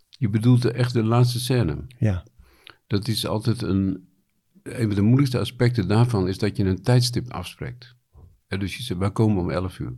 Je 0.09 0.29
bedoelt 0.29 0.65
echt 0.65 0.93
de 0.93 1.03
laatste 1.03 1.39
scène. 1.39 1.85
Ja, 1.97 2.23
Dat 2.87 3.07
is 3.07 3.25
altijd 3.25 3.61
een, 3.61 4.09
een 4.63 4.87
van 4.87 4.95
de 4.95 5.01
moeilijkste 5.01 5.39
aspecten 5.39 5.87
daarvan 5.87 6.27
is 6.27 6.37
dat 6.37 6.57
je 6.57 6.63
een 6.63 6.81
tijdstip 6.81 7.31
afspreekt. 7.31 7.96
Dus 8.47 8.77
je 8.77 8.83
zegt, 8.83 8.99
wij 8.99 9.11
komen 9.11 9.43
om 9.43 9.49
11 9.49 9.79
uur. 9.79 9.95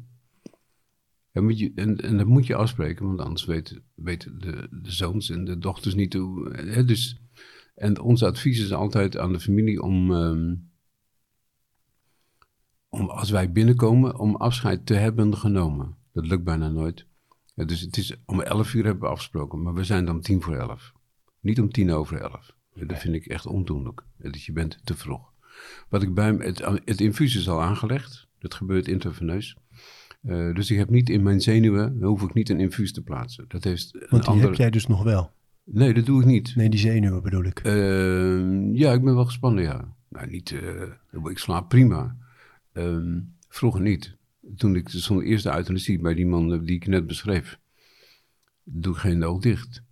En, 1.32 1.44
moet 1.44 1.60
je, 1.60 1.72
en, 1.76 2.18
dat 2.18 2.28
moet 2.28 2.48
je 2.48 2.56
afspreken, 2.56 3.06
want 3.06 3.20
anders 3.20 3.46
weten, 3.46 3.84
weten 3.96 4.40
de, 4.40 4.68
de 4.72 4.92
zoons 4.92 5.30
en 5.30 5.46
de 5.46 5.58
dochters 5.58 5.96
niet 5.96 6.14
hoe. 6.14 6.54
Hè, 6.54 6.86
dus, 6.86 7.22
en 7.76 8.00
ons 8.00 8.24
advies 8.24 8.60
is 8.60 8.74
altijd 8.74 9.18
aan 9.18 9.32
de 9.32 9.40
familie 9.40 9.82
om, 9.82 10.14
ehm, 10.14 10.56
om 12.90 13.10
als 13.10 13.30
wij 13.30 13.52
binnenkomen, 13.52 14.20
om 14.20 14.36
afscheid 14.36 14.86
te 14.86 14.94
hebben 14.94 15.38
genomen. 15.38 15.98
Dat 16.14 16.28
lukt 16.28 16.44
bijna 16.44 16.70
nooit. 16.70 17.08
Dus 17.56 17.82
het 17.82 17.98
is, 17.98 18.16
om 18.26 18.42
11 18.42 18.74
uur 18.74 18.84
hebben 18.84 19.04
we 19.04 19.10
afgesproken, 19.10 19.62
maar 19.62 19.74
we 19.74 19.84
zijn 19.84 20.06
dan 20.06 20.22
tien 20.22 20.42
voor 20.42 20.56
11. 20.56 20.94
Niet 21.40 21.60
om 21.60 21.72
tien 21.72 21.92
over 21.92 22.22
elf. 22.22 22.56
Dat 22.74 23.00
vind 23.00 23.16
ik 23.16 23.26
echt 23.26 23.46
ondoenlijk. 23.46 24.04
Dus 24.18 24.46
je 24.46 24.52
bent 24.52 24.80
te 24.84 24.96
vroeg. 24.96 25.32
Wat 25.90 26.04
ik 26.04 26.14
bij 26.14 26.32
het, 26.32 26.66
het 26.86 27.02
infuus 27.02 27.36
is 27.36 27.50
al 27.50 27.62
aangelegd. 27.62 28.29
Dat 28.40 28.54
gebeurt 28.54 28.88
intraveneus. 28.88 29.56
Eh, 30.22 30.54
dus 30.54 30.72
ik 30.72 30.78
heb 30.78 30.90
niet 30.90 31.10
in 31.10 31.24
mijn 31.24 31.42
zenuwen, 31.42 32.02
hoef 32.04 32.22
ik 32.22 32.34
niet 32.34 32.50
een 32.50 32.60
infuus 32.60 32.92
te 32.94 33.02
plaatsen. 33.04 33.46
Dat 33.48 33.64
heeft 33.64 33.94
een 33.94 34.08
want 34.10 34.26
die 34.26 34.40
heb 34.42 34.54
jij 34.54 34.70
dus 34.70 34.88
nog 34.88 35.04
wel. 35.04 35.32
Nee, 35.64 35.94
dat 35.94 36.06
doe 36.06 36.20
ik 36.22 36.26
niet. 36.28 36.56
Nee, 36.56 36.70
die 36.70 36.80
zenuwen 36.80 37.22
bedoel 37.24 37.44
ik. 37.44 37.60
Ehm, 37.60 38.74
ja, 38.76 38.94
ik 38.94 39.04
ben 39.04 39.16
wel 39.16 39.26
gespannen, 39.26 39.64
ja. 39.64 39.94
Nou, 40.10 40.30
niet, 40.30 40.52
eh, 40.52 41.22
ik 41.32 41.38
slaap 41.38 41.70
prima. 41.70 42.16
Ehm, 42.74 43.20
vroeger 43.50 43.82
niet. 43.82 44.18
Toen 44.56 44.76
ik 44.76 44.90
zo'n 44.90 45.22
eerste 45.22 45.56
euthanasie 45.56 46.00
bij 46.00 46.14
die 46.14 46.26
man 46.28 46.64
die 46.66 46.76
ik 46.76 46.88
net 46.88 47.08
beschreef, 47.08 47.60
doe 48.64 48.94
ik 48.94 49.00
geen 49.00 49.24
oog 49.24 49.42
dicht. 49.42 49.82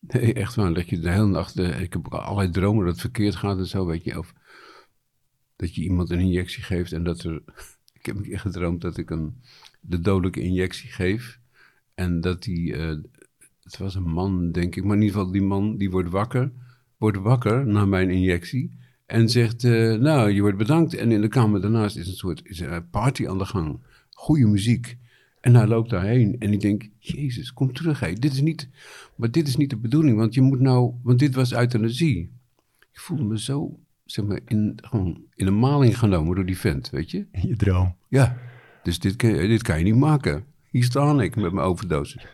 Nee, 0.00 0.32
echt 0.34 0.54
waar. 0.54 0.70
Leg 0.70 0.86
je 0.90 0.98
de 0.98 1.10
hele 1.10 1.26
nacht. 1.26 1.58
eh, 1.58 1.80
ik 1.80 1.92
heb 1.92 2.08
allerlei 2.08 2.50
dromen 2.50 2.84
dat 2.84 2.92
het 2.92 3.00
verkeerd 3.00 3.34
gaat 3.36 3.58
en 3.58 3.66
zo, 3.66 3.86
weet 3.86 4.04
je. 4.04 4.18
Of 4.18 4.32
dat 5.56 5.74
je 5.74 5.82
iemand 5.82 6.10
een 6.10 6.20
injectie 6.20 6.62
geeft 6.62 6.92
en 6.92 7.04
dat 7.04 7.22
er. 7.22 7.42
Ik 8.00 8.14
heb 8.14 8.26
echt 8.26 8.42
gedroomd 8.42 8.80
dat 8.80 8.96
ik 8.96 9.10
een, 9.10 9.34
de 9.80 10.00
dodelijke 10.00 10.40
injectie 10.40 10.90
geef. 10.90 11.40
En 11.94 12.20
dat 12.20 12.42
die. 12.42 12.74
eh, 12.76 12.96
het 13.62 13.78
was 13.78 13.94
een 13.94 14.10
man, 14.10 14.52
denk 14.52 14.76
ik. 14.76 14.84
Maar 14.84 14.96
in 14.96 15.02
ieder 15.02 15.16
geval, 15.16 15.32
die 15.32 15.42
man 15.42 15.76
die 15.76 15.90
wordt 15.90 16.10
wakker. 16.10 16.52
Wordt 16.96 17.18
wakker 17.18 17.66
na 17.66 17.84
mijn 17.84 18.10
injectie. 18.10 18.78
En 19.06 19.28
zegt: 19.28 19.64
eh, 19.64 19.94
Nou, 19.94 20.30
je 20.30 20.40
wordt 20.40 20.56
bedankt. 20.58 20.94
En 20.94 21.12
in 21.12 21.20
de 21.20 21.28
kamer 21.28 21.60
daarnaast 21.60 21.96
is 21.96 22.08
een 22.08 22.14
soort 22.14 22.40
is 22.44 22.60
een 22.60 22.90
party 22.90 23.26
aan 23.26 23.38
de 23.38 23.44
gang. 23.44 23.78
Goede 24.10 24.46
muziek. 24.46 24.98
En 25.40 25.54
hij 25.54 25.66
loopt 25.66 25.90
daarheen 25.90 26.38
en 26.38 26.52
ik 26.52 26.60
denk, 26.60 26.88
Jezus, 26.98 27.52
kom 27.52 27.72
terug. 27.72 28.00
Hé. 28.00 28.12
Dit 28.12 28.32
is 28.32 28.40
niet, 28.40 28.68
maar 29.16 29.30
dit 29.30 29.48
is 29.48 29.56
niet 29.56 29.70
de 29.70 29.76
bedoeling, 29.76 30.16
want 30.16 30.34
je 30.34 30.40
moet 30.40 30.60
nou, 30.60 30.94
want 31.02 31.18
dit 31.18 31.34
was 31.34 31.52
euthanasie. 31.52 32.30
Ik 32.92 33.00
voelde 33.00 33.24
me 33.24 33.40
zo, 33.40 33.78
zeg 34.06 34.24
maar, 34.24 34.40
in, 34.46 34.78
gewoon 34.82 35.20
in 35.34 35.46
een 35.46 35.58
maling 35.58 35.98
genomen 35.98 36.34
door 36.34 36.46
die 36.46 36.58
vent, 36.58 36.90
weet 36.90 37.10
je. 37.10 37.26
In 37.32 37.48
je 37.48 37.56
droom. 37.56 37.96
Ja, 38.08 38.36
dus 38.82 38.98
dit 38.98 39.16
kan, 39.16 39.30
je- 39.34 39.48
dit 39.48 39.62
kan 39.62 39.78
je 39.78 39.84
niet 39.84 39.96
maken. 39.96 40.44
Hier 40.70 40.84
sta 40.84 41.20
ik 41.20 41.36
met 41.36 41.52
mijn 41.52 41.66
overdosis. 41.66 42.26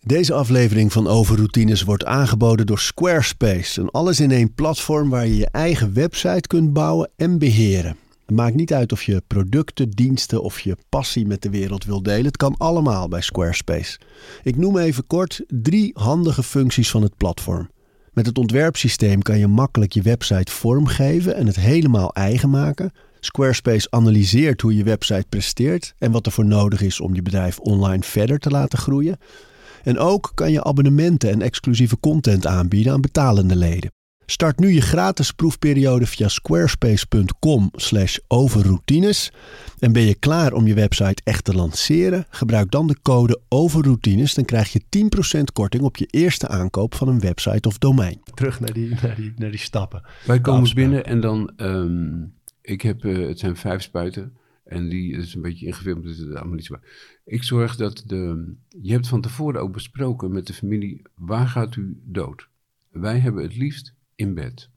Deze 0.00 0.34
aflevering 0.34 0.92
van 0.92 1.06
Overroutines 1.06 1.82
wordt 1.82 2.04
aangeboden 2.04 2.66
door 2.66 2.78
Squarespace. 2.78 3.80
Een 3.80 3.90
alles-in-één 3.90 4.54
platform 4.54 5.08
waar 5.10 5.26
je 5.26 5.36
je 5.36 5.46
eigen 5.50 5.94
website 5.94 6.46
kunt 6.46 6.72
bouwen 6.72 7.10
en 7.16 7.38
beheren. 7.38 7.96
Het 8.26 8.36
maakt 8.36 8.54
niet 8.54 8.72
uit 8.72 8.92
of 8.92 9.02
je 9.02 9.22
producten, 9.26 9.90
diensten 9.90 10.42
of 10.42 10.60
je 10.60 10.76
passie 10.88 11.26
met 11.26 11.42
de 11.42 11.50
wereld 11.50 11.84
wil 11.84 12.02
delen. 12.02 12.24
Het 12.24 12.36
kan 12.36 12.54
allemaal 12.56 13.08
bij 13.08 13.20
Squarespace. 13.20 13.98
Ik 14.42 14.56
noem 14.56 14.78
even 14.78 15.06
kort 15.06 15.42
drie 15.48 15.90
handige 15.94 16.42
functies 16.42 16.90
van 16.90 17.02
het 17.02 17.16
platform. 17.16 17.70
Met 18.12 18.26
het 18.26 18.38
ontwerpsysteem 18.38 19.22
kan 19.22 19.38
je 19.38 19.46
makkelijk 19.46 19.92
je 19.92 20.02
website 20.02 20.52
vormgeven 20.52 21.36
en 21.36 21.46
het 21.46 21.56
helemaal 21.56 22.14
eigen 22.14 22.50
maken. 22.50 22.92
Squarespace 23.20 23.90
analyseert 23.90 24.60
hoe 24.60 24.76
je 24.76 24.84
website 24.84 25.26
presteert 25.28 25.94
en 25.98 26.10
wat 26.12 26.26
er 26.26 26.32
voor 26.32 26.44
nodig 26.44 26.80
is 26.80 27.00
om 27.00 27.14
je 27.14 27.22
bedrijf 27.22 27.58
online 27.58 28.02
verder 28.02 28.38
te 28.38 28.50
laten 28.50 28.78
groeien. 28.78 29.18
En 29.82 29.98
ook 29.98 30.32
kan 30.34 30.52
je 30.52 30.64
abonnementen 30.64 31.30
en 31.30 31.42
exclusieve 31.42 32.00
content 32.00 32.46
aanbieden 32.46 32.92
aan 32.92 33.00
betalende 33.00 33.56
leden. 33.56 33.92
Start 34.32 34.58
nu 34.58 34.68
je 34.68 34.80
gratis 34.80 35.32
proefperiode 35.32 36.06
via 36.06 36.28
squarespace.com 36.28 37.70
slash 37.72 38.18
overroutines. 38.28 39.32
En 39.78 39.92
ben 39.92 40.02
je 40.02 40.14
klaar 40.14 40.52
om 40.52 40.66
je 40.66 40.74
website 40.74 41.22
echt 41.24 41.44
te 41.44 41.54
lanceren? 41.54 42.24
Gebruik 42.30 42.70
dan 42.70 42.86
de 42.86 42.96
code 43.02 43.40
overroutines. 43.48 44.34
Dan 44.34 44.44
krijg 44.44 44.72
je 44.72 44.82
10% 45.38 45.42
korting 45.52 45.82
op 45.82 45.96
je 45.96 46.06
eerste 46.06 46.48
aankoop 46.48 46.94
van 46.94 47.08
een 47.08 47.20
website 47.20 47.68
of 47.68 47.78
domein. 47.78 48.20
Terug 48.34 48.60
naar 48.60 48.72
die, 48.72 48.94
naar 49.02 49.16
die, 49.16 49.32
naar 49.36 49.50
die 49.50 49.60
stappen. 49.60 50.02
Wij 50.26 50.40
komen 50.40 50.60
afspraak. 50.60 50.84
binnen 50.84 51.04
en 51.04 51.20
dan, 51.20 51.52
ehm, 51.56 52.24
ik 52.60 52.82
heb, 52.82 53.04
eh, 53.04 53.28
het 53.28 53.38
zijn 53.38 53.56
vijf 53.56 53.82
spuiten. 53.82 54.36
En 54.64 54.88
die 54.88 55.16
is 55.16 55.34
een 55.34 55.42
beetje 55.42 55.66
ingefilmd, 55.66 56.04
dus 56.04 56.18
het 56.18 56.28
is 56.28 56.34
allemaal 56.34 56.54
niet 56.54 56.66
zo. 56.66 56.76
Ik 57.24 57.42
zorg 57.42 57.76
dat 57.76 58.02
de, 58.06 58.54
je 58.68 58.92
hebt 58.92 59.08
van 59.08 59.20
tevoren 59.20 59.60
ook 59.60 59.72
besproken 59.72 60.32
met 60.32 60.46
de 60.46 60.52
familie, 60.52 61.02
waar 61.14 61.48
gaat 61.48 61.76
u 61.76 62.00
dood? 62.04 62.48
Wij 62.90 63.18
hebben 63.18 63.42
het 63.42 63.56
liefst 63.56 63.94
in 64.14 64.34
bed. 64.34 64.68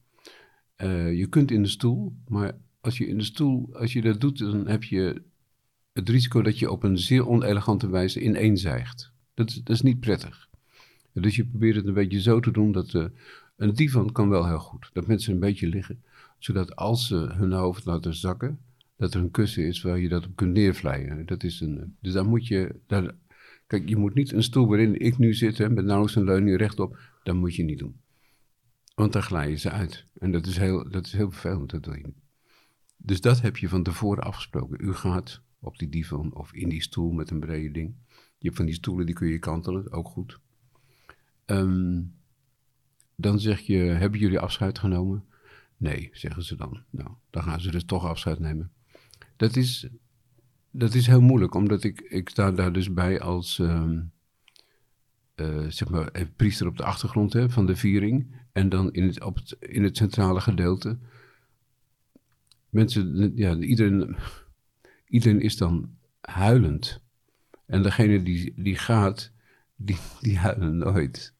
Eh, 0.75 1.13
je 1.17 1.27
kunt 1.27 1.51
in 1.51 1.61
de 1.63 1.69
stoel, 1.69 2.15
maar 2.27 2.51
als 2.81 2.97
je 2.97 3.07
in 3.07 3.17
de 3.17 3.23
stoel, 3.23 3.69
als 3.75 3.93
je 3.93 4.01
dat 4.01 4.21
doet, 4.21 4.37
dan 4.37 4.67
heb 4.67 4.83
je 4.83 5.21
het 5.93 6.09
risico 6.09 6.41
dat 6.41 6.59
je 6.59 6.71
op 6.71 6.83
een 6.83 6.97
zeer 6.97 7.27
onelegante 7.27 7.89
wijze 7.89 8.21
ineenzijgt. 8.21 9.11
Dat, 9.33 9.49
is- 9.49 9.55
dat 9.63 9.75
is 9.75 9.81
niet 9.81 9.99
prettig. 9.99 10.49
Dus 11.13 11.35
je 11.35 11.45
probeert 11.45 11.75
het 11.75 11.85
een 11.87 11.93
beetje 11.93 12.21
zo 12.21 12.39
te 12.39 12.51
doen 12.51 12.71
dat 12.71 12.93
eh, 12.93 13.05
een 13.57 13.73
divan 13.73 14.11
kan 14.11 14.29
wel 14.29 14.47
heel 14.47 14.59
goed. 14.59 14.89
Dat 14.93 15.07
mensen 15.07 15.33
een 15.33 15.39
beetje 15.39 15.67
liggen, 15.67 16.03
zodat 16.39 16.75
als 16.75 17.07
ze 17.07 17.15
hun 17.15 17.51
hoofd 17.51 17.85
laten 17.85 18.13
zakken, 18.15 18.59
dat 18.97 19.13
er 19.13 19.19
een 19.19 19.31
kussen 19.31 19.67
is 19.67 19.81
waar 19.81 19.99
je 19.99 20.09
dat 20.09 20.25
op 20.25 20.35
kunt 20.35 20.53
neervlijen. 20.53 21.25
Dat 21.25 21.43
is 21.43 21.61
een, 21.61 21.95
dus 21.99 22.13
daar 22.13 22.25
moet 22.25 22.47
je, 22.47 22.75
daar, 22.87 23.15
kijk, 23.67 23.89
je 23.89 23.95
moet 23.95 24.13
niet 24.13 24.31
een 24.31 24.43
stoel 24.43 24.67
waarin 24.67 24.99
ik 24.99 25.17
nu 25.17 25.33
zit, 25.33 25.57
hè, 25.57 25.69
met 25.69 25.85
nauwelijks 25.85 26.15
een 26.15 26.23
leuning 26.25 26.57
rechtop, 26.57 26.97
dat 27.23 27.35
moet 27.35 27.55
je 27.55 27.63
niet 27.63 27.79
doen. 27.79 27.95
Want 28.95 29.13
dan 29.13 29.23
glijden 29.23 29.59
ze 29.59 29.71
uit. 29.71 30.05
En 30.17 30.31
dat 30.31 30.45
is 30.45 30.57
heel, 30.57 30.89
dat 30.89 31.05
is 31.05 31.13
heel 31.13 31.31
vervelend, 31.31 31.71
je 31.71 31.91
niet. 31.91 32.23
Dus 32.97 33.21
dat 33.21 33.41
heb 33.41 33.57
je 33.57 33.69
van 33.69 33.83
tevoren 33.83 34.23
afgesproken. 34.23 34.85
U 34.85 34.93
gaat 34.93 35.41
op 35.59 35.77
die 35.77 35.89
divan 35.89 36.33
of 36.33 36.53
in 36.53 36.69
die 36.69 36.81
stoel 36.81 37.11
met 37.11 37.29
een 37.29 37.39
brede 37.39 37.71
ding. 37.71 37.95
Je 38.37 38.45
hebt 38.45 38.55
van 38.55 38.65
die 38.65 38.75
stoelen, 38.75 39.05
die 39.05 39.15
kun 39.15 39.27
je 39.27 39.39
kantelen, 39.39 39.91
ook 39.91 40.07
goed. 40.07 40.39
Ehm, 41.45 42.01
dan 43.15 43.39
zeg 43.39 43.59
je, 43.59 43.77
hebben 43.77 44.19
jullie 44.19 44.39
afscheid 44.39 44.79
genomen? 44.79 45.25
Nee, 45.77 46.09
zeggen 46.11 46.43
ze 46.43 46.55
dan. 46.55 46.83
Nou, 46.89 47.09
dan 47.29 47.43
gaan 47.43 47.61
ze 47.61 47.71
dus 47.71 47.85
toch 47.85 48.05
afscheid 48.05 48.39
nemen. 48.39 48.71
Dat 49.35 49.55
is, 49.55 49.87
dat 50.71 50.93
is 50.93 51.07
heel 51.07 51.21
moeilijk, 51.21 51.53
omdat 51.53 51.83
ik, 51.83 52.01
ik 52.01 52.29
sta 52.29 52.51
daar 52.51 52.73
dus 52.73 52.93
bij 52.93 53.21
als 53.21 53.59
ehm, 53.59 54.01
eh, 55.35 55.65
zeg 55.67 55.89
maar, 55.89 56.11
priester 56.35 56.67
op 56.67 56.77
de 56.77 56.83
achtergrond 56.83 57.33
hè, 57.33 57.49
van 57.49 57.65
de 57.65 57.75
viering. 57.75 58.43
En 58.55 58.69
dan 58.69 58.93
in 58.93 59.03
het, 59.03 59.23
op 59.23 59.35
het, 59.35 59.55
in 59.59 59.83
het 59.83 59.97
centrale 59.97 60.41
gedeelte. 60.41 60.97
Mensen, 62.69 63.31
ja, 63.35 63.55
iedereen, 63.55 64.15
iedereen 65.07 65.41
is 65.41 65.57
dan 65.57 65.95
huilend. 66.21 67.01
En 67.65 67.83
degene 67.83 68.23
die, 68.23 68.53
die 68.55 68.75
gaat, 68.75 69.31
die, 69.75 69.97
die 70.21 70.37
huilen 70.37 70.77
nooit. 70.77 71.33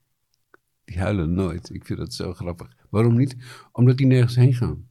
Die 0.85 0.99
huilen 0.99 1.33
nooit. 1.33 1.69
Ik 1.73 1.85
vind 1.85 1.99
dat 1.99 2.13
zo 2.13 2.33
grappig. 2.33 2.75
Waarom 2.89 3.17
niet? 3.17 3.35
Omdat 3.71 3.97
die 3.97 4.07
nergens 4.07 4.35
heen 4.35 4.53
gaan. 4.53 4.87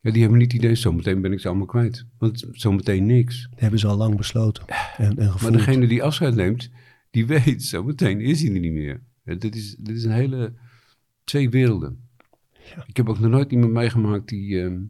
Ja, 0.00 0.10
die 0.10 0.20
hebben 0.20 0.38
niet 0.38 0.52
het 0.52 0.62
idee, 0.62 0.74
zometeen 0.74 1.20
ben 1.20 1.32
ik 1.32 1.40
ze 1.40 1.48
allemaal 1.48 1.66
kwijt. 1.66 2.06
Want 2.18 2.46
zometeen 2.52 3.06
niks. 3.06 3.46
Dat 3.50 3.60
hebben 3.60 3.78
ze 3.78 3.86
al 3.86 3.96
lang 3.96 4.16
besloten 4.16 4.64
en, 4.96 5.18
en 5.18 5.34
Maar 5.42 5.52
degene 5.52 5.86
die 5.86 6.02
afscheid 6.02 6.34
neemt, 6.34 6.70
die 7.10 7.26
weet, 7.26 7.62
zometeen 7.62 8.20
is 8.20 8.42
hij 8.42 8.54
er 8.54 8.60
niet 8.60 8.72
meer. 8.72 9.02
dit, 9.24 9.56
is, 9.56 9.76
dit 9.78 9.96
is 9.96 10.04
een 10.04 10.12
hele, 10.12 10.54
twee 11.26 11.50
werelden. 11.50 12.08
Ja. 12.52 12.84
Ik 12.86 12.96
heb 12.96 13.08
ook 13.08 13.18
nog 13.18 13.30
nooit 13.30 13.52
iemand 13.52 13.72
meegemaakt 13.72 14.28
die, 14.28 14.62
ehm, 14.62 14.82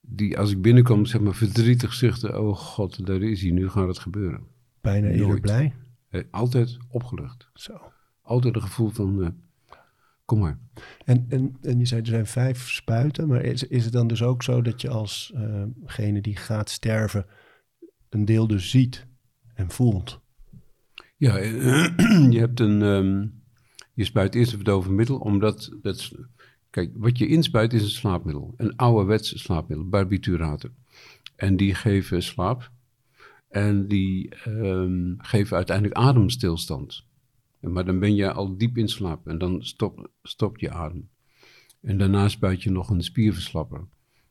die 0.00 0.38
als 0.38 0.50
ik 0.50 0.62
binnenkom, 0.62 1.06
zeg 1.06 1.20
maar 1.20 1.34
verdrietig 1.34 1.92
zuchtte, 1.92 2.40
oh 2.40 2.56
god, 2.56 3.06
daar 3.06 3.22
is 3.22 3.42
hij, 3.42 3.50
nu 3.50 3.68
gaat 3.68 3.88
het 3.88 3.98
gebeuren. 3.98 4.46
Bijna 4.80 5.08
eerder 5.08 5.40
blij? 5.40 5.74
Eh, 6.08 6.22
altijd 6.30 6.78
opgelucht. 6.88 7.50
Zo. 7.54 7.92
Altijd 8.22 8.54
een 8.54 8.62
gevoel 8.62 8.88
van, 8.88 9.20
uh, 9.20 9.28
kom 10.24 10.38
maar. 10.38 10.58
En, 11.04 11.26
en, 11.28 11.56
en 11.62 11.78
je 11.78 11.86
zei 11.86 12.00
er 12.00 12.06
zijn 12.06 12.26
vijf 12.26 12.68
spuiten, 12.68 13.28
maar 13.28 13.44
is, 13.44 13.62
is 13.62 13.84
het 13.84 13.92
dan 13.92 14.06
dus 14.06 14.22
ook 14.22 14.42
zo 14.42 14.62
dat 14.62 14.80
je 14.80 14.88
alsgene 14.88 16.16
uh 16.16 16.22
die 16.22 16.36
gaat 16.36 16.70
sterven 16.70 17.26
een 18.08 18.24
deel 18.24 18.46
dus 18.46 18.70
ziet 18.70 19.06
en 19.54 19.70
voelt? 19.70 20.20
Ja, 21.16 21.36
je 22.34 22.38
hebt 22.38 22.60
een. 22.60 22.82
Um, 22.82 23.44
je 23.96 24.04
spuit 24.04 24.34
eerst 24.34 24.50
een 24.50 24.58
verdovend 24.58 24.94
middel, 24.94 25.18
omdat. 25.18 25.70
Dat, 25.82 26.12
kijk, 26.70 26.90
wat 26.94 27.18
je 27.18 27.26
inspuit 27.26 27.72
is 27.72 27.82
een 27.82 27.88
slaapmiddel. 27.88 28.54
Een 28.56 28.76
ouderwets 28.76 29.42
slaapmiddel, 29.42 29.88
barbituraten. 29.88 30.74
En 31.36 31.56
die 31.56 31.74
geven 31.74 32.22
slaap. 32.22 32.70
En 33.48 33.88
die 33.88 34.32
um, 34.46 35.14
geven 35.18 35.56
uiteindelijk 35.56 35.96
ademstilstand. 35.96 37.04
Maar 37.60 37.84
dan 37.84 37.98
ben 37.98 38.14
je 38.14 38.32
al 38.32 38.56
diep 38.56 38.78
in 38.78 38.88
slaap 38.88 39.26
en 39.26 39.38
dan 39.38 39.64
stop, 39.64 40.10
stopt 40.22 40.60
je 40.60 40.70
adem. 40.70 41.08
En 41.80 41.98
daarna 41.98 42.28
spuit 42.28 42.62
je 42.62 42.70
nog 42.70 42.90
een 42.90 43.02
spierverslapper. 43.02 43.86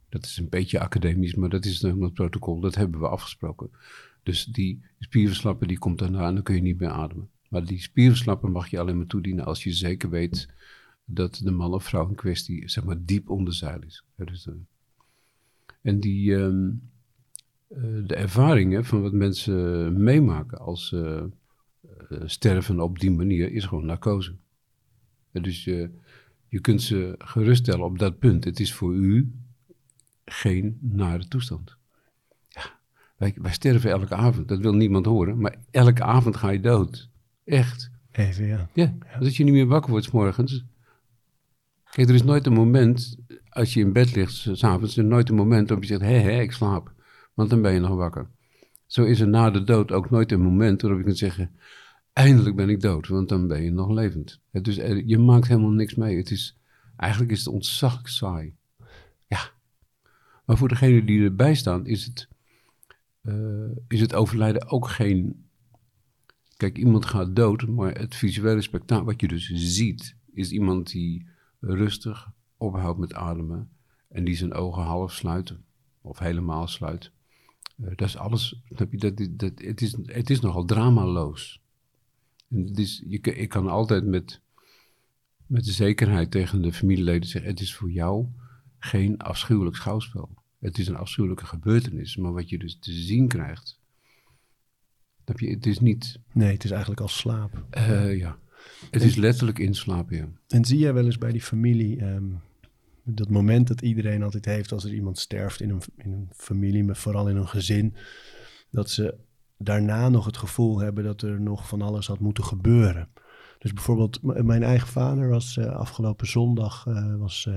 Dat 0.09 0.25
is 0.25 0.37
een 0.37 0.49
beetje 0.49 0.79
academisch, 0.79 1.35
maar 1.35 1.49
dat 1.49 1.65
is 1.65 1.81
helemaal 1.81 2.03
het 2.03 2.13
protocol. 2.13 2.59
Dat 2.59 2.75
hebben 2.75 2.99
we 2.99 3.07
afgesproken. 3.07 3.69
Dus 4.23 4.45
die 4.45 4.81
spierverslapper 4.99 5.67
die 5.67 5.79
komt 5.79 5.99
daarna 5.99 6.27
en 6.27 6.33
dan 6.33 6.43
kun 6.43 6.55
je 6.55 6.61
niet 6.61 6.79
meer 6.79 6.89
ademen. 6.89 7.29
Maar 7.55 7.65
die 7.65 7.81
spierverslapper 7.81 8.51
mag 8.51 8.67
je 8.67 8.79
alleen 8.79 8.97
maar 8.97 9.07
toedienen 9.07 9.45
als 9.45 9.63
je 9.63 9.71
zeker 9.71 10.09
weet 10.09 10.47
dat 11.05 11.41
de 11.43 11.51
man 11.51 11.73
of 11.73 11.83
vrouw 11.83 12.07
in 12.07 12.15
kwestie 12.15 12.69
zeg 12.69 12.83
maar 12.83 13.05
diep 13.05 13.29
onder 13.29 13.53
zeil 13.53 13.81
is. 13.81 14.03
Dus, 14.15 14.45
uh, 14.45 14.53
en 15.81 15.99
die, 15.99 16.29
uh, 16.29 16.69
de 18.05 18.15
ervaringen 18.15 18.85
van 18.85 19.01
wat 19.01 19.11
mensen 19.11 20.03
meemaken 20.03 20.59
als 20.59 20.91
uh, 20.91 21.23
sterven 22.25 22.79
op 22.79 22.99
die 22.99 23.11
manier 23.11 23.51
is 23.51 23.65
gewoon 23.65 23.85
narcose. 23.85 24.35
dus 25.31 25.63
je, 25.63 25.89
je 26.47 26.59
kunt 26.59 26.81
ze 26.81 27.15
geruststellen 27.17 27.85
op 27.85 27.99
dat 27.99 28.19
punt. 28.19 28.43
Het 28.43 28.59
is 28.59 28.73
voor 28.73 28.93
u 28.93 29.31
geen 30.25 30.77
nare 30.81 31.27
toestand. 31.27 31.77
Wij, 33.17 33.33
wij 33.37 33.53
sterven 33.53 33.89
elke 33.89 34.15
avond, 34.15 34.47
dat 34.47 34.59
wil 34.59 34.73
niemand 34.73 35.05
horen, 35.05 35.39
maar 35.39 35.55
elke 35.71 36.03
avond 36.03 36.35
ga 36.35 36.49
je 36.49 36.59
dood. 36.59 37.13
Echt. 37.45 37.91
Even, 38.11 38.45
ja. 38.45 38.69
Ja, 38.73 38.95
als 39.19 39.37
je 39.37 39.43
niet 39.43 39.53
meer 39.53 39.67
wakker 39.67 39.91
wordt 39.91 40.05
s 40.05 40.11
morgens. 40.11 40.65
Kijk, 41.91 42.09
er 42.09 42.15
is 42.15 42.23
nooit 42.23 42.45
een 42.45 42.53
moment, 42.53 43.17
als 43.49 43.73
je 43.73 43.79
in 43.79 43.93
bed 43.93 44.15
ligt 44.15 44.33
s'avonds, 44.33 44.97
er 44.97 45.03
is 45.03 45.09
nooit 45.09 45.29
een 45.29 45.35
moment 45.35 45.67
waarop 45.69 45.87
je 45.87 45.97
zegt, 45.97 46.01
hé, 46.01 46.19
hé, 46.19 46.41
ik 46.41 46.51
slaap. 46.51 46.93
Want 47.33 47.49
dan 47.49 47.61
ben 47.61 47.73
je 47.73 47.79
nog 47.79 47.95
wakker. 47.95 48.29
Zo 48.85 49.03
is 49.03 49.19
er 49.19 49.27
na 49.27 49.49
de 49.49 49.63
dood 49.63 49.91
ook 49.91 50.09
nooit 50.09 50.31
een 50.31 50.41
moment 50.41 50.81
waarop 50.81 50.99
je 50.99 51.05
kunt 51.05 51.17
zeggen, 51.17 51.51
eindelijk 52.13 52.55
ben 52.55 52.69
ik 52.69 52.81
dood, 52.81 53.07
want 53.07 53.29
dan 53.29 53.47
ben 53.47 53.63
je 53.63 53.71
nog 53.71 53.89
levend. 53.89 54.39
Dus 54.51 54.75
je 55.05 55.17
maakt 55.17 55.47
helemaal 55.47 55.71
niks 55.71 55.95
mee. 55.95 56.17
Het 56.17 56.31
is, 56.31 56.57
eigenlijk 56.97 57.31
is 57.31 57.39
het 57.39 57.53
ontzaglijk 57.53 58.07
saai. 58.07 58.55
Ja. 59.27 59.39
Maar 60.45 60.57
voor 60.57 60.67
degene 60.67 61.05
die 61.05 61.23
erbij 61.23 61.55
staan, 61.55 61.85
is 61.85 62.05
het 62.05 62.27
uh, 63.23 63.71
is 63.87 64.01
het 64.01 64.13
overlijden 64.13 64.69
ook 64.69 64.87
geen. 64.87 65.44
Kijk, 66.57 66.77
iemand 66.77 67.05
gaat 67.05 67.35
dood, 67.35 67.67
maar 67.67 67.97
het 67.97 68.15
visuele 68.15 68.61
spektakel, 68.61 69.05
wat 69.05 69.21
je 69.21 69.27
dus 69.27 69.49
ziet, 69.53 70.15
is 70.33 70.51
iemand 70.51 70.91
die 70.91 71.27
rustig 71.59 72.31
ophoudt 72.57 72.99
met 72.99 73.13
ademen 73.13 73.69
en 74.07 74.23
die 74.23 74.35
zijn 74.35 74.53
ogen 74.53 74.83
half 74.83 75.13
sluit 75.13 75.53
of 76.01 76.19
helemaal 76.19 76.67
sluit. 76.67 77.11
Uh, 77.77 77.87
dat 77.95 78.07
is 78.07 78.17
alles, 78.17 78.61
snap 78.69 78.91
je, 78.91 78.97
dat, 78.97 79.27
dat, 79.29 79.51
het, 79.55 79.81
is, 79.81 79.95
het 80.05 80.29
is 80.29 80.39
nogal 80.39 80.65
dramaloos. 80.65 81.61
En 82.49 82.65
het 82.65 82.77
is, 82.77 83.03
je, 83.07 83.19
ik 83.19 83.49
kan 83.49 83.67
altijd 83.67 84.05
met, 84.05 84.41
met 85.45 85.65
de 85.65 85.71
zekerheid 85.71 86.31
tegen 86.31 86.61
de 86.61 86.73
familieleden 86.73 87.29
zeggen: 87.29 87.51
het 87.51 87.59
is 87.59 87.75
voor 87.75 87.91
jou 87.91 88.27
geen 88.79 89.17
afschuwelijk 89.17 89.75
schouwspel. 89.75 90.29
Het 90.59 90.77
is 90.77 90.87
een 90.87 90.95
afschuwelijke 90.97 91.45
gebeurtenis, 91.45 92.17
maar 92.17 92.33
wat 92.33 92.49
je 92.49 92.57
dus 92.57 92.77
te 92.79 92.91
zien 92.93 93.27
krijgt. 93.27 93.79
Dat 95.25 95.39
je, 95.39 95.49
het 95.49 95.65
is 95.65 95.79
niet. 95.79 96.19
Nee, 96.31 96.53
het 96.53 96.63
is 96.63 96.71
eigenlijk 96.71 97.01
als 97.01 97.17
slaap. 97.17 97.65
Uh, 97.77 98.17
ja. 98.17 98.37
Het 98.91 99.01
is 99.01 99.15
letterlijk 99.15 99.59
inslapen, 99.59 100.17
ja. 100.17 100.27
En 100.47 100.65
zie 100.65 100.77
jij 100.77 100.93
wel 100.93 101.05
eens 101.05 101.17
bij 101.17 101.31
die 101.31 101.41
familie 101.41 102.03
um, 102.03 102.41
dat 103.03 103.29
moment 103.29 103.67
dat 103.67 103.81
iedereen 103.81 104.23
altijd 104.23 104.45
heeft 104.45 104.71
als 104.71 104.83
er 104.83 104.93
iemand 104.93 105.19
sterft 105.19 105.61
in 105.61 105.69
een, 105.69 105.81
in 105.97 106.11
een 106.11 106.29
familie, 106.35 106.83
maar 106.83 106.95
vooral 106.95 107.29
in 107.29 107.35
een 107.35 107.47
gezin, 107.47 107.95
dat 108.71 108.89
ze 108.89 109.15
daarna 109.57 110.09
nog 110.09 110.25
het 110.25 110.37
gevoel 110.37 110.79
hebben 110.79 111.03
dat 111.03 111.21
er 111.21 111.41
nog 111.41 111.67
van 111.67 111.81
alles 111.81 112.07
had 112.07 112.19
moeten 112.19 112.43
gebeuren. 112.43 113.09
Dus 113.59 113.73
bijvoorbeeld, 113.73 114.21
mijn 114.21 114.63
eigen 114.63 114.87
vader 114.87 115.29
was 115.29 115.57
uh, 115.57 115.65
afgelopen 115.65 116.27
zondag, 116.27 116.85
uh, 116.87 117.15
was 117.15 117.49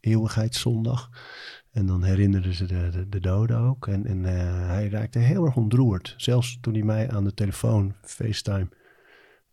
eeuwigheidszondag. 0.00 1.10
En 1.70 1.86
dan 1.86 2.02
herinnerden 2.02 2.54
ze 2.54 2.66
de, 2.66 2.88
de, 2.92 3.08
de 3.08 3.20
doden 3.20 3.58
ook. 3.58 3.86
En, 3.86 4.06
en 4.06 4.18
uh, 4.18 4.28
hij 4.66 4.88
raakte 4.88 5.18
heel 5.18 5.44
erg 5.44 5.56
ontroerd. 5.56 6.14
Zelfs 6.16 6.58
toen 6.60 6.74
hij 6.74 6.82
mij 6.82 7.10
aan 7.10 7.24
de 7.24 7.34
telefoon, 7.34 7.94
FaceTime, 8.02 8.68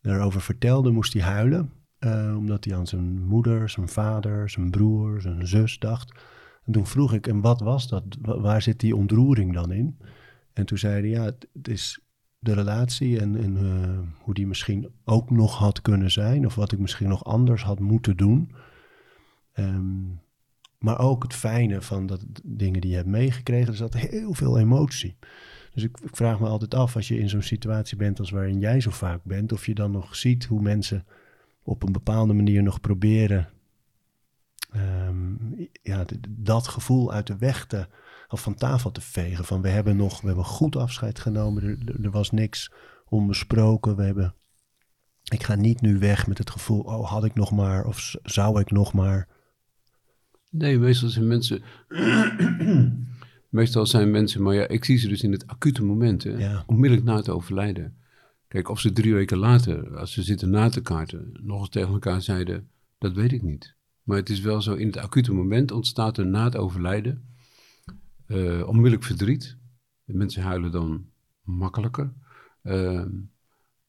daarover 0.02 0.42
vertelde, 0.42 0.92
moest 0.92 1.14
hij 1.14 1.22
huilen. 1.22 1.72
Uh, 2.00 2.36
omdat 2.38 2.66
hij 2.66 2.76
aan 2.76 2.88
zijn 2.88 3.26
moeder, 3.26 3.70
zijn 3.70 3.88
vader, 3.88 4.50
zijn 4.50 4.72
broer, 4.72 5.22
zijn 5.22 5.48
zus 5.48 5.80
dacht. 5.80 6.20
En 6.66 6.72
toen 6.72 6.88
vroeg 6.88 7.14
ik, 7.14 7.28
en 7.28 7.42
wat 7.42 7.62
was 7.62 7.88
dat? 7.88 8.04
Waar 8.22 8.62
zit 8.62 8.80
die 8.80 8.96
ontroering 8.96 9.54
dan 9.54 9.72
in? 9.72 9.98
En 10.54 10.66
toen 10.66 10.78
zei 10.78 10.94
hij, 10.94 11.10
ja, 11.10 11.24
het, 11.24 11.68
is 11.68 12.00
de 12.40 12.54
relatie 12.54 13.20
en, 13.20 13.36
en 13.36 13.58
uh, 13.58 14.00
hoe 14.24 14.34
die 14.34 14.48
misschien 14.48 14.92
ook 15.06 15.30
nog 15.30 15.58
had 15.58 15.82
kunnen 15.82 16.12
zijn. 16.12 16.46
Of 16.46 16.56
wat 16.56 16.72
ik 16.72 16.80
misschien 16.80 17.10
nog 17.10 17.24
anders 17.24 17.64
had 17.64 17.80
moeten 17.80 18.18
doen. 18.18 18.52
Um, 19.54 20.20
maar 20.78 21.00
ook 21.00 21.24
het 21.24 21.34
fijne 21.34 21.82
van 21.82 22.06
dat 22.06 22.26
dingen 22.44 22.82
die 22.82 22.90
je 22.90 22.96
hebt 22.96 23.10
meegekregen. 23.10 23.68
Er 23.68 23.76
zat 23.76 23.94
heel 23.94 24.34
veel 24.34 24.60
emotie. 24.60 25.18
Dus 25.74 25.84
ik, 25.84 26.00
ik 26.00 26.16
vraag 26.16 26.40
me 26.40 26.48
altijd 26.48 26.74
af, 26.74 26.96
als 26.96 27.08
je 27.08 27.20
in 27.20 27.30
zo'n 27.30 27.42
situatie 27.42 27.98
bent 27.98 28.20
als 28.20 28.30
waarin 28.30 28.60
jij 28.60 28.80
zo 28.82 28.92
vaak 28.92 29.24
bent, 29.24 29.52
of 29.52 29.66
je 29.66 29.76
dan 29.76 29.92
nog 29.92 30.16
ziet 30.16 30.46
hoe 30.46 30.62
mensen 30.62 31.06
op 31.64 31.84
een 31.84 31.92
bepaalde 31.92 32.34
manier 32.34 32.64
nog 32.64 32.82
proberen 32.82 33.50
um, 34.76 35.70
ja, 35.82 36.06
dat 36.30 36.68
gevoel 36.68 37.14
uit 37.14 37.28
de 37.28 37.38
weg 37.38 37.66
te, 37.66 37.88
of 38.28 38.42
van 38.42 38.56
tafel 38.56 38.92
te 38.92 39.02
vegen. 39.02 39.46
Van 39.46 39.62
we 39.62 39.70
hebben 39.70 39.96
nog, 39.96 40.22
we 40.22 40.28
hebben 40.28 40.46
goed 40.46 40.76
afscheid 40.76 41.20
genomen, 41.20 41.64
er, 41.64 42.04
er 42.04 42.12
was 42.12 42.32
niks 42.32 42.72
onbesproken. 43.10 43.96
We 43.96 44.04
hebben, 44.04 44.36
ik 45.24 45.44
ga 45.44 45.56
niet 45.56 45.82
nu 45.82 46.00
weg 46.00 46.28
met 46.28 46.38
het 46.38 46.50
gevoel, 46.50 46.82
oh 46.82 47.10
had 47.10 47.26
ik 47.26 47.36
nog 47.36 47.52
maar, 47.52 47.86
of 47.86 48.16
zou 48.24 48.60
ik 48.60 48.72
nog 48.72 48.94
maar. 48.94 49.28
Nee, 50.58 50.80
meestal 50.80 51.10
zijn 51.10 51.28
mensen. 51.28 51.62
meestal 53.50 53.86
zijn 53.86 54.12
mensen, 54.12 54.42
maar 54.42 54.54
ja, 54.54 54.68
ik 54.68 54.86
zie 54.86 54.98
ze 54.98 55.08
dus 55.08 55.24
in 55.24 55.32
het 55.32 55.48
acute 55.48 55.84
moment, 55.84 56.24
hè, 56.24 56.60
onmiddellijk 56.66 57.08
na 57.08 57.16
het 57.16 57.30
overlijden. 57.30 57.96
Kijk, 58.48 58.70
of 58.70 58.80
ze 58.80 58.92
drie 58.92 59.14
weken 59.14 59.38
later, 59.38 59.98
als 59.98 60.14
ze 60.14 60.24
zitten 60.24 60.50
na 60.50 60.70
te 60.70 60.82
kaarten, 60.82 61.40
nog 61.42 61.60
eens 61.60 61.70
tegen 61.70 61.94
elkaar 61.94 62.22
zeiden: 62.22 62.70
dat 62.98 63.14
weet 63.14 63.32
ik 63.32 63.42
niet. 63.42 63.76
Maar 64.04 64.18
het 64.18 64.30
is 64.30 64.40
wel 64.40 64.62
zo, 64.62 64.74
in 64.74 64.88
het 64.88 64.98
acute 64.98 65.34
moment 65.34 65.72
ontstaat 65.72 66.18
er 66.18 66.28
na 66.28 66.44
het 66.44 66.56
overlijden 66.56 67.28
uh, 68.28 68.68
onmiddellijk 68.68 69.04
verdriet. 69.04 69.58
De 70.04 70.14
mensen 70.14 70.42
huilen 70.42 70.72
dan 70.72 71.06
makkelijker. 71.42 72.14
Uh, 72.64 73.06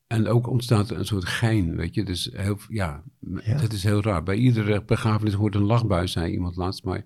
En 0.09 0.27
ook 0.27 0.47
ontstaat 0.47 0.91
er 0.91 0.99
een 0.99 1.07
soort 1.07 1.25
gein, 1.25 1.77
weet 1.77 1.95
je. 1.95 2.05
Dus 2.05 2.31
heel, 2.33 2.59
ja, 2.69 3.05
Ja. 3.43 3.61
dat 3.61 3.73
is 3.73 3.83
heel 3.83 4.03
raar. 4.03 4.23
Bij 4.23 4.37
iedere 4.37 4.85
begrafenis 4.85 5.35
hoort 5.35 5.55
een 5.55 5.63
lachbuis, 5.63 6.13
zei 6.13 6.33
iemand 6.33 6.57
laatst. 6.57 6.85
Maar 6.85 7.05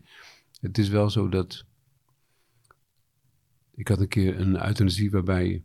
het 0.61 0.79
is 0.79 0.89
wel 0.89 1.11
zo 1.11 1.29
dat... 1.29 1.65
Ik 3.75 3.89
had 3.89 4.01
een 4.01 4.09
keer 4.09 4.41
een 4.41 4.67
euthanasie 4.67 5.11
waarbij... 5.11 5.63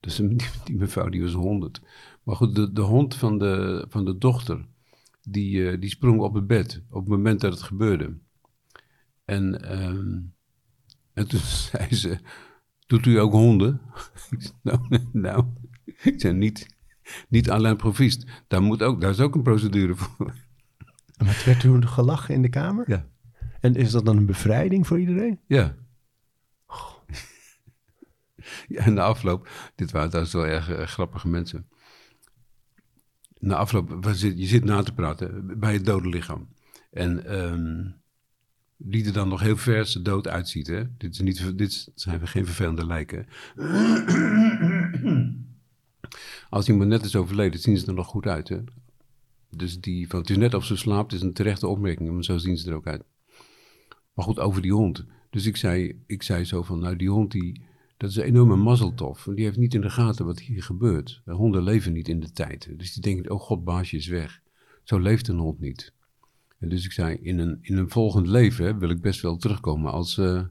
Dus 0.00 0.18
een, 0.18 0.40
die 0.64 0.76
mevrouw 0.76 1.08
die 1.08 1.22
was 1.22 1.32
100. 1.32 1.80
Maar 2.22 2.36
goed, 2.36 2.54
de, 2.54 2.72
de 2.72 2.80
hond 2.80 3.14
van 3.14 3.38
de, 3.38 3.84
van 3.88 4.04
de 4.04 4.18
dochter... 4.18 4.66
Die, 5.28 5.70
eh, 5.70 5.80
die 5.80 5.90
sprong 5.90 6.20
op 6.20 6.34
het 6.34 6.46
bed 6.46 6.82
op 6.90 7.00
het 7.00 7.08
moment 7.08 7.40
dat 7.40 7.52
het 7.52 7.62
gebeurde. 7.62 8.16
En, 9.24 9.62
ehm, 9.62 10.18
en 11.12 11.28
toen 11.28 11.40
zei 11.70 11.94
ze... 11.94 12.18
Doet 12.86 13.06
u 13.06 13.18
ook 13.18 13.32
honden? 13.32 13.80
Nou, 14.62 14.98
nou, 15.12 15.44
ik 16.12 16.20
zei 16.20 16.34
niet, 16.34 16.66
niet 17.28 17.50
alleen 17.50 17.76
proviest. 17.76 18.26
Daar, 18.46 18.62
moet 18.62 18.82
ook, 18.82 19.00
daar 19.00 19.10
is 19.10 19.20
ook 19.20 19.34
een 19.34 19.42
procedure 19.42 19.94
voor. 20.00 20.34
Maar 21.16 21.34
het 21.34 21.44
werd 21.44 21.60
toen 21.60 21.88
gelachen 21.88 22.34
in 22.34 22.42
de 22.42 22.48
kamer? 22.48 22.90
Ja. 22.90 23.06
En 23.60 23.74
is 23.74 23.90
dat 23.90 24.04
dan 24.04 24.16
een 24.16 24.26
bevrijding 24.26 24.86
voor 24.86 25.00
iedereen? 25.00 25.40
Ja. 25.46 25.74
ja 28.68 28.84
en 28.84 28.94
na 28.94 29.02
afloop, 29.02 29.48
dit 29.74 29.90
waren 29.90 30.08
trouwens 30.08 30.34
wel 30.34 30.46
erg 30.46 30.70
eh, 30.70 30.86
grappige 30.86 31.28
mensen. 31.28 31.68
Na 33.38 33.54
afloop, 33.54 34.04
je 34.18 34.46
zit 34.46 34.64
na 34.64 34.82
te 34.82 34.94
praten 34.94 35.58
bij 35.58 35.72
het 35.72 35.84
dode 35.84 36.08
lichaam. 36.08 36.48
En 36.90 37.26
ehm 37.26 37.88
die 38.78 39.06
er 39.06 39.12
dan 39.12 39.28
nog 39.28 39.40
heel 39.40 39.56
vers 39.56 39.92
dood 39.92 40.28
uitziet. 40.28 40.66
Hè? 40.66 40.82
Dit, 40.96 41.12
is 41.12 41.20
niet, 41.20 41.58
dit 41.58 41.90
zijn 41.94 42.28
geen 42.28 42.46
vervelende 42.46 42.86
lijken. 42.86 43.26
Als 46.50 46.68
iemand 46.68 46.88
net 46.88 47.04
is 47.04 47.16
overleden, 47.16 47.60
zien 47.60 47.78
ze 47.78 47.86
er 47.86 47.94
nog 47.94 48.06
goed 48.06 48.26
uit. 48.26 48.48
Hè? 48.48 48.58
Dus 49.50 49.80
die 49.80 50.08
van 50.08 50.20
het 50.20 50.30
is 50.30 50.36
net 50.36 50.54
of 50.54 50.64
ze 50.64 50.76
slaapt, 50.76 51.12
is 51.12 51.22
een 51.22 51.32
terechte 51.32 51.66
opmerking, 51.66 52.10
maar 52.12 52.24
zo 52.24 52.38
zien 52.38 52.56
ze 52.56 52.70
er 52.70 52.76
ook 52.76 52.86
uit. 52.86 53.02
Maar 54.14 54.24
goed, 54.24 54.38
over 54.38 54.62
die 54.62 54.72
hond. 54.72 55.04
Dus 55.30 55.46
ik 55.46 55.56
zei, 55.56 56.02
ik 56.06 56.22
zei 56.22 56.44
zo 56.44 56.62
van, 56.62 56.78
nou 56.78 56.96
die 56.96 57.10
hond, 57.10 57.30
die, 57.30 57.60
dat 57.96 58.10
is 58.10 58.16
een 58.16 58.22
enorme 58.22 58.56
mazzeltof. 58.56 59.28
Die 59.34 59.44
heeft 59.44 59.56
niet 59.56 59.74
in 59.74 59.80
de 59.80 59.90
gaten 59.90 60.26
wat 60.26 60.40
hier 60.40 60.62
gebeurt. 60.62 61.22
De 61.24 61.32
honden 61.32 61.62
leven 61.62 61.92
niet 61.92 62.08
in 62.08 62.20
de 62.20 62.32
tijd. 62.32 62.78
Dus 62.78 62.92
die 62.92 63.02
denken, 63.02 63.30
oh 63.30 63.40
god, 63.40 63.64
baasje 63.64 63.96
is 63.96 64.06
weg. 64.06 64.40
Zo 64.82 64.98
leeft 64.98 65.28
een 65.28 65.38
hond 65.38 65.60
niet. 65.60 65.92
En 66.58 66.68
dus 66.68 66.84
ik 66.84 66.92
zei, 66.92 67.18
in 67.22 67.38
een, 67.38 67.58
in 67.60 67.76
een 67.76 67.90
volgend 67.90 68.26
leven 68.26 68.64
hè, 68.64 68.78
wil 68.78 68.90
ik 68.90 69.00
best 69.00 69.20
wel 69.20 69.36
terugkomen 69.36 69.92
als, 69.92 70.18
eh, 70.18 70.42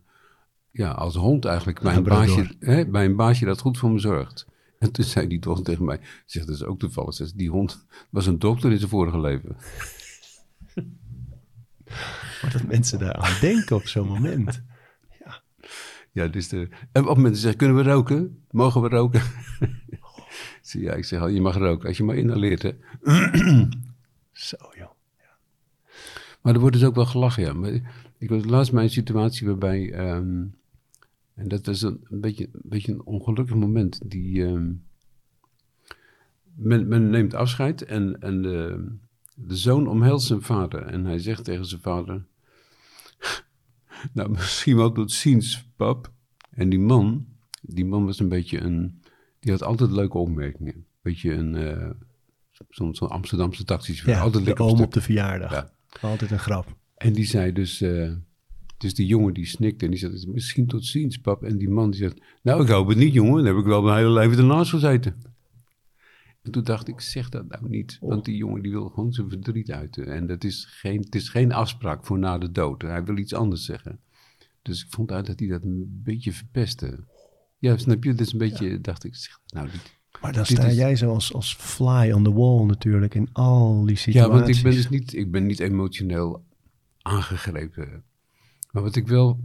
ja, 0.72 0.92
als 0.92 1.16
hond 1.16 1.46
eigenlijk. 1.46 1.82
Bij 1.82 1.96
een, 1.96 2.04
Labrador. 2.04 2.36
baasje, 2.36 2.56
hè, 2.60 2.88
bij 2.88 3.06
een 3.06 3.16
baasje 3.16 3.46
dat 3.46 3.60
goed 3.60 3.78
voor 3.78 3.92
me 3.92 4.00
zorgt. 4.00 4.46
En 4.80 4.92
toen 4.92 5.06
zei 5.06 5.28
die 5.28 5.40
toch 5.40 5.62
tegen 5.62 5.86
mij, 5.86 6.00
zegt 6.26 6.48
dat 6.48 6.56
is 6.56 6.64
ook 6.64 6.80
toevallig. 6.80 7.34
Die 7.34 7.50
hond 7.50 7.86
was 8.10 8.26
een 8.26 8.40
dokter 8.40 8.72
in 8.72 8.78
zijn 8.78 8.90
vorige 8.90 9.20
leven. 9.20 9.56
Wat 12.42 12.52
dat 12.52 12.68
mensen 12.68 13.00
daar 13.00 13.14
aan 13.14 13.40
denken 13.42 13.76
op 13.76 13.88
zo'n 13.88 14.08
moment. 14.08 14.64
Ja, 16.12 16.28
dus 16.28 16.48
de, 16.48 16.70
en 16.92 17.08
op 17.08 17.16
momenten 17.16 17.42
zeggen, 17.42 17.60
kunnen 17.60 17.78
we 17.78 17.84
roken? 17.84 18.44
Mogen 18.52 18.82
we 18.82 18.90
roken? 18.90 19.22
Ja, 20.72 20.94
ik 20.94 21.06
zeg 21.06 21.20
al, 21.20 21.28
je 21.28 21.42
mag 21.42 21.58
roken 21.58 21.88
als 21.88 21.98
je 21.98 22.04
maar 22.04 22.16
inhaleert. 22.16 22.62
Hè? 22.62 22.72
Zo 24.32 24.58
joh. 24.78 24.92
Maar 26.42 26.54
er 26.54 26.60
wordt 26.60 26.76
dus 26.76 26.86
ook 26.86 26.96
wel 26.96 27.06
gelachen, 27.06 27.44
ja. 27.44 27.54
Maar 27.54 27.72
ik 28.18 28.30
was 28.30 28.46
laatst 28.46 28.74
bij 28.74 28.84
een 28.84 28.90
situatie 28.90 29.48
waarbij... 29.48 29.92
ehm, 29.92 30.44
en 31.36 31.48
dat 31.48 31.66
was 31.66 31.82
een, 31.82 32.06
een, 32.10 32.22
beetje, 32.22 32.50
een 32.52 32.62
beetje 32.64 32.92
een 32.92 33.06
ongelukkig 33.06 33.56
moment. 33.56 34.00
Die, 34.12 34.46
ehm, 34.46 34.72
men, 36.56 36.88
men 36.88 37.10
neemt 37.10 37.34
afscheid 37.34 37.82
en, 37.82 38.22
en 38.22 38.42
de, 38.42 38.86
de 39.36 39.56
zoon 39.56 39.88
omhelst 39.88 40.28
zijn 40.28 40.42
vader. 40.42 40.82
En 40.82 41.06
hij 41.06 41.20
zegt 41.20 41.44
tegen 41.44 41.66
zijn 41.66 41.82
vader... 41.82 42.26
nou, 44.14 44.30
misschien 44.30 44.76
wel 44.76 44.92
tot 44.92 45.12
ziens, 45.12 45.66
pap. 45.76 46.12
En 46.50 46.70
die 46.70 46.80
man, 46.80 47.26
die 47.62 47.86
man 47.86 48.06
was 48.06 48.20
een 48.20 48.30
beetje 48.30 48.60
een... 48.62 49.02
Die 49.40 49.52
had 49.52 49.64
altijd 49.64 49.92
leuke 49.92 50.18
opmerkingen. 50.18 50.86
Beetje 51.02 51.34
een... 51.34 51.56
eh, 51.56 51.90
Zo'n 52.70 52.96
zo'n 52.96 53.10
Amsterdamse 53.10 53.64
taxichauffeur. 53.64 54.14
Ja, 54.16 54.22
altijd 54.22 54.44
de 54.44 54.48
lekker 54.50 54.64
op 54.66 54.70
oom 54.70 54.76
stuk. 54.78 54.88
op 54.88 54.94
de 54.94 55.02
verjaardag. 55.02 55.52
Ja. 55.52 55.72
Altijd 56.02 56.32
een 56.32 56.40
grap. 56.40 56.76
En 56.98 57.14
die 57.14 57.26
zei 57.26 57.52
dus, 57.52 57.82
eh, 57.82 58.12
dus 58.86 58.94
die 58.94 59.06
jongen 59.06 59.34
die 59.34 59.46
snikte 59.46 59.86
en 59.86 59.92
die 59.92 60.00
zei, 60.00 60.24
misschien 60.28 60.68
tot 60.68 60.86
ziens, 60.86 61.18
pap. 61.18 61.44
En 61.44 61.58
die 61.58 61.70
man 61.70 61.90
die 61.92 62.00
zegt, 62.00 62.22
nou 62.42 62.62
ik 62.64 62.70
hoop 62.70 62.88
het 62.88 62.98
niet 62.98 63.14
jongen, 63.14 63.36
dan 63.44 63.46
heb 63.46 63.56
ik 63.64 63.66
wel 63.70 63.82
mijn 63.82 63.98
hele 63.98 64.10
leven 64.10 64.38
ernaast 64.38 64.70
gezeten. 64.70 65.16
En 66.42 66.52
toen 66.52 66.64
dacht 66.64 66.88
ik, 66.88 67.00
zeg 67.02 67.30
dat 67.30 67.48
nou 67.48 67.70
niet, 67.70 67.98
want 68.02 68.26
die 68.26 68.36
jongen 68.36 68.62
die 68.62 68.72
wil 68.72 68.90
gewoon 68.90 69.14
zijn 69.14 69.30
verdriet 69.30 69.72
uiten. 69.72 70.08
En 70.08 70.28
dat 70.28 70.44
is 70.44 70.66
geen, 70.70 71.00
het 71.00 71.16
is 71.16 71.30
geen 71.30 71.52
afspraak 71.52 72.06
voor 72.06 72.20
na 72.20 72.38
de 72.38 72.52
dood, 72.52 72.82
hij 72.82 73.04
wil 73.04 73.18
iets 73.18 73.34
anders 73.34 73.66
zeggen. 73.66 74.00
Dus 74.62 74.84
ik 74.84 74.88
vond 74.90 75.12
uit 75.12 75.26
dat 75.26 75.40
hij 75.40 75.48
dat 75.48 75.64
een 75.64 76.02
beetje 76.04 76.32
verpestte. 76.32 76.98
Ja, 77.60 77.78
snap 77.78 78.04
je, 78.04 78.14
is 78.16 78.32
een 78.32 78.38
beetje, 78.38 78.82
dacht 78.82 79.04
ik, 79.04 79.16
zeg 79.16 79.40
dat 79.46 79.54
nou 79.62 79.72
niet. 79.74 79.94
Maar 80.22 80.34
dan 80.34 80.46
sta 80.46 80.64
is- 80.66 80.76
jij 80.76 80.96
zo 80.96 81.10
als, 81.14 81.34
als 81.34 81.56
fly 81.56 82.12
on 82.12 82.24
the 82.24 82.34
wall 82.34 82.66
natuurlijk 82.66 83.16
in 83.16 83.30
al 83.34 83.82
die 83.86 83.90
Ja, 83.96 84.02
situaties. 84.02 84.34
want 84.40 84.58
ik 84.58 84.64
ben 84.64 84.72
dus 84.74 84.90
niet, 84.90 85.14
ik 85.14 85.32
ben 85.32 85.46
niet 85.46 85.60
emotioneel 85.60 86.44
aangegrepen. 87.02 88.04
Maar 88.76 88.84
wat 88.84 88.96
ik 88.96 89.08
wel, 89.08 89.44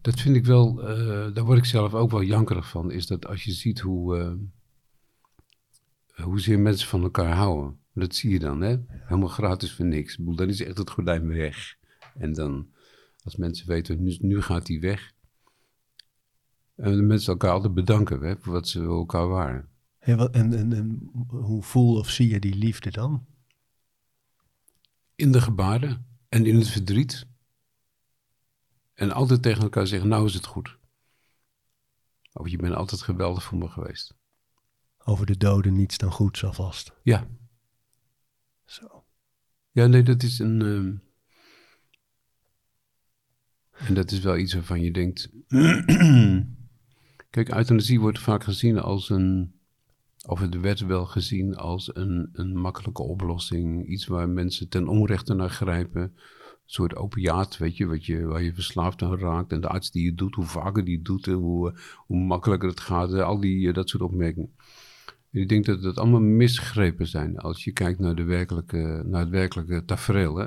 dat 0.00 0.20
vind 0.20 0.36
ik 0.36 0.44
wel, 0.44 0.88
eh, 0.88 1.34
daar 1.34 1.44
word 1.44 1.58
ik 1.58 1.64
zelf 1.64 1.94
ook 1.94 2.10
wel 2.10 2.22
jankerig 2.22 2.68
van, 2.68 2.90
is 2.90 3.06
dat 3.06 3.26
als 3.26 3.44
je 3.44 3.52
ziet 3.52 3.80
hoe, 3.80 4.18
eh, 4.18 4.32
hoezeer 6.24 6.58
mensen 6.58 6.88
van 6.88 7.02
elkaar 7.02 7.34
houden. 7.34 7.78
Dat 7.92 8.14
zie 8.14 8.30
je 8.30 8.38
dan, 8.38 8.60
hè? 8.60 8.76
Helemaal 8.88 9.28
gratis 9.28 9.72
voor 9.72 9.84
niks. 9.84 10.16
Dan 10.20 10.48
is 10.48 10.62
echt 10.62 10.78
het 10.78 10.90
gordijn 10.90 11.28
weg. 11.28 11.76
En 12.14 12.32
dan, 12.32 12.68
als 13.22 13.36
mensen 13.36 13.68
weten, 13.68 14.02
nu, 14.02 14.16
nu 14.20 14.42
gaat 14.42 14.68
hij 14.68 14.80
weg. 14.80 15.12
En 16.76 16.96
de 16.96 17.02
mensen 17.02 17.32
elkaar 17.32 17.50
altijd 17.50 17.74
bedanken 17.74 18.20
hè, 18.20 18.36
voor 18.38 18.52
wat 18.52 18.68
ze 18.68 18.82
elkaar 18.82 19.28
waren. 19.28 19.68
Ja, 20.00 20.16
wat- 20.16 20.34
en, 20.34 20.58
en, 20.58 20.72
en 20.72 21.10
hoe 21.26 21.62
voel 21.62 21.98
of 21.98 22.10
zie 22.10 22.28
je 22.28 22.40
die 22.40 22.54
liefde 22.54 22.90
dan? 22.90 23.26
In 25.14 25.32
de 25.32 25.40
gebaren 25.40 26.06
en 26.28 26.46
in 26.46 26.56
het 26.56 26.68
verdriet. 26.68 27.26
En 28.96 29.12
altijd 29.12 29.42
tegen 29.42 29.62
elkaar 29.62 29.86
zeggen, 29.86 30.08
nou 30.08 30.26
is 30.26 30.34
het 30.34 30.46
goed. 30.46 30.78
Of 32.32 32.48
je 32.48 32.56
bent 32.56 32.74
altijd 32.74 33.02
geweldig 33.02 33.42
voor 33.42 33.58
me 33.58 33.68
geweest. 33.68 34.14
Over 35.04 35.26
de 35.26 35.36
doden 35.36 35.74
niets 35.74 35.98
dan 35.98 36.10
goeds 36.10 36.44
alvast. 36.44 36.92
Ja, 37.02 37.26
Zo. 38.64 39.04
ja 39.70 39.86
nee, 39.86 40.02
dat 40.02 40.22
is 40.22 40.38
een... 40.38 40.62
ehm, 40.62 40.96
En 43.86 43.94
dat 43.94 44.10
is 44.10 44.20
wel 44.20 44.36
iets 44.36 44.52
waarvan 44.54 44.80
je 44.80 44.92
denkt... 44.92 45.30
Kijk, 47.30 47.48
euthanasie 47.54 48.00
wordt 48.00 48.18
vaak 48.18 48.44
gezien 48.44 48.78
als 48.78 49.10
een... 49.10 49.54
Of 50.26 50.40
het 50.40 50.60
werd 50.60 50.80
wel 50.80 51.06
gezien 51.06 51.54
als 51.56 51.94
een, 51.94 52.28
een 52.32 52.56
makkelijke 52.56 53.02
oplossing. 53.02 53.86
Iets 53.86 54.06
waar 54.06 54.28
mensen 54.28 54.68
ten 54.68 54.88
onrechte 54.88 55.34
naar 55.34 55.50
grijpen. 55.50 56.16
Soort 56.68 56.96
opiaat, 56.96 57.56
weet 57.56 57.76
je, 57.76 57.86
wat 57.86 58.06
je, 58.06 58.24
waar 58.24 58.42
je 58.42 58.54
verslaafd 58.54 59.02
aan 59.02 59.18
raakt. 59.18 59.52
En 59.52 59.60
de 59.60 59.68
arts 59.68 59.90
die 59.90 60.06
het 60.06 60.18
doet, 60.18 60.34
hoe 60.34 60.44
vaker 60.44 60.84
die 60.84 61.02
doet, 61.02 61.26
hoe, 61.26 61.70
eh, 61.70 61.78
hoe 61.96 62.18
makkelijker 62.18 62.68
het 62.68 62.80
gaat. 62.80 63.12
eh, 63.12 63.22
Al 63.22 63.40
die, 63.40 63.68
eh, 63.68 63.74
dat 63.74 63.88
soort 63.88 64.02
opmerkingen. 64.02 64.54
En 65.30 65.40
ik 65.40 65.48
denk 65.48 65.64
dat 65.64 65.82
dat 65.82 65.98
allemaal 65.98 66.20
misgrepen 66.20 67.06
zijn 67.06 67.38
als 67.38 67.64
je 67.64 67.72
kijkt 67.72 67.98
naar, 67.98 68.14
de 68.14 68.24
werkelijke, 68.24 69.02
naar 69.06 69.20
het 69.20 69.30
werkelijke 69.30 69.84
tafereel. 69.84 70.36
Hè? 70.36 70.46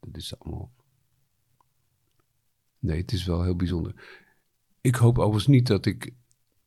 Dat 0.00 0.16
is 0.16 0.38
allemaal... 0.38 0.72
Nee, 2.78 3.00
het 3.00 3.12
is 3.12 3.24
wel 3.24 3.42
heel 3.42 3.56
bijzonder. 3.56 3.94
Ik 4.80 4.94
hoop 4.94 5.18
overigens 5.18 5.46
niet 5.46 5.66
dat 5.66 5.86
ik, 5.86 6.14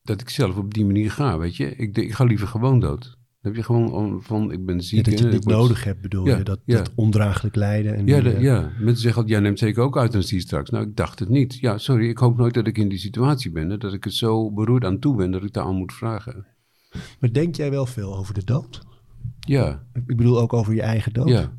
dat 0.02 0.20
ik 0.20 0.28
zelf 0.28 0.56
op 0.56 0.74
die 0.74 0.84
manier 0.84 1.10
ga, 1.10 1.38
weet 1.38 1.56
je. 1.56 1.76
Ik, 1.76 1.96
ik 1.98 2.12
ga 2.12 2.24
liever 2.24 2.46
gewoon 2.48 2.80
dood. 2.80 3.18
Heb 3.46 3.56
je 3.56 3.62
gewoon 3.62 4.22
van, 4.22 4.52
ik 4.52 4.64
ben 4.66 4.74
Ja, 4.76 4.82
ziek. 4.82 5.04
dat 5.04 5.18
je 5.18 5.30
word- 5.30 5.44
nodig 5.44 5.84
hebt, 5.84 6.00
bedoel 6.00 6.26
Ja, 6.26 6.36
je? 6.36 6.42
Dat, 6.42 6.60
ja. 6.64 6.76
dat 6.76 6.92
ondraaglijk 6.94 7.54
lijden. 7.54 7.94
En 7.96 8.06
Ja, 8.06 8.20
die, 8.20 8.32
eh, 8.32 8.42
ja, 8.42 8.70
mensen 8.78 9.02
zeggen 9.02 9.26
jij 9.26 9.40
neemt 9.40 9.58
zeker 9.58 9.82
ook 9.82 9.96
euthanasie 9.96 10.40
straks. 10.40 10.70
Nou, 10.70 10.86
ik 10.86 10.96
dacht 10.96 11.18
het 11.18 11.28
niet. 11.28 11.54
Ja, 11.58 11.78
sorry, 11.78 12.08
ik 12.08 12.18
hoop 12.18 12.36
nooit 12.36 12.54
dat 12.54 12.66
ik 12.66 12.78
in 12.78 12.88
die 12.88 12.98
situatie 12.98 13.50
ben. 13.50 13.70
Hè, 13.70 13.78
dat 13.78 13.92
ik 13.92 14.04
het 14.04 14.14
zo 14.14 14.52
beroerd 14.52 14.84
aan 14.84 14.98
toe 14.98 15.16
ben 15.16 15.30
dat 15.30 15.42
ik 15.44 15.52
daar 15.52 15.64
aan 15.64 15.74
moet 15.76 15.92
vragen. 15.92 16.46
Maar 17.20 17.32
denk 17.32 17.54
jij 17.56 17.70
wel 17.70 17.86
veel 17.86 18.16
over 18.16 18.34
de 18.34 18.44
dood? 18.44 18.82
Ja, 19.40 19.86
Ik 19.92 20.16
bedoel 20.16 20.40
ook 20.40 20.52
over 20.52 20.74
je 20.74 20.82
eigen 20.82 21.12
dood. 21.12 21.28
ja. 21.28 21.52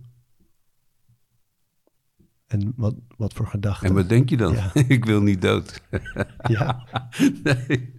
En 2.48 2.74
wat, 2.76 2.96
wat 3.18 3.34
voor 3.34 3.48
gedachten? 3.48 3.88
En 3.90 3.94
wat 3.96 4.10
denk 4.10 4.30
je 4.30 4.38
dan? 4.38 4.54
Ja. 4.54 4.72
ik 4.88 5.06
wil 5.06 5.22
niet 5.22 5.42
dood. 5.42 5.82
Ja, 6.48 6.88
nee. 7.44 7.96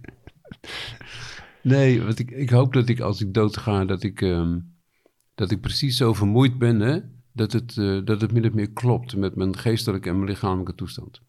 Nee, 1.63 2.01
want 2.01 2.19
ik, 2.19 2.31
ik 2.31 2.49
hoop 2.49 2.73
dat 2.73 2.89
ik 2.89 2.99
als 2.99 3.21
ik 3.21 3.33
dood 3.33 3.57
ga, 3.57 3.85
dat 3.85 4.03
ik, 4.03 4.21
ehm, 4.21 4.59
dat 5.35 5.51
ik 5.51 5.61
precies 5.61 5.97
zo 5.97 6.13
vermoeid 6.13 6.57
ben, 6.57 6.79
hè, 6.79 6.99
dat, 7.31 7.51
het, 7.51 7.77
eh, 7.77 7.99
dat 8.03 8.21
het 8.21 8.31
min 8.31 8.45
of 8.45 8.53
meer 8.53 8.71
klopt 8.71 9.15
met 9.15 9.35
mijn 9.35 9.57
geestelijke 9.57 10.09
en 10.09 10.15
mijn 10.15 10.29
lichamelijke 10.29 10.75
toestand. 10.75 11.21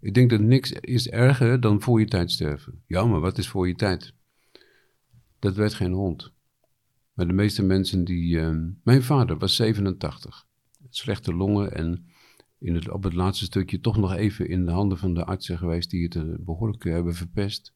Ik 0.00 0.14
denk 0.14 0.30
dat 0.30 0.40
niks 0.40 0.72
is 0.72 1.08
erger 1.08 1.60
dan 1.60 1.82
voor 1.82 2.00
je 2.00 2.06
tijd 2.06 2.30
sterven. 2.30 2.82
Ja, 2.86 3.04
maar 3.04 3.20
wat 3.20 3.38
is 3.38 3.48
voor 3.48 3.68
je 3.68 3.74
tijd? 3.74 4.12
Dat 5.38 5.56
werd 5.56 5.74
geen 5.74 5.92
hond. 5.92 6.32
Maar 7.14 7.26
de 7.26 7.32
meeste 7.32 7.62
mensen 7.62 8.04
die... 8.04 8.40
ehm, 8.40 8.70
mijn 8.82 9.02
vader 9.02 9.38
was 9.38 9.56
87. 9.56 10.46
Slechte 10.90 11.34
longen 11.34 11.74
en 11.74 12.06
in 12.58 12.74
het, 12.74 12.90
op 12.90 13.02
het 13.02 13.12
laatste 13.12 13.44
stukje 13.44 13.80
toch 13.80 13.96
nog 13.96 14.14
even 14.14 14.48
in 14.48 14.64
de 14.64 14.72
handen 14.72 14.98
van 14.98 15.14
de 15.14 15.24
artsen 15.24 15.58
geweest... 15.58 15.90
die 15.90 16.04
het 16.04 16.16
eh, 16.16 16.22
behoorlijk 16.38 16.84
eh, 16.84 16.92
hebben 16.92 17.14
verpest. 17.14 17.73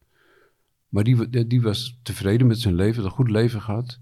Maar 0.88 1.04
die, 1.04 1.46
die, 1.46 1.62
was 1.62 1.98
tevreden 2.02 2.46
met 2.46 2.58
zijn 2.58 2.74
leven, 2.74 3.02
had 3.02 3.04
een 3.04 3.16
goed 3.16 3.30
leven 3.30 3.62
gehad. 3.62 3.98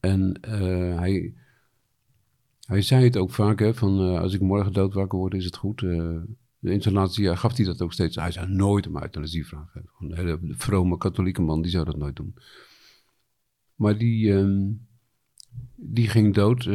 En 0.00 0.40
eh, 0.40 0.98
hij, 0.98 1.34
hij 2.60 2.82
zei 2.82 3.04
het 3.04 3.16
ook 3.16 3.30
vaak, 3.30 3.58
hè, 3.58 3.74
van 3.74 4.00
eh, 4.00 4.20
als 4.20 4.34
ik 4.34 4.40
morgen 4.40 4.72
dood 4.72 4.94
wakker 4.94 5.18
word, 5.18 5.34
is 5.34 5.44
het 5.44 5.56
goed. 5.56 5.82
In 6.60 6.82
zijn 6.82 6.94
laatste 6.94 7.22
jaar 7.22 7.36
gaf 7.36 7.56
hij 7.56 7.66
dat 7.66 7.82
ook 7.82 7.92
steeds. 7.92 8.16
Hij 8.16 8.30
zou 8.30 8.48
nooit 8.48 8.86
om 8.86 8.96
euthanasie 9.02 9.46
vragen. 9.46 9.90
Een 10.00 10.14
hele 10.14 10.38
vrome 10.48 10.96
katholieke 10.96 11.42
man, 11.42 11.62
die 11.62 11.70
zou 11.70 11.84
dat 11.84 11.96
nooit 11.96 12.16
doen. 12.16 12.34
Maar 13.74 13.98
die, 13.98 14.32
ehm, 14.32 14.72
die 15.74 16.08
ging 16.08 16.34
dood, 16.34 16.66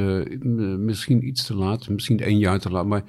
misschien 0.80 1.28
iets 1.28 1.46
te 1.46 1.56
laat, 1.56 1.90
misschien 1.90 2.20
één 2.20 2.38
jaar 2.38 2.60
te 2.60 2.70
laat. 2.70 2.86
Maar 2.86 3.04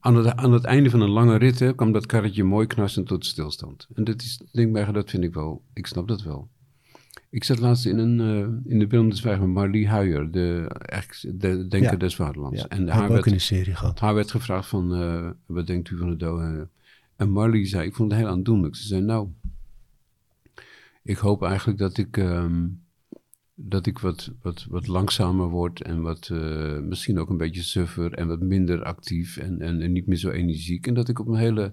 aan 0.00 0.16
het, 0.16 0.36
aan 0.36 0.52
het 0.52 0.64
einde 0.64 0.90
van 0.90 1.00
een 1.00 1.10
lange 1.10 1.36
rit 1.36 1.58
hè, 1.58 1.74
kwam 1.74 1.92
dat 1.92 2.06
karretje 2.06 2.44
mooi 2.44 2.66
knarsend 2.66 3.06
tot 3.06 3.26
stilstand. 3.26 3.88
En 3.94 4.04
dat 4.04 4.22
is, 4.22 4.40
denk 4.52 4.92
dat 4.92 5.10
vind 5.10 5.24
ik 5.24 5.34
wel, 5.34 5.62
ik 5.72 5.86
snap 5.86 6.08
dat 6.08 6.22
wel. 6.22 6.48
Ik 7.30 7.44
zat 7.44 7.58
laatst 7.58 7.86
in, 7.86 7.98
een, 7.98 8.20
eh, 8.20 8.72
in 8.72 8.78
de 8.78 8.86
de 8.86 9.16
Zwijg 9.16 9.38
met 9.40 9.48
Marlie 9.48 9.88
Huijer, 9.88 10.30
de, 10.30 10.66
eigenlijk 10.68 11.40
de 11.40 11.68
Denker 11.68 11.90
Ja. 11.92 11.96
des 11.96 12.14
Vaderlands. 12.14 12.60
Ja, 12.60 12.68
en 12.68 12.88
haar 12.88 13.00
we 13.00 13.06
ook 13.08 13.12
werd, 13.12 13.26
in 13.26 13.32
de 13.32 13.38
serie 13.38 13.74
gehad. 13.74 13.98
haar 14.00 14.14
werd 14.14 14.30
gevraagd 14.30 14.68
van, 14.68 14.94
eh, 14.94 15.30
wat 15.46 15.66
denkt 15.66 15.90
u 15.90 15.96
van 15.96 16.10
de 16.10 16.16
dood? 16.16 16.40
Eh, 16.40 16.60
En 17.16 17.30
Marlie 17.30 17.66
zei, 17.66 17.86
ik 17.86 17.94
vond 17.94 18.10
het 18.10 18.20
heel 18.20 18.30
aandoenlijk. 18.30 18.76
Ze 18.76 18.86
zei, 18.86 19.00
nou, 19.02 19.28
ik 21.02 21.16
hoop 21.16 21.42
eigenlijk 21.42 21.78
dat 21.78 21.98
ik, 21.98 22.16
ehm, 22.16 22.66
dat 23.64 23.86
ik 23.86 23.98
wat, 23.98 24.30
wat, 24.42 24.66
wat 24.70 24.86
langzamer 24.86 25.48
word 25.48 25.82
en 25.82 26.02
wat, 26.02 26.28
eh, 26.32 26.78
misschien 26.78 27.18
ook 27.18 27.30
een 27.30 27.36
beetje 27.36 27.62
suffer 27.62 28.12
en 28.14 28.26
wat 28.28 28.40
minder 28.40 28.82
actief 28.82 29.36
en, 29.36 29.60
en, 29.60 29.80
en 29.80 29.92
niet 29.92 30.06
meer 30.06 30.16
zo 30.16 30.30
energiek. 30.30 30.86
En 30.86 30.94
dat 30.94 31.08
ik 31.08 31.18
op 31.18 31.26
een 31.28 31.34
hele 31.38 31.72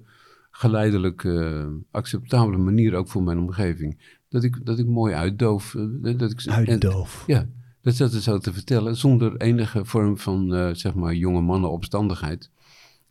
geleidelijke, 0.51 1.67
acceptabele 1.91 2.57
manier 2.57 2.95
ook 2.95 3.07
voor 3.07 3.23
mijn 3.23 3.37
omgeving, 3.39 3.97
dat 4.29 4.43
ik, 4.43 4.65
dat 4.65 4.79
ik 4.79 4.87
mooi 4.87 5.13
uitdoof. 5.13 5.75
eh, 5.75 6.13
Dat 6.17 6.31
ik, 6.31 6.41
en- 6.45 6.53
Uitdoof. 6.53 7.23
ja, 7.27 7.47
dat 7.81 7.95
zat 7.95 8.11
ze 8.11 8.21
zo 8.21 8.37
te 8.37 8.53
vertellen, 8.53 8.95
zonder 8.95 9.37
enige 9.37 9.85
vorm 9.85 10.17
van, 10.17 10.53
eh, 10.55 10.69
zeg 10.73 10.93
maar, 10.93 11.13
jonge 11.15 11.41
mannen 11.41 11.71
opstandigheid. 11.71 12.49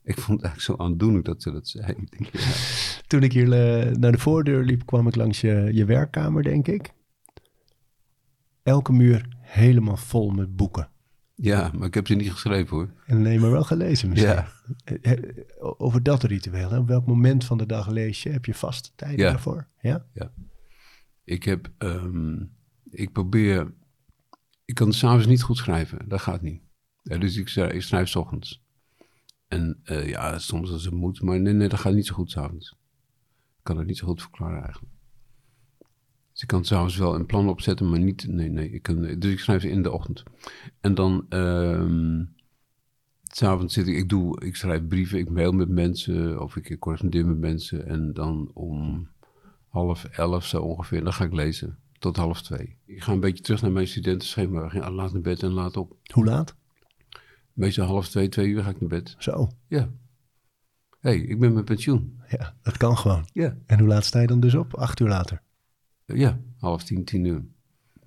Ik 0.03 0.19
vond 0.19 0.41
het 0.43 0.51
eigenlijk 0.51 0.79
zo 0.81 0.85
aandoenlijk 0.87 1.25
dat 1.25 1.43
ze 1.43 1.53
dat 1.53 1.69
zei. 1.69 1.95
Toen 3.07 3.23
ik 3.23 3.33
hier 3.33 3.53
eh, 3.53 3.93
naar 3.97 4.13
de 4.13 4.19
voordeur 4.19 4.65
liep, 4.65 4.87
kwam 4.87 5.07
ik 5.07 5.17
langs 5.17 5.41
je, 5.41 5.71
je 5.73 5.85
werkkamer, 5.85 6.43
denk 6.43 6.69
ik. 6.69 6.93
Elke 8.69 8.93
muur 8.93 9.29
helemaal 9.41 9.97
vol 9.97 10.31
met 10.31 10.57
boeken. 10.57 10.89
ja, 11.35 11.71
maar 11.75 11.87
ik 11.87 11.95
heb 11.95 12.07
ze 12.07 12.15
niet 12.15 12.31
geschreven 12.33 12.77
hoor. 12.77 12.91
En 13.07 13.23
nee, 13.23 13.39
maar 13.41 13.51
wel 13.51 13.65
gelezen 13.65 14.09
misschien. 14.09 14.31
Ja. 14.33 14.49
Eh, 14.85 15.13
eh, 15.13 15.35
Over 15.59 16.03
dat 16.03 16.23
ritueel, 16.23 16.71
hè? 16.71 16.79
op 16.79 16.87
welk 16.89 17.07
moment 17.07 17.45
van 17.45 17.59
de 17.59 17.67
dag 17.67 17.89
lees 17.89 18.23
je? 18.23 18.31
Heb 18.31 18.45
je 18.45 18.55
vaste 18.55 18.91
tijden 18.95 19.19
Ja. 19.19 19.31
daarvoor? 19.31 19.67
Ja? 19.81 20.07
Ik 21.25 21.43
heb, 21.45 21.71
ehm, 21.79 22.37
ik 22.91 23.13
probeer, 23.13 23.75
ik 24.65 24.75
kan 24.75 24.93
s'avonds 24.93 25.27
niet 25.27 25.43
goed 25.43 25.57
schrijven, 25.57 26.09
dat 26.09 26.21
gaat 26.21 26.43
niet. 26.43 26.63
Ja, 27.03 27.19
dus 27.19 27.37
ik, 27.37 27.49
schrijf- 27.49 27.73
ik 27.73 27.83
schrijf 27.83 28.09
's 28.09 28.15
ochtends. 28.17 28.63
En 29.49 29.81
eh, 29.85 30.09
ja, 30.09 30.39
soms 30.39 30.71
als 30.71 30.85
het 30.85 30.95
moet, 30.95 31.23
maar 31.23 31.41
nee, 31.41 31.53
nee, 31.53 31.69
dat 31.69 31.79
gaat 31.81 31.95
niet 31.95 32.07
zo 32.07 32.15
goed 32.15 32.31
s'avonds. 32.31 32.77
Ik 33.59 33.65
kan 33.65 33.77
het 33.79 33.87
niet 33.87 33.97
zo 33.97 34.07
goed 34.07 34.21
verklaren 34.23 34.63
eigenlijk. 34.63 34.93
Dus 36.39 36.47
ik 36.47 36.53
kan 36.53 36.65
s'avonds 36.65 36.97
wel 36.97 37.15
een 37.15 37.27
plan 37.27 37.49
opzetten, 37.49 37.91
maar 37.91 37.99
niet, 37.99 38.27
nee, 38.29 38.49
nee. 38.49 38.71
Ik 38.71 38.83
kan, 38.83 39.03
dus 39.03 39.33
ik 39.33 39.39
schrijf 39.39 39.63
ze 39.63 39.71
in 39.71 39.83
de 39.83 39.91
ochtend. 39.91 40.23
En 40.81 40.95
dan, 40.95 41.27
ehm 41.29 42.25
s'avonds 43.23 43.75
zit 43.75 43.87
ik, 43.87 43.97
ik 43.97 44.09
doe, 44.09 44.45
ik 44.45 44.57
schrijf 44.57 44.87
brieven, 44.87 45.19
ik 45.19 45.31
mail 45.31 45.53
met 45.53 45.69
mensen, 45.69 46.43
of 46.43 46.57
ik 46.57 46.77
correspondeer 46.79 47.27
met 47.27 47.39
mensen. 47.39 47.87
En 47.87 48.13
dan 48.13 48.51
om 48.55 49.09
half 49.69 50.05
elf 50.05 50.47
zo 50.47 50.63
ongeveer, 50.63 51.05
dan 51.05 51.13
ga 51.13 51.25
ik 51.25 51.33
lezen. 51.33 51.79
Tot 51.99 52.17
half 52.17 52.43
twee. 52.43 52.77
Ik 52.85 53.03
ga 53.03 53.13
een 53.13 53.21
beetje 53.21 53.43
terug 53.43 53.63
naar 53.63 53.73
mijn 53.73 53.89
studentenschema. 53.89 54.63
We 54.63 54.71
gaan 54.71 54.93
laat 54.93 55.13
naar 55.13 55.23
bed 55.23 55.43
en 55.43 55.51
laat 55.51 55.77
op. 55.77 55.97
Hoe 56.13 56.25
laat? 56.25 56.57
Meestal 57.53 57.87
half 57.87 58.09
twee, 58.09 58.29
twee 58.29 58.49
uur 58.49 58.63
ga 58.63 58.71
ik 58.71 58.81
naar 58.81 58.89
bed. 58.89 59.15
Zo. 59.19 59.49
Ja. 59.69 59.91
Hé, 61.01 61.11
hey, 61.11 61.19
ik 61.19 61.39
ben 61.39 61.53
met 61.53 61.65
pensioen. 61.65 62.21
Ja, 62.29 62.55
dat 62.63 62.77
kan 62.77 62.99
gewoon. 62.99 63.29
Ja. 63.33 63.57
En 63.67 63.79
hoe 63.79 63.89
laat 63.89 64.05
sta 64.05 64.21
je 64.21 64.27
dan 64.27 64.41
dus 64.41 64.55
op? 64.55 64.75
Acht 64.75 65.01
uur 65.01 65.09
later. 65.09 65.43
Ja, 66.15 66.41
half 66.59 66.85
tien, 66.85 67.05
tien 67.05 67.25
uur. 67.25 67.45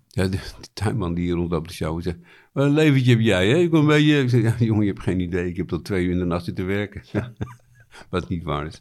Ja, 0.08 0.28
de, 0.28 0.40
tuinman 0.74 1.14
die 1.14 1.24
hier 1.24 1.36
rond 1.36 1.54
op 1.54 1.68
de 1.68 1.74
show 1.74 2.02
zegt... 2.02 2.18
Wat 2.52 2.66
een 2.66 2.74
leventje 2.74 3.12
heb 3.12 3.20
jij, 3.20 3.50
hè? 3.50 3.56
Ik 3.56 3.74
een 3.74 3.86
beetje... 3.86 4.22
Ik 4.22 4.30
zeg, 4.30 4.42
ja, 4.42 4.66
jongen, 4.66 4.86
je 4.86 4.92
hebt 4.92 5.04
geen 5.04 5.20
idee. 5.20 5.50
Ik 5.50 5.58
heb 5.58 5.68
tot 5.68 5.86
twee 5.86 6.06
uur 6.06 6.12
in 6.12 6.20
de 6.20 6.26
nacht 6.26 6.46
zitten 6.46 6.66
werken. 6.66 7.04
Wat 8.10 8.30
niet 8.30 8.44
waar 8.44 8.66
is. 8.66 8.80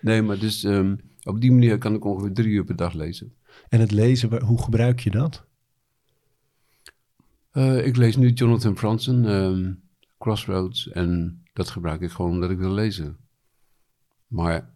Nee, 0.00 0.22
maar 0.22 0.38
dus... 0.38 0.64
ehm, 0.64 0.96
op 1.22 1.40
die 1.40 1.52
manier 1.52 1.78
kan 1.78 1.94
ik 1.94 2.04
ongeveer 2.04 2.32
drie 2.32 2.48
uur 2.48 2.64
per 2.64 2.76
dag 2.76 2.92
lezen. 2.92 3.34
En 3.68 3.80
het 3.80 3.90
lezen, 3.90 4.42
hoe 4.42 4.62
gebruik 4.62 5.00
je 5.00 5.10
dat? 5.10 5.46
Eh, 7.50 7.86
ik 7.86 7.96
lees 7.96 8.16
nu 8.16 8.30
Jonathan 8.30 8.76
Franzen, 8.76 9.26
ehm, 9.26 9.72
Crossroads. 10.18 10.88
En 10.88 11.42
dat 11.52 11.70
gebruik 11.70 12.00
ik 12.00 12.10
gewoon 12.10 12.30
omdat 12.30 12.50
ik 12.50 12.58
wil 12.58 12.72
lezen. 12.72 13.16
Maar 14.26 14.70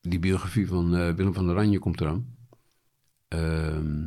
die 0.00 0.18
biografie 0.18 0.68
van 0.68 0.96
eh, 0.96 1.14
Willem 1.14 1.34
van 1.34 1.50
Oranje 1.50 1.78
komt 1.78 2.00
eraan. 2.00 2.36
Ehm, 3.28 4.06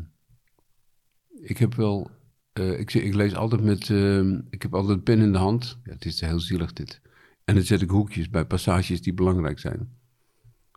ik 1.42 1.58
heb 1.58 1.74
wel... 1.76 2.12
eh, 2.54 2.80
ik, 2.80 2.94
ik 2.94 3.14
lees 3.14 3.36
altijd 3.36 3.64
met... 3.64 3.90
ehm, 3.90 4.42
ik 4.50 4.62
heb 4.62 4.74
altijd 4.76 5.04
pen 5.04 5.20
in 5.20 5.32
de 5.32 5.38
hand. 5.38 5.80
Ja, 5.84 5.92
het 5.92 6.06
is 6.06 6.22
heel 6.22 6.40
zielig 6.40 6.74
dit. 6.74 7.02
En 7.46 7.56
dan 7.56 7.64
zet 7.64 7.82
ik 7.82 7.90
hoekjes 7.90 8.30
bij 8.30 8.46
passages 8.46 9.02
die 9.02 9.14
belangrijk 9.14 9.60
zijn. 9.60 9.90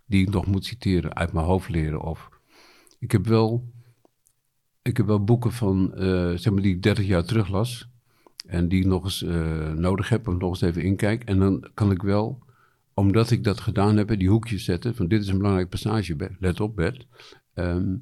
Die 0.07 0.23
ik 0.27 0.31
nog 0.33 0.47
moet 0.47 0.65
citeren, 0.65 1.15
uit 1.15 1.33
mijn 1.33 1.47
hoofd 1.47 1.69
leren. 1.69 2.01
Of 2.03 2.29
ik 2.99 3.11
heb 3.13 3.27
wel... 3.27 3.73
Ik 4.83 4.97
heb 4.97 5.07
wel 5.07 5.25
boeken 5.25 5.53
van, 5.53 5.95
eh, 5.95 6.33
zeg 6.35 6.53
maar, 6.53 6.63
die 6.63 6.75
ik 6.75 6.83
30 6.83 7.07
jaar 7.07 7.25
terug 7.25 7.49
las. 7.49 7.89
En 8.47 8.69
die 8.69 8.81
ik 8.81 8.87
nog 8.87 9.05
eens 9.05 9.23
eh, 9.23 9.73
nodig 9.73 10.09
heb, 10.09 10.29
of 10.29 10.35
nog 10.35 10.51
eens 10.51 10.61
even 10.61 10.83
inkijk. 10.83 11.25
En 11.25 11.39
dan 11.39 11.71
kan 11.75 11.91
ik 11.91 12.03
wel, 12.03 12.43
omdat 12.95 13.31
ik 13.31 13.45
dat 13.45 13.61
gedaan 13.61 13.97
heb, 13.97 14.19
die 14.19 14.29
hoekjes 14.29 14.65
zetten. 14.65 14.95
Van 14.95 15.09
dit 15.09 15.23
is 15.23 15.29
een 15.29 15.37
belangrijk 15.37 15.69
passage, 15.69 16.31
let 16.39 16.61
op 16.61 16.77
Bert. 16.77 17.07
Ehm, 17.55 17.95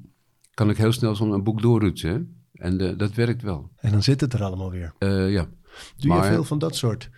kan 0.53 0.69
ik 0.69 0.77
heel 0.77 0.91
snel 0.91 1.15
zo'n 1.15 1.43
boek 1.43 1.61
doorroetsen. 1.61 2.09
hè. 2.11 2.19
En 2.65 2.79
eh, 2.79 2.97
dat 2.97 3.13
werkt 3.13 3.41
wel. 3.41 3.71
En 3.75 3.91
dan 3.91 4.03
zit 4.03 4.21
het 4.21 4.33
er 4.33 4.43
allemaal 4.43 4.71
weer. 4.71 4.93
Eh, 4.99 5.31
ja. 5.31 5.49
Doe 5.97 6.07
Maar- 6.07 6.25
je 6.25 6.31
veel 6.31 6.43
van 6.43 6.59
dat 6.59 6.75
soort 6.75 7.09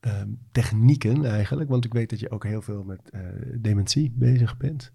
ehm, 0.00 0.28
technieken 0.52 1.24
eigenlijk? 1.24 1.70
Want 1.70 1.84
ik 1.84 1.92
weet 1.92 2.10
dat 2.10 2.20
je 2.20 2.30
ook 2.30 2.44
heel 2.44 2.62
veel 2.62 2.82
met 2.84 3.10
eh, 3.10 3.20
dementie 3.58 4.12
bezig 4.16 4.56
bent. 4.56 4.92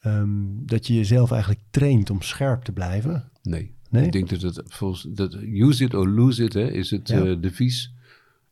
Ehm, 0.00 0.30
dat 0.64 0.86
je 0.86 0.94
jezelf 0.94 1.30
eigenlijk 1.30 1.60
traint 1.70 2.10
om 2.10 2.22
scherp 2.22 2.62
te 2.62 2.72
blijven. 2.72 3.30
Nee. 3.42 3.74
Nee? 3.90 4.04
Ik 4.06 4.12
denk 4.12 4.28
dat 4.30 4.40
het 4.42 4.62
volgens 4.74 5.02
dat 5.02 5.34
use 5.34 5.84
it 5.84 5.94
or 5.94 6.08
lose 6.08 6.44
it, 6.44 6.52
hè, 6.52 6.70
is 6.70 6.90
het 6.90 7.08
Ja. 7.08 7.24
eh, 7.24 7.40
devies. 7.40 7.94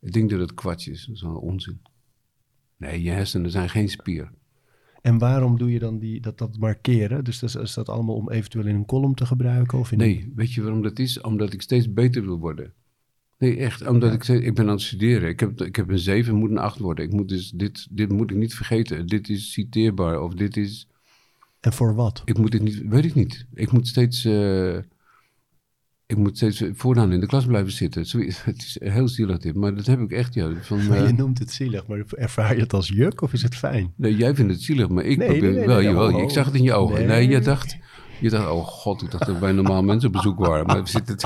Ik 0.00 0.12
denk 0.12 0.30
dat 0.30 0.40
het 0.40 0.54
kwats 0.54 0.88
is. 0.88 1.04
Dat 1.06 1.14
is 1.14 1.22
wel 1.22 1.36
onzin. 1.36 1.80
Nee, 2.76 3.02
je 3.02 3.10
hersenen 3.10 3.50
zijn 3.50 3.68
geen 3.68 3.88
spier. 3.88 4.30
En 5.04 5.18
waarom 5.18 5.58
doe 5.58 5.72
je 5.72 5.78
dan 5.78 5.98
die, 5.98 6.20
dat, 6.20 6.38
dat 6.38 6.58
markeren? 6.58 7.24
Dus 7.24 7.38
dat 7.38 7.56
is, 7.62 7.74
dat 7.74 7.88
allemaal 7.88 8.14
om 8.14 8.30
eventueel 8.30 8.66
in 8.66 8.74
een 8.74 8.86
column 8.86 9.14
te 9.14 9.26
gebruiken? 9.26 9.78
Of 9.78 9.92
in 9.92 9.98
Nee, 9.98 10.32
weet 10.36 10.52
je 10.52 10.62
waarom 10.62 10.82
dat 10.82 10.98
is? 10.98 11.20
Omdat 11.20 11.52
ik 11.52 11.62
steeds 11.62 11.92
beter 11.92 12.22
wil 12.24 12.38
worden. 12.38 12.72
Nee, 13.38 13.56
echt. 13.56 13.86
Omdat 13.86 14.12
ik, 14.12 14.22
steeds- 14.22 14.44
ik 14.44 14.54
ben 14.54 14.64
aan 14.64 14.70
het 14.70 14.80
studeren. 14.80 15.28
Ik 15.28 15.40
heb, 15.40 15.60
ik 15.60 15.76
heb 15.76 15.88
een 15.88 15.98
7, 15.98 16.34
moet 16.34 16.50
een 16.50 16.58
8 16.58 16.78
worden. 16.78 17.04
Ik 17.04 17.12
moet 17.12 17.28
dus 17.28 17.50
dit, 17.50 17.86
dit 17.90 18.08
moet 18.12 18.30
ik 18.30 18.36
niet 18.36 18.54
vergeten. 18.54 19.06
Dit 19.06 19.28
is 19.28 19.52
citeerbaar. 19.52 20.20
Of 20.20 20.34
dit 20.34 20.56
is. 20.56 20.88
En 21.60 21.72
voor 21.72 21.94
wat? 21.94 22.22
Ik 22.24 22.38
moet 22.38 22.52
dit 22.52 22.62
niet. 22.62 22.82
Weet 22.88 23.04
ik 23.04 23.14
niet. 23.14 23.46
Ik 23.54 23.72
moet 23.72 23.88
steeds. 23.88 24.24
eh, 24.24 24.76
ik 26.16 26.22
moet 26.22 26.36
steeds 26.36 26.64
vooraan 26.74 27.12
in 27.12 27.20
de 27.20 27.26
klas 27.26 27.46
blijven 27.46 27.72
zitten. 27.72 28.02
Het 28.44 28.56
is 28.62 28.76
heel 28.80 29.08
zielig 29.08 29.38
dit, 29.38 29.54
maar 29.54 29.74
dat 29.74 29.86
heb 29.86 30.00
ik 30.00 30.12
echt. 30.12 30.34
Ja, 30.34 30.50
van, 30.60 30.86
Maar 30.86 30.98
eh, 30.98 31.06
je 31.06 31.12
noemt 31.12 31.38
het 31.38 31.50
zielig, 31.52 31.86
maar 31.86 32.04
ervaar 32.16 32.54
je 32.54 32.60
het 32.60 32.72
als 32.72 32.88
juk 32.88 33.20
of 33.22 33.32
is 33.32 33.42
het 33.42 33.54
fijn? 33.56 33.92
nee, 33.96 34.16
jij 34.16 34.34
vindt 34.34 34.52
het 34.52 34.62
zielig, 34.62 34.88
maar 34.88 35.04
ik 35.04 35.18
Nee, 35.18 35.28
probeer 35.28 35.48
nee, 35.50 35.58
nee, 35.58 35.66
wel. 35.66 35.82
jawel, 35.82 36.02
hallo. 36.10 36.22
ik 36.22 36.30
zag 36.30 36.44
het 36.46 36.54
in 36.54 36.62
je 36.62 36.72
ogen. 36.72 37.06
Nee, 37.06 37.28
je 37.28 37.40
dacht. 37.40 37.76
Je 38.20 38.30
dacht, 38.30 38.48
oh 38.50 38.66
god, 38.66 39.02
ik 39.02 39.10
dacht 39.10 39.26
dat 39.26 39.38
wij 39.38 39.52
normaal 39.52 39.82
mensen 39.92 40.06
op 40.08 40.14
bezoek 40.14 40.38
waren. 40.38 40.66
Maar 40.66 40.82
we 40.82 40.88
zitten. 40.88 41.16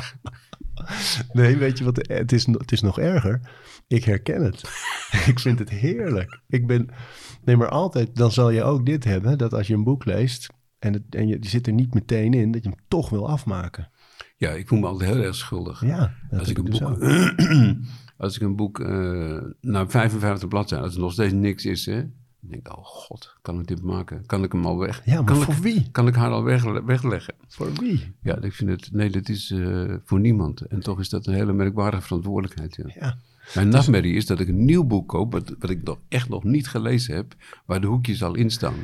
Nee, 1.32 1.56
weet 1.56 1.78
je 1.78 1.84
wat? 1.84 1.96
Het 2.08 2.32
is, 2.32 2.46
het 2.46 2.72
is 2.72 2.80
nog 2.80 2.98
erger. 2.98 3.40
Ik 3.86 4.04
herken 4.04 4.44
het. 4.44 4.60
ik 5.32 5.38
vind 5.38 5.58
het 5.58 5.70
heerlijk. 5.70 6.40
Ik 6.48 6.66
ben. 6.66 6.88
Nee, 7.44 7.56
maar 7.56 7.68
altijd. 7.68 8.16
Dan 8.16 8.32
zal 8.32 8.50
je 8.50 8.62
ook 8.62 8.86
dit 8.86 9.04
hebben: 9.04 9.38
dat 9.38 9.54
als 9.54 9.66
je 9.66 9.74
een 9.74 9.84
boek 9.84 10.04
leest. 10.04 10.48
en, 10.78 10.92
het, 10.92 11.02
en 11.10 11.28
je, 11.28 11.38
die 11.38 11.50
zit 11.50 11.66
er 11.66 11.72
niet 11.72 11.94
meteen 11.94 12.34
in. 12.34 12.50
dat 12.50 12.62
je 12.62 12.68
hem 12.68 12.78
toch 12.88 13.10
wil 13.10 13.28
afmaken. 13.28 13.88
Ja, 14.38 14.50
ik 14.50 14.68
voel 14.68 14.78
me 14.78 14.86
altijd 14.86 15.10
heel 15.10 15.22
erg 15.22 15.34
schuldig. 15.34 15.80
Ja, 15.80 16.14
als, 16.30 16.48
ik 16.48 16.58
een 16.58 16.64
dus 16.64 16.78
boek, 16.78 16.98
als 18.24 18.36
ik 18.36 18.42
een 18.42 18.56
boek 18.56 18.80
eh 18.80 19.42
na 19.60 19.88
55 19.88 20.48
bladzijden, 20.48 20.86
als 20.86 20.94
het 20.94 21.02
nog 21.02 21.12
steeds 21.12 21.32
niks 21.32 21.64
is, 21.64 21.86
hè, 21.86 21.98
Ik 21.98 22.50
denk, 22.50 22.76
oh 22.76 22.84
god, 22.84 23.36
kan 23.42 23.60
ik 23.60 23.66
dit 23.66 23.82
maken? 23.82 24.26
Kan 24.26 24.44
ik 24.44 24.52
hem 24.52 24.66
al 24.66 24.78
weg? 24.78 25.02
Ja, 25.04 25.14
maar 25.14 25.24
kan 25.24 25.42
voor 25.42 25.54
ik, 25.54 25.60
wie? 25.60 25.90
Kan 25.90 26.06
ik 26.06 26.14
haar 26.14 26.30
al 26.30 26.42
weg, 26.42 26.82
wegleggen? 26.84 27.34
Voor 27.48 27.72
wie? 27.72 28.14
Ja, 28.22 28.40
ik 28.40 28.52
vind 28.52 28.70
het, 28.70 28.92
nee, 28.92 29.10
dat 29.10 29.28
is 29.28 29.50
eh, 29.50 29.94
voor 30.04 30.20
niemand. 30.20 30.60
En 30.60 30.80
toch 30.80 31.00
is 31.00 31.08
dat 31.08 31.26
een 31.26 31.34
hele 31.34 31.52
merkwaardige 31.52 32.02
verantwoordelijkheid. 32.02 32.76
Ja. 32.76 32.84
Ja. 32.94 33.18
Mijn 33.54 33.68
nachtmerrie 33.68 34.14
is 34.14 34.26
dat 34.26 34.40
ik 34.40 34.48
een 34.48 34.64
nieuw 34.64 34.84
boek 34.84 35.08
koop, 35.08 35.32
wat, 35.32 35.54
wat 35.58 35.70
ik 35.70 35.82
nog 35.82 35.98
echt 36.08 36.28
nog 36.28 36.44
niet 36.44 36.68
gelezen 36.68 37.14
heb, 37.14 37.34
waar 37.66 37.80
de 37.80 37.86
hoekjes 37.86 38.22
al 38.22 38.34
in 38.34 38.50
staan. 38.50 38.74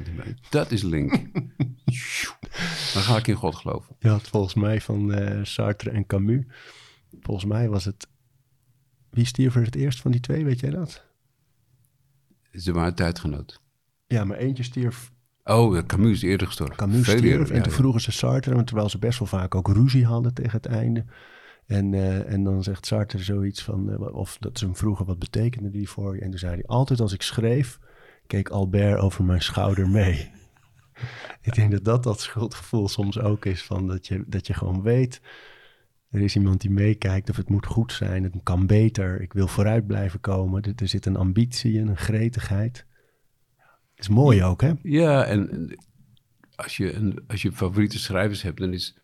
Dat 0.50 0.70
is 0.70 0.82
link. 0.82 1.10
Dan 2.94 3.02
ga 3.02 3.16
ik 3.16 3.26
in 3.26 3.34
God 3.34 3.54
geloven. 3.54 3.96
Je 3.98 4.08
had 4.08 4.28
volgens 4.28 4.54
mij 4.54 4.80
van 4.80 5.12
eh, 5.12 5.44
Sartre 5.44 5.90
en 5.90 6.06
Camus. 6.06 6.44
Volgens 7.20 7.46
mij 7.46 7.68
was 7.68 7.84
het. 7.84 8.06
Wie 9.10 9.24
stierf 9.24 9.56
er 9.56 9.64
het 9.64 9.74
eerst 9.74 10.00
van 10.00 10.10
die 10.10 10.20
twee, 10.20 10.44
weet 10.44 10.60
jij 10.60 10.70
dat? 10.70 11.04
Ze 12.52 12.72
waren 12.72 12.94
tijdgenoot. 12.94 13.60
Ja, 14.06 14.24
maar 14.24 14.36
eentje 14.36 14.62
stierf. 14.62 15.12
Oh, 15.44 15.74
ja, 15.74 15.82
Camus 15.86 16.12
is 16.12 16.22
eerder 16.22 16.46
gestorven. 16.46 16.76
Camus 16.76 17.02
stierf. 17.02 17.22
eerder, 17.22 17.50
en 17.50 17.56
ja, 17.56 17.62
toen 17.62 17.72
ja. 17.72 17.78
vroegen 17.78 18.00
ze 18.00 18.12
Sartre, 18.12 18.54
want 18.54 18.66
terwijl 18.66 18.88
ze 18.88 18.98
best 18.98 19.18
wel 19.18 19.28
vaak 19.28 19.54
ook 19.54 19.68
ruzie 19.68 20.06
hadden 20.06 20.34
tegen 20.34 20.52
het 20.52 20.66
einde. 20.66 21.04
En, 21.66 21.94
eh, 21.94 22.32
en 22.32 22.44
dan 22.44 22.62
zegt 22.62 22.86
Sartre 22.86 23.22
zoiets 23.22 23.62
van, 23.62 23.90
eh, 23.90 24.14
of 24.14 24.36
dat 24.40 24.58
ze 24.58 24.64
hem 24.64 24.76
vroegen, 24.76 25.06
wat 25.06 25.18
betekende 25.18 25.70
die 25.70 25.88
voor 25.88 26.14
je? 26.14 26.20
En 26.20 26.30
toen 26.30 26.38
zei 26.38 26.54
hij, 26.54 26.66
altijd 26.66 27.00
als 27.00 27.12
ik 27.12 27.22
schreef, 27.22 27.78
keek 28.26 28.48
Albert 28.48 29.00
over 29.00 29.24
mijn 29.24 29.42
schouder 29.42 29.88
mee. 29.88 30.30
ik 31.42 31.54
denk 31.54 31.70
dat 31.70 31.84
dat 31.84 32.02
dat 32.02 32.20
schuldgevoel 32.20 32.88
soms 32.88 33.18
ook 33.18 33.44
is, 33.44 33.62
van 33.62 33.86
dat 33.86 34.06
je, 34.06 34.24
dat 34.26 34.46
je 34.46 34.54
gewoon 34.54 34.82
weet, 34.82 35.20
er 36.10 36.20
is 36.20 36.36
iemand 36.36 36.60
die 36.60 36.70
meekijkt 36.70 37.30
of 37.30 37.36
het 37.36 37.48
moet 37.48 37.66
goed 37.66 37.92
zijn, 37.92 38.22
het 38.22 38.34
kan 38.42 38.66
beter, 38.66 39.20
ik 39.20 39.32
wil 39.32 39.48
vooruit 39.48 39.86
blijven 39.86 40.20
komen. 40.20 40.62
Er, 40.62 40.72
er 40.76 40.88
zit 40.88 41.06
een 41.06 41.16
ambitie 41.16 41.72
in, 41.78 41.88
een 41.88 41.96
gretigheid. 41.96 42.86
is 43.94 44.08
mooi 44.08 44.44
ook, 44.44 44.60
hè? 44.60 44.72
Ja, 44.82 45.24
en 45.24 45.50
en 45.50 45.78
als 46.54 46.76
je, 46.76 46.92
een, 46.92 47.24
als 47.26 47.42
je 47.42 47.52
favoriete 47.52 47.98
schrijvers 47.98 48.42
hebt, 48.42 48.58
dan 48.58 48.72
is 48.72 48.96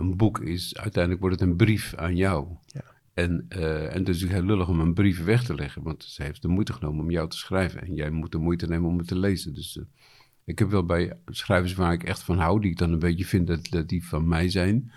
een 0.00 0.16
boek 0.16 0.40
is 0.40 0.76
uiteindelijk 0.76 1.22
wordt 1.22 1.40
het 1.40 1.48
een 1.48 1.56
brief 1.56 1.94
aan 1.94 2.16
jou. 2.16 2.48
Ja. 2.66 2.84
En, 3.14 3.46
eh, 3.48 3.94
en 3.94 3.98
het 3.98 4.08
is 4.08 4.20
natuurlijk 4.20 4.32
heel 4.32 4.44
lullig 4.44 4.68
om 4.68 4.80
een 4.80 4.94
brief 4.94 5.24
weg 5.24 5.44
te 5.44 5.54
leggen, 5.54 5.82
want 5.82 6.04
ze 6.04 6.22
heeft 6.22 6.42
de 6.42 6.48
moeite 6.48 6.72
genomen 6.72 7.04
om 7.04 7.10
jou 7.10 7.28
te 7.28 7.36
schrijven. 7.36 7.82
En 7.82 7.94
jij 7.94 8.10
moet 8.10 8.32
de 8.32 8.38
moeite 8.38 8.66
nemen 8.66 8.88
om 8.88 8.98
het 8.98 9.06
te 9.06 9.18
lezen. 9.18 9.54
Dus 9.54 9.78
eh, 9.78 9.84
ik 10.44 10.58
heb 10.58 10.70
wel 10.70 10.84
bij 10.84 11.18
schrijvers 11.26 11.74
waar 11.74 11.92
ik 11.92 12.02
echt 12.02 12.22
van 12.22 12.38
hou, 12.38 12.60
die 12.60 12.70
ik 12.70 12.78
dan 12.78 12.92
een 12.92 12.98
beetje 12.98 13.24
vind 13.24 13.46
dat, 13.46 13.66
dat 13.70 13.88
die 13.88 14.06
van 14.06 14.28
mij 14.28 14.50
zijn, 14.50 14.92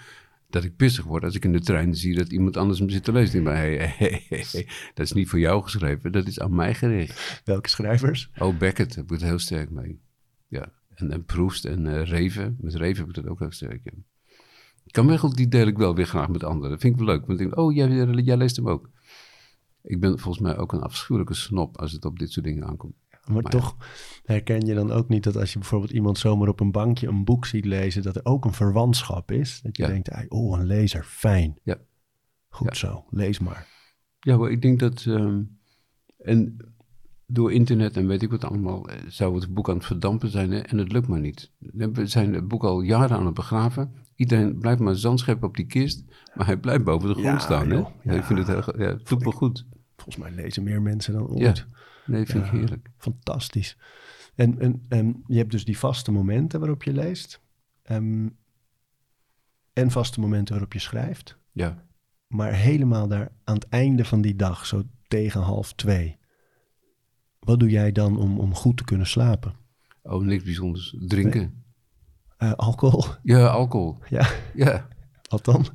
dat 0.50 0.64
ik 0.64 0.76
pissig 0.76 1.06
word 1.06 1.24
als 1.24 1.36
ik 1.36 1.46
in 1.46 1.52
de 1.52 1.62
trein 1.62 1.96
zie 1.96 2.16
dat 2.16 2.32
iemand 2.32 2.58
anders 2.58 2.80
hem 2.80 2.90
zit 2.90 3.04
te 3.04 3.12
lezen. 3.12 3.40
Ik 3.40 3.46
denk, 3.46 3.58
hey, 3.58 3.76
hey, 3.98 4.26
hey, 4.30 4.68
dat 4.94 5.06
is 5.06 5.12
niet 5.12 5.30
voor 5.30 5.40
jou 5.40 5.64
geschreven, 5.64 6.12
dat 6.12 6.28
is 6.28 6.40
aan 6.40 6.56
mij 6.56 6.74
gericht. 6.74 7.42
Welke 7.46 7.70
schrijvers? 7.70 8.32
Oh, 8.38 8.58
Beckett 8.58 8.96
heb 8.96 9.06
ik 9.06 9.12
het 9.12 9.22
heel 9.22 9.40
sterk 9.40 9.70
mee. 9.70 10.00
Ja, 10.48 10.72
en, 10.96 11.12
en 11.12 11.26
Proest 11.26 11.66
en 11.66 11.88
eh, 11.88 12.04
Reven. 12.04 12.58
Met 12.60 12.76
Reven 12.76 13.00
heb 13.00 13.16
ik 13.16 13.24
dat 13.24 13.32
ook 13.32 13.40
heel 13.40 13.52
sterk, 13.52 13.82
ja. 13.84 13.92
Kamegel, 14.92 15.36
die 15.36 15.48
deel 15.48 15.68
ik 15.68 15.78
wel 15.78 15.96
weer 15.96 16.06
graag 16.08 16.28
met 16.30 16.44
anderen. 16.44 16.70
Dat 16.72 16.80
vind 16.80 16.94
ik 16.94 17.00
wel 17.06 17.16
leuk. 17.16 17.26
Want 17.26 17.40
ik 17.40 17.46
denk, 17.46 17.58
oh, 17.60 17.74
jij, 17.76 17.90
jij 18.24 18.38
leest 18.38 18.56
hem 18.56 18.70
ook. 18.70 18.90
Ik 19.82 20.00
ben 20.00 20.20
volgens 20.20 20.44
mij 20.44 20.58
ook 20.58 20.74
een 20.74 20.82
afschuwelijke 20.82 21.34
snop 21.34 21.78
als 21.78 21.92
het 21.92 22.06
op 22.06 22.20
dit 22.20 22.32
soort 22.32 22.46
dingen 22.46 22.68
aankomt. 22.68 22.94
Maar, 23.24 23.42
Maar 23.42 23.52
toch 23.52 23.76
herken 24.24 24.66
je 24.66 24.74
dan 24.74 24.92
ook 24.92 25.08
niet 25.10 25.24
dat 25.24 25.38
als 25.38 25.54
je 25.54 25.60
bijvoorbeeld 25.60 25.92
iemand 25.92 26.18
zomaar 26.18 26.48
op 26.48 26.60
een 26.60 26.72
bankje 26.72 27.08
een 27.08 27.24
boek 27.24 27.46
ziet 27.46 27.66
lezen, 27.66 28.02
dat 28.04 28.16
er 28.16 28.26
ook 28.26 28.46
een 28.46 28.54
verwantschap 28.54 29.32
is. 29.32 29.62
Dat 29.62 29.78
je 29.78 29.84
Ja. 29.84 29.90
denkt, 29.90 30.10
"Ai, 30.10 30.26
oh, 30.30 30.60
een 30.60 30.66
lezer, 30.66 31.04
fijn. 31.04 31.58
Ja. 31.64 31.78
Goed 32.50 32.68
Ja. 32.68 32.74
zo, 32.74 33.06
lees 33.10 33.40
maar. 33.40 33.68
Ja, 34.20 34.38
maar 34.38 34.52
ik 34.52 34.62
denk 34.62 34.80
dat... 34.80 35.06
ehm, 35.08 35.42
en 36.18 36.58
door 37.28 37.52
internet 37.52 37.98
en 37.98 38.08
weet 38.08 38.22
ik 38.22 38.30
wat 38.32 38.44
allemaal... 38.44 38.90
eh, 38.90 38.98
zou 39.08 39.36
het 39.40 39.54
boek 39.54 39.70
aan 39.70 39.76
het 39.78 39.86
verdampen 39.86 40.30
zijn 40.30 40.52
hè, 40.52 40.60
en 40.60 40.78
het 40.78 40.92
lukt 40.92 41.08
maar 41.08 41.20
niet. 41.20 41.52
We 41.60 42.08
zijn 42.08 42.34
het 42.34 42.48
boek 42.48 42.64
al 42.64 42.82
jaren 42.82 43.18
aan 43.18 43.26
het 43.26 43.34
begraven. 43.36 43.94
Iedereen 44.16 44.60
blijft 44.60 44.80
maar 44.80 44.96
zandscheppen 44.96 45.48
op 45.48 45.56
die 45.56 45.66
kist, 45.66 46.04
maar 46.36 46.46
hij 46.46 46.58
blijft 46.58 46.84
boven 46.84 47.08
de 47.08 47.14
grond 47.14 47.28
Ja, 47.28 47.40
staan. 47.40 47.70
Hè? 47.70 47.76
Ja, 48.04 48.12
ik 48.14 48.24
vind 48.24 48.40
het 48.40 48.48
heel, 48.48 48.82
ja, 48.82 48.88
het 48.88 49.08
doet 49.08 49.26
me 49.26 49.32
goed. 49.32 49.66
Volgens 49.96 50.18
mij 50.18 50.32
lezen 50.32 50.64
meer 50.64 50.82
mensen 50.82 51.14
dan 51.14 51.22
Ja. 51.36 51.48
ooit. 51.48 51.68
Nee, 52.06 52.26
vind 52.26 52.46
ik 52.46 52.52
heerlijk. 52.52 52.90
Fantastisch. 52.98 53.78
En, 54.36 54.60
en, 54.60 54.86
en 54.90 55.24
je 55.28 55.38
hebt 55.38 55.52
dus 55.52 55.66
die 55.66 55.78
vaste 55.78 56.12
momenten 56.12 56.60
waarop 56.60 56.84
je 56.84 56.94
leest. 56.94 57.42
Ehm, 57.84 58.28
en 59.74 59.92
vaste 59.92 60.20
momenten 60.20 60.54
waarop 60.54 60.74
je 60.74 60.80
schrijft. 60.80 61.38
Ja. 61.52 61.86
Maar 62.28 62.54
helemaal 62.54 63.08
daar 63.08 63.32
aan 63.44 63.56
het 63.56 63.68
einde 63.70 64.06
van 64.06 64.22
die 64.22 64.36
dag, 64.36 64.66
zo 64.66 64.84
tegen 65.08 65.42
half 65.42 65.74
twee. 65.74 66.18
Wat 67.40 67.60
doe 67.60 67.70
jij 67.70 67.92
dan 67.92 68.18
om, 68.18 68.40
om 68.40 68.54
goed 68.56 68.78
te 68.78 68.84
kunnen 68.84 69.08
slapen? 69.08 69.56
Oh, 70.02 70.22
niks 70.24 70.44
bijzonders. 70.44 70.96
Drinken. 71.00 71.63
Eh, 72.44 72.52
alcohol? 72.54 73.04
Ja, 73.24 73.48
alcohol. 73.48 73.98
Ja, 74.10 74.28
Ja. 74.54 74.88
wat 75.30 75.46
dan? 75.46 75.66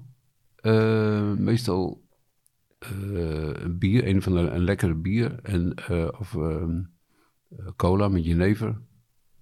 Eh, 0.56 1.32
meestal 1.32 2.02
eh, 2.78 2.90
een 3.62 3.78
bier, 3.78 4.06
een 4.08 4.22
van 4.22 4.32
de 4.32 4.38
een 4.38 4.64
lekkere 4.64 4.94
bier. 4.94 5.38
En, 5.42 5.74
of 6.18 6.34
ehm, 6.34 6.80
eh, 7.48 7.66
cola 7.76 8.08
met 8.08 8.24
jenever. 8.24 8.80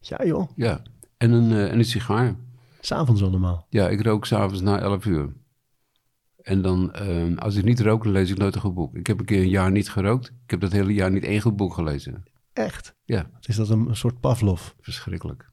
Ja 0.01 0.25
joh, 0.25 0.51
Ja. 0.57 0.83
En 1.17 1.31
een, 1.31 1.53
en 1.53 1.79
een 1.79 1.85
sigaar. 1.85 2.37
s'avonds 2.81 3.23
allemaal. 3.23 3.67
Ja, 3.71 3.89
ik 3.89 4.03
rook 4.03 4.27
s'avonds 4.27 4.61
na 4.61 4.79
11 4.79 5.05
uur. 5.05 5.33
En 6.43 6.63
dan, 6.63 6.93
ehm, 6.93 7.35
als 7.39 7.55
ik 7.57 7.65
niet 7.65 7.81
rook, 7.81 8.03
dan 8.03 8.13
lees 8.13 8.31
ik 8.31 8.39
nooit 8.39 8.55
een 8.55 8.61
goed 8.61 8.75
boek. 8.75 8.97
Ik 8.97 9.07
heb 9.07 9.19
een 9.19 9.25
keer 9.25 9.41
een 9.43 9.49
jaar 9.49 9.71
niet 9.71 9.91
gerookt. 9.91 10.27
Ik 10.45 10.51
heb 10.51 10.61
dat 10.61 10.73
hele 10.73 10.95
jaar 10.95 11.11
niet 11.11 11.25
één 11.25 11.41
goed 11.41 11.57
boek 11.57 11.75
gelezen. 11.75 12.23
Echt? 12.53 12.95
Ja, 13.05 13.31
Is 13.41 13.57
dat 13.57 13.69
een, 13.69 13.89
een 13.89 13.97
soort 13.97 14.21
Pavlov? 14.21 14.69
verschrikkelijk. 14.81 15.51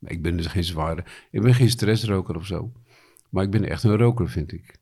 Ik 0.00 0.22
ben 0.22 0.36
dus 0.36 0.46
geen 0.46 0.64
zware... 0.64 1.04
Ik 1.30 1.42
ben 1.42 1.54
geen 1.54 1.70
stressroker 1.70 2.36
of 2.36 2.46
zo. 2.46 2.72
Maar 3.30 3.44
ik 3.44 3.50
ben 3.50 3.64
echt 3.68 3.82
een 3.82 3.96
roker, 3.96 4.28
vind 4.28 4.52
ik. 4.52 4.78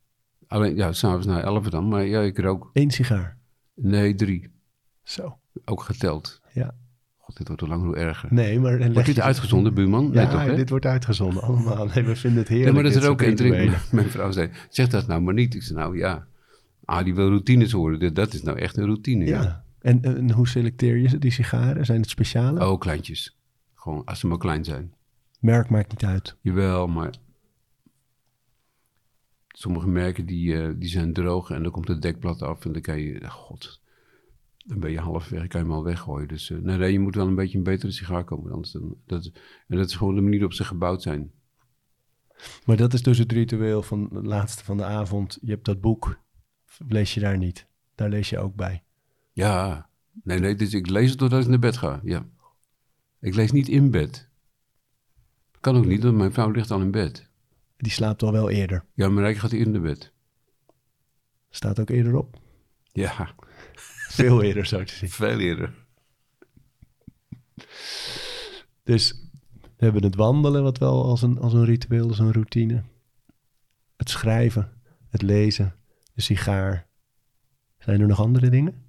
Alleen, 0.46 0.76
ja, 0.76 0.92
s'avonds 0.92 1.26
na 1.26 1.40
11 1.40 1.68
dan. 1.68 1.88
Maar 1.88 2.04
ja, 2.04 2.20
ik 2.22 2.38
rook... 2.38 2.70
Eén 2.72 2.90
sigaar. 2.90 3.38
Nee, 3.74 4.14
drie. 4.14 4.50
Zo. 5.02 5.38
Ook 5.64 5.82
geteld. 5.82 6.40
Ja. 6.52 6.74
God, 7.16 7.36
dit 7.36 7.46
wordt 7.46 7.62
hoe 7.62 7.70
lang 7.70 7.82
hoe 7.84 7.96
erger. 7.96 8.32
Nee, 8.32 8.60
maar... 8.60 8.78
Wordt 8.92 9.06
dit 9.06 9.14
je- 9.14 9.22
uitgezonden, 9.22 9.74
buurman? 9.74 10.04
Ja, 10.04 10.10
nee, 10.22 10.26
toch, 10.28 10.44
hè? 10.44 10.56
dit 10.56 10.70
wordt 10.70 10.86
uitgezonden. 10.86 11.42
Allemaal. 11.42 11.86
Nee, 11.94 12.04
we 12.04 12.16
vinden 12.16 12.38
het 12.38 12.48
Ja, 12.48 12.54
heerlijk. 12.54 12.74
maar 12.74 12.84
dat 12.84 12.94
is 13.02 13.08
ook 13.08 13.20
soort 13.20 13.30
een 13.30 13.36
drink. 13.36 13.54
rituelen. 13.54 13.80
Mijn 13.92 14.10
vrouw 14.10 14.30
zei, 14.30 14.50
zeg 14.70 14.88
dat 14.88 15.06
nou 15.06 15.20
maar 15.20 15.34
niet. 15.34 15.54
Ik 15.54 15.62
zei, 15.62 15.78
nou 15.78 15.98
ja, 15.98 16.26
ah, 16.84 17.04
die 17.04 17.14
wil 17.14 17.28
routines 17.28 17.72
horen. 17.72 17.98
Dat- 18.00 18.14
Dat 18.14 18.34
is 18.34 18.42
nou 18.42 18.58
echt 18.58 18.76
een 18.76 18.84
routine. 18.84 19.24
Ja. 19.24 19.42
Ja. 19.42 19.64
En, 19.80 20.02
en 20.02 20.30
hoe 20.30 20.48
selecteer 20.48 20.96
je 20.96 21.08
ze, 21.08 21.18
die 21.18 21.30
sigaren? 21.30 21.84
Zijn 21.84 22.00
het 22.00 22.10
speciale? 22.10 22.68
Oh, 22.70 22.78
kleintjes. 22.80 23.38
Gewoon, 23.74 24.04
als 24.04 24.20
ze 24.20 24.26
maar 24.26 24.38
klein 24.38 24.64
zijn. 24.64 24.92
Merk 25.46 25.70
maakt 25.70 25.90
niet 25.90 26.04
uit. 26.04 26.36
Jawel, 26.40 26.86
maar 26.86 27.14
sommige 29.48 29.88
merken 29.88 30.26
die, 30.26 30.62
eh, 30.62 30.74
die 30.76 30.88
zijn 30.88 31.12
droog 31.12 31.50
en 31.50 31.62
dan 31.62 31.72
komt 31.72 31.88
het 31.88 32.02
dekblad 32.02 32.42
af 32.42 32.64
en 32.64 32.72
dan 32.72 32.82
kan 32.82 32.98
je, 32.98 33.30
god, 33.30 33.80
dan 34.58 34.80
ben 34.80 34.90
je 34.90 35.00
halverwege, 35.00 35.46
kan 35.46 35.60
je 35.60 35.66
hem 35.66 35.76
al 35.76 35.84
weggooien. 35.84 36.28
Dus 36.28 36.50
eh, 36.50 36.58
nee, 36.58 36.76
nee, 36.76 36.92
je 36.92 36.98
moet 36.98 37.14
wel 37.14 37.26
een 37.26 37.34
beetje 37.34 37.58
een 37.58 37.64
betere 37.64 37.92
sigaar 37.92 38.24
komen. 38.24 38.52
Anders 38.52 38.72
dan, 38.72 38.96
dat, 39.06 39.30
en 39.66 39.76
dat 39.76 39.88
is 39.88 39.94
gewoon 39.94 40.14
de 40.14 40.20
manier 40.20 40.38
waarop 40.38 40.56
ze 40.56 40.64
gebouwd 40.64 41.02
zijn. 41.02 41.32
Maar 42.64 42.76
dat 42.76 42.92
is 42.92 43.02
dus 43.02 43.18
het 43.18 43.32
ritueel 43.32 43.82
van 43.82 44.10
het 44.12 44.26
laatste 44.26 44.64
van 44.64 44.76
de 44.76 44.84
avond. 44.84 45.38
Je 45.40 45.50
hebt 45.50 45.64
dat 45.64 45.80
boek. 45.80 46.20
Lees 46.88 47.14
je 47.14 47.20
daar 47.20 47.38
niet. 47.38 47.66
Daar 47.94 48.08
lees 48.08 48.30
je 48.30 48.38
ook 48.38 48.54
bij. 48.54 48.82
Ja, 49.32 49.88
nee, 50.22 50.38
nee, 50.38 50.54
dus 50.54 50.74
ik 50.74 50.90
lees 50.90 51.10
het 51.10 51.18
doordat 51.18 51.42
ik 51.42 51.48
naar 51.48 51.58
bed 51.58 51.76
ga, 51.76 52.00
ja. 52.04 52.26
Ik 53.20 53.34
lees 53.34 53.52
niet 53.52 53.68
in 53.68 53.90
bed. 53.90 54.25
Kan 55.66 55.76
ook 55.76 55.86
niet, 55.86 56.02
want 56.02 56.16
mijn 56.16 56.32
vrouw 56.32 56.50
ligt 56.50 56.70
al 56.70 56.80
in 56.80 56.90
bed. 56.90 57.28
Die 57.76 57.92
slaapt 57.92 58.22
al 58.22 58.32
wel 58.32 58.50
eerder. 58.50 58.84
Ja, 58.94 59.08
maar 59.08 59.30
ik 59.30 59.38
gaat 59.38 59.52
in 59.52 59.70
naar 59.70 59.80
bed. 59.80 60.12
Staat 61.50 61.80
ook 61.80 61.90
eerder 61.90 62.16
op. 62.16 62.40
Ja, 62.92 63.34
Veel 64.08 64.42
eerder, 64.42 64.66
zo 64.66 64.84
te 64.84 64.94
zien. 64.94 65.08
veel 65.10 65.38
eerder. 65.38 65.86
Dus 68.82 69.28
we 69.60 69.84
hebben 69.84 70.02
het 70.02 70.14
wandelen, 70.14 70.62
wat 70.62 70.78
wel 70.78 71.04
als 71.04 71.22
een, 71.22 71.38
als 71.38 71.52
een 71.52 71.64
ritueel 71.64 72.10
is, 72.10 72.18
een 72.18 72.32
routine. 72.32 72.82
Het 73.96 74.10
schrijven, 74.10 74.80
het 75.08 75.22
lezen, 75.22 75.74
de 76.14 76.22
sigaar. 76.22 76.88
Zijn 77.78 78.00
er 78.00 78.06
nog 78.06 78.20
andere 78.20 78.50
dingen? 78.50 78.84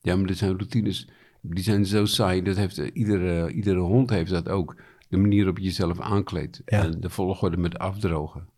Ja, 0.00 0.16
maar 0.16 0.26
dit 0.26 0.38
zijn 0.38 0.56
routines, 0.56 1.08
die 1.54 1.64
zijn 1.64 1.86
zo 1.86 2.04
saai. 2.04 2.42
Dat 2.42 2.56
heeft, 2.56 2.78
eh, 2.78 2.90
iedere, 2.92 3.52
iedere 3.52 3.78
hond 3.78 4.10
heeft 4.10 4.30
dat 4.30 4.48
ook. 4.48 4.76
De 5.08 5.16
manier 5.16 5.38
waarop 5.38 5.58
je 5.58 5.64
jezelf 5.64 6.00
aankleedt. 6.00 6.62
Ja. 6.64 6.82
En 6.82 7.00
de 7.00 7.10
volgorde 7.10 7.56
met 7.56 7.78
afdrogen. 7.78 8.48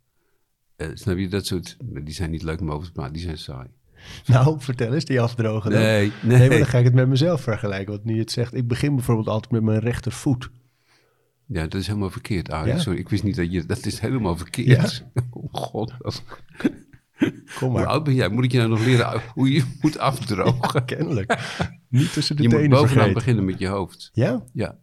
Eh, 0.77 0.89
snap 0.95 1.17
je, 1.19 1.29
dat 1.29 1.47
soort... 1.47 1.77
Die 1.81 2.15
zijn 2.15 2.31
niet 2.31 2.43
leuk 2.43 2.61
om 2.61 2.71
over 2.71 2.87
te 2.87 2.93
praten, 2.93 3.13
die 3.13 3.23
zijn 3.23 3.39
saai. 3.39 3.69
Nou, 4.27 4.61
vertel 4.61 4.95
eens 4.95 5.05
die 5.05 5.21
afdrogen 5.21 5.71
dan. 5.71 5.81
Nee, 5.81 6.13
Nee, 6.23 6.39
nee. 6.39 6.49
maar 6.49 6.59
dan 6.59 6.67
ga 6.67 6.79
ik 6.79 6.85
het 6.85 6.95
met 6.95 7.09
mezelf 7.09 7.41
vergelijken. 7.41 7.93
Want 7.93 8.05
nu 8.05 8.15
je 8.15 8.21
het 8.21 8.31
zegt, 8.31 8.55
ik 8.55 8.69
begin 8.69 8.95
bijvoorbeeld 8.95 9.29
altijd 9.29 9.53
met 9.53 9.63
mijn 9.63 9.81
rechtervoet. 9.81 10.51
Ja, 11.47 11.63
dat 11.63 11.75
is 11.81 11.87
helemaal 11.87 12.11
verkeerd, 12.11 12.51
Arie. 12.51 12.73
Ja? 12.73 12.79
Sorry, 12.79 12.99
ik 12.99 13.09
wist 13.09 13.23
niet 13.23 13.37
dat 13.37 13.53
je... 13.53 13.67
Dat 13.67 13.87
is 13.87 14.01
helemaal 14.01 14.37
verkeerd. 14.37 15.05
Oh 15.31 15.49
god. 15.53 15.95
Kom 17.21 17.33
Hoe 17.59 17.71
maar. 17.71 17.87
oud 17.87 18.05
ben 18.05 18.15
jij? 18.15 18.29
Moet 18.29 18.45
ik 18.45 18.53
je 18.53 18.59
nou 18.59 18.71
nog 18.71 18.85
leren 18.85 19.23
hoe 19.35 19.53
je 19.53 19.65
moet 19.81 19.99
afdrogen? 19.99 20.85
Kennelijk. 20.85 21.39
Niet 21.89 22.13
tussen 22.13 22.37
de 22.37 22.43
je 22.43 22.49
moet 22.49 22.57
tenen 22.59 22.71
bovenaan 22.71 22.93
vergeten. 22.93 23.15
beginnen 23.15 23.45
met 23.45 23.59
je 23.59 23.67
hoofd. 23.67 24.11
Ja? 24.13 24.45
Ja. 24.53 24.79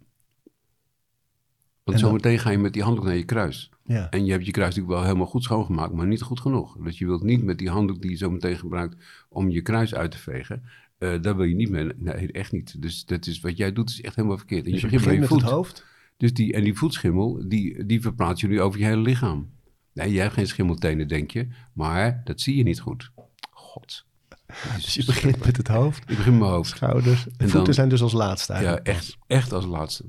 Want 1.84 2.00
zometeen 2.00 2.40
ga 2.40 2.50
je 2.50 2.58
met 2.58 2.74
die 2.74 2.84
handdoek 2.84 3.06
naar 3.06 3.16
je 3.16 3.24
kruis. 3.26 3.70
Ja. 3.84 4.10
En 4.10 4.26
je 4.26 4.32
hebt 4.32 4.46
je 4.46 4.52
kruis 4.52 4.68
natuurlijk 4.70 4.96
wel 4.96 5.04
helemaal 5.06 5.28
goed 5.28 5.44
schoongemaakt, 5.44 5.94
maar 5.94 6.08
niet 6.08 6.22
goed 6.22 6.40
genoeg. 6.40 6.78
Dus 6.84 6.98
je 6.98 7.06
wilt 7.06 7.24
niet 7.24 7.44
met 7.44 7.58
die 7.58 7.70
handdoek 7.70 8.02
die 8.02 8.12
je 8.12 8.18
zo 8.18 8.32
meteen 8.32 8.58
gebruikt 8.58 8.96
om 9.30 9.50
je 9.50 9.62
kruis 9.62 9.96
uit 9.96 10.12
te 10.12 10.18
vegen. 10.18 10.64
eh, 10.98 11.22
daar 11.22 11.36
wil 11.36 11.46
je 11.46 11.56
niet 11.56 11.70
mee. 11.70 11.90
Nee, 11.98 12.32
echt 12.32 12.52
niet. 12.52 12.82
Dus 12.82 13.06
dat 13.06 13.26
is, 13.28 13.40
wat 13.40 13.58
jij 13.58 13.74
doet 13.74 13.90
is 13.90 14.02
echt 14.02 14.16
helemaal 14.16 14.38
verkeerd. 14.38 14.66
En 14.66 14.72
Dus 14.72 14.82
je 14.82 14.88
begint 14.88 15.04
begint 15.04 15.16
je 15.16 15.20
met 15.30 15.30
voet. 15.30 15.42
het 15.42 15.52
hoofd. 15.58 15.86
Dus 16.18 16.34
die, 16.34 16.54
en 16.54 16.64
die 16.64 16.74
voetschimmel, 16.78 17.44
die, 17.48 17.86
die 17.86 18.02
verplaats 18.02 18.42
je 18.42 18.48
nu 18.48 18.62
over 18.62 18.80
je 18.80 18.86
hele 18.86 19.02
lichaam. 19.02 19.50
Nee, 19.98 20.12
jij 20.12 20.22
hebt 20.24 20.34
geen 20.34 20.48
schimmeltenen, 20.48 21.08
denk 21.08 21.32
je. 21.32 21.48
Maar 21.74 22.22
dat 22.24 22.42
zie 22.42 22.56
je 22.56 22.64
niet 22.64 22.80
goed. 22.80 23.12
God. 23.52 24.06
Dus 24.76 24.94
je 24.94 25.06
begint 25.06 25.46
met 25.46 25.58
het 25.58 25.68
hoofd, 25.68 26.02
Ik 26.10 26.18
begin 26.18 26.32
met 26.32 26.40
mijn 26.42 26.52
hoofd. 26.52 26.70
schouders. 26.70 27.24
De 27.24 27.32
dan- 27.38 27.50
voeten 27.50 27.74
zijn 27.74 27.90
dus 27.90 28.02
als 28.02 28.14
laatste 28.14 28.54
Ja, 28.54 28.58
eigenlijk. 28.60 28.88
echt, 28.88 29.18
echt 29.28 29.54
als 29.54 29.66
laatste. 29.66 30.06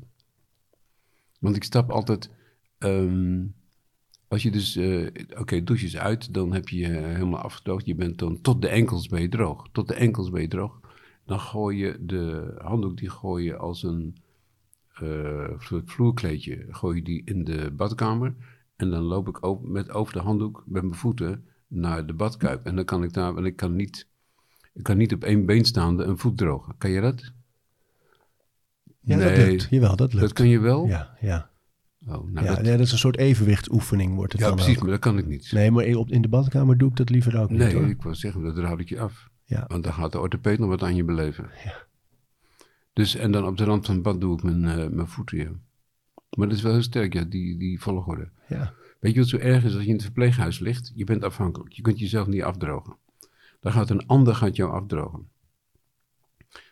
Want 1.40 1.56
ik 1.56 1.64
stap 1.64 1.90
altijd... 1.90 2.30
ehm, 2.78 3.44
als 4.28 4.42
je 4.42 4.50
dus... 4.50 4.76
eh, 4.76 5.06
Oké, 5.38 5.62
douche 5.64 5.84
is 5.84 5.96
uit, 5.96 6.34
dan 6.34 6.52
heb 6.52 6.68
je 6.68 6.76
je 6.78 6.86
helemaal 6.88 7.40
afgedroogd. 7.40 7.86
Je 7.86 7.94
bent 7.94 8.18
dan 8.18 8.40
tot 8.40 8.62
de 8.62 8.68
enkels 8.68 9.06
ben 9.08 9.20
je 9.20 9.28
droog. 9.28 9.66
Tot 9.72 9.88
de 9.88 9.94
enkels 9.94 10.30
ben 10.30 10.40
je 10.40 10.48
droog. 10.48 10.80
Dan 11.26 11.40
gooi 11.40 11.78
je 11.78 11.96
de 12.00 12.54
handdoek, 12.58 12.96
die 12.96 13.10
gooi 13.10 13.44
je 13.44 13.56
als 13.56 13.82
een 13.82 14.16
eh, 14.94 15.48
vloerkleedje... 15.84 16.66
gooi 16.70 16.96
je 16.96 17.02
die 17.02 17.22
in 17.24 17.44
de 17.44 17.70
badkamer. 17.70 18.34
En 18.78 18.90
dan 18.90 19.02
loop 19.02 19.28
ik 19.28 19.38
met 19.62 19.90
over 19.90 20.12
de 20.12 20.18
handdoek 20.18 20.62
met 20.66 20.82
mijn 20.82 20.94
voeten 20.94 21.44
naar 21.66 22.06
de 22.06 22.12
badkuip. 22.12 22.66
En 22.66 22.76
dan 22.76 22.84
kan 22.84 23.02
ik 23.02 23.12
daar... 23.12 23.34
Want 23.34 23.46
ik 23.46 23.56
kan 23.56 23.76
niet... 23.76 24.08
Ik 24.74 24.82
kan 24.82 24.96
niet 24.96 25.14
op 25.14 25.24
één 25.24 25.46
been 25.46 25.64
staande 25.64 26.04
een 26.04 26.18
voet 26.18 26.38
drogen. 26.38 26.74
Kan 26.78 26.90
je 26.90 27.00
dat? 27.00 27.32
Ja, 29.00 29.16
dat 29.16 29.36
Nee. 29.36 29.50
lukt. 29.50 29.66
Jawel, 29.70 29.96
dat 29.96 30.12
lukt. 30.12 30.24
Dat 30.24 30.32
kun 30.32 30.48
je 30.48 30.58
wel? 30.58 30.86
Ja, 30.86 31.16
ja. 31.20 31.50
Oh, 32.06 32.30
nou 32.30 32.46
ja, 32.46 32.54
dat, 32.54 32.62
nee, 32.62 32.76
dat 32.76 32.86
is 32.86 32.92
een 32.92 32.98
soort 32.98 33.16
evenwichtsoefening 33.16 34.14
wordt 34.14 34.32
het 34.32 34.40
ja 34.40 34.46
dan 34.46 34.56
precies, 34.56 34.76
ook. 34.76 34.82
maar 34.82 34.90
dat 34.90 35.00
kan 35.00 35.18
ik 35.18 35.26
niet. 35.26 35.52
Nee, 35.52 35.70
maar 35.70 35.84
in 35.84 36.22
de 36.22 36.28
badkamer 36.28 36.78
doe 36.78 36.90
ik 36.90 36.96
dat 36.96 37.10
liever 37.10 37.40
ook 37.40 37.50
niet 37.50 37.58
Nee, 37.58 37.88
ik 37.88 38.02
wou 38.02 38.14
zeggen, 38.14 38.42
dat 38.42 38.56
raad 38.58 38.80
ik 38.80 38.88
je 38.88 39.00
af. 39.00 39.28
Ja. 39.44 39.64
Want 39.68 39.84
dan 39.84 39.92
gaat 39.92 40.12
de 40.12 40.20
orthopeed 40.20 40.58
nog 40.58 40.68
wat 40.68 40.82
aan 40.82 40.96
je 40.96 41.04
beleven. 41.04 41.50
Ja. 41.64 41.86
Dus, 42.92 43.14
en 43.14 43.32
dan 43.32 43.46
op 43.46 43.56
de 43.56 43.64
rand 43.64 43.86
van 43.86 43.94
het 43.94 44.04
bad 44.04 44.20
doe 44.20 44.36
ik 44.36 44.42
mijn, 44.42 44.64
eh, 44.64 44.88
mijn 44.88 45.08
voeten, 45.08 45.38
ja. 45.38 45.50
Maar 46.36 46.48
dat 46.48 46.56
is 46.56 46.62
wel 46.62 46.72
heel 46.72 46.82
sterk, 46.82 47.12
ja, 47.12 47.24
die, 47.24 47.56
die 47.58 47.80
volgorde. 47.80 48.30
Ja. 48.48 48.74
Weet 49.00 49.12
je 49.14 49.20
wat 49.20 49.28
zo 49.28 49.36
erg 49.36 49.64
is 49.64 49.74
als 49.74 49.82
je 49.82 49.88
in 49.88 49.94
het 49.94 50.04
verpleeghuis 50.04 50.58
ligt? 50.58 50.92
Je 50.94 51.04
bent 51.04 51.24
afhankelijk. 51.24 51.72
Je 51.72 51.82
kunt 51.82 51.98
jezelf 51.98 52.26
niet 52.26 52.42
afdrogen. 52.42 52.96
Dan 53.60 53.72
gaat 53.72 53.90
een 53.90 54.06
ander 54.06 54.34
gaat 54.34 54.56
jou 54.56 54.72
afdrogen. 54.72 55.28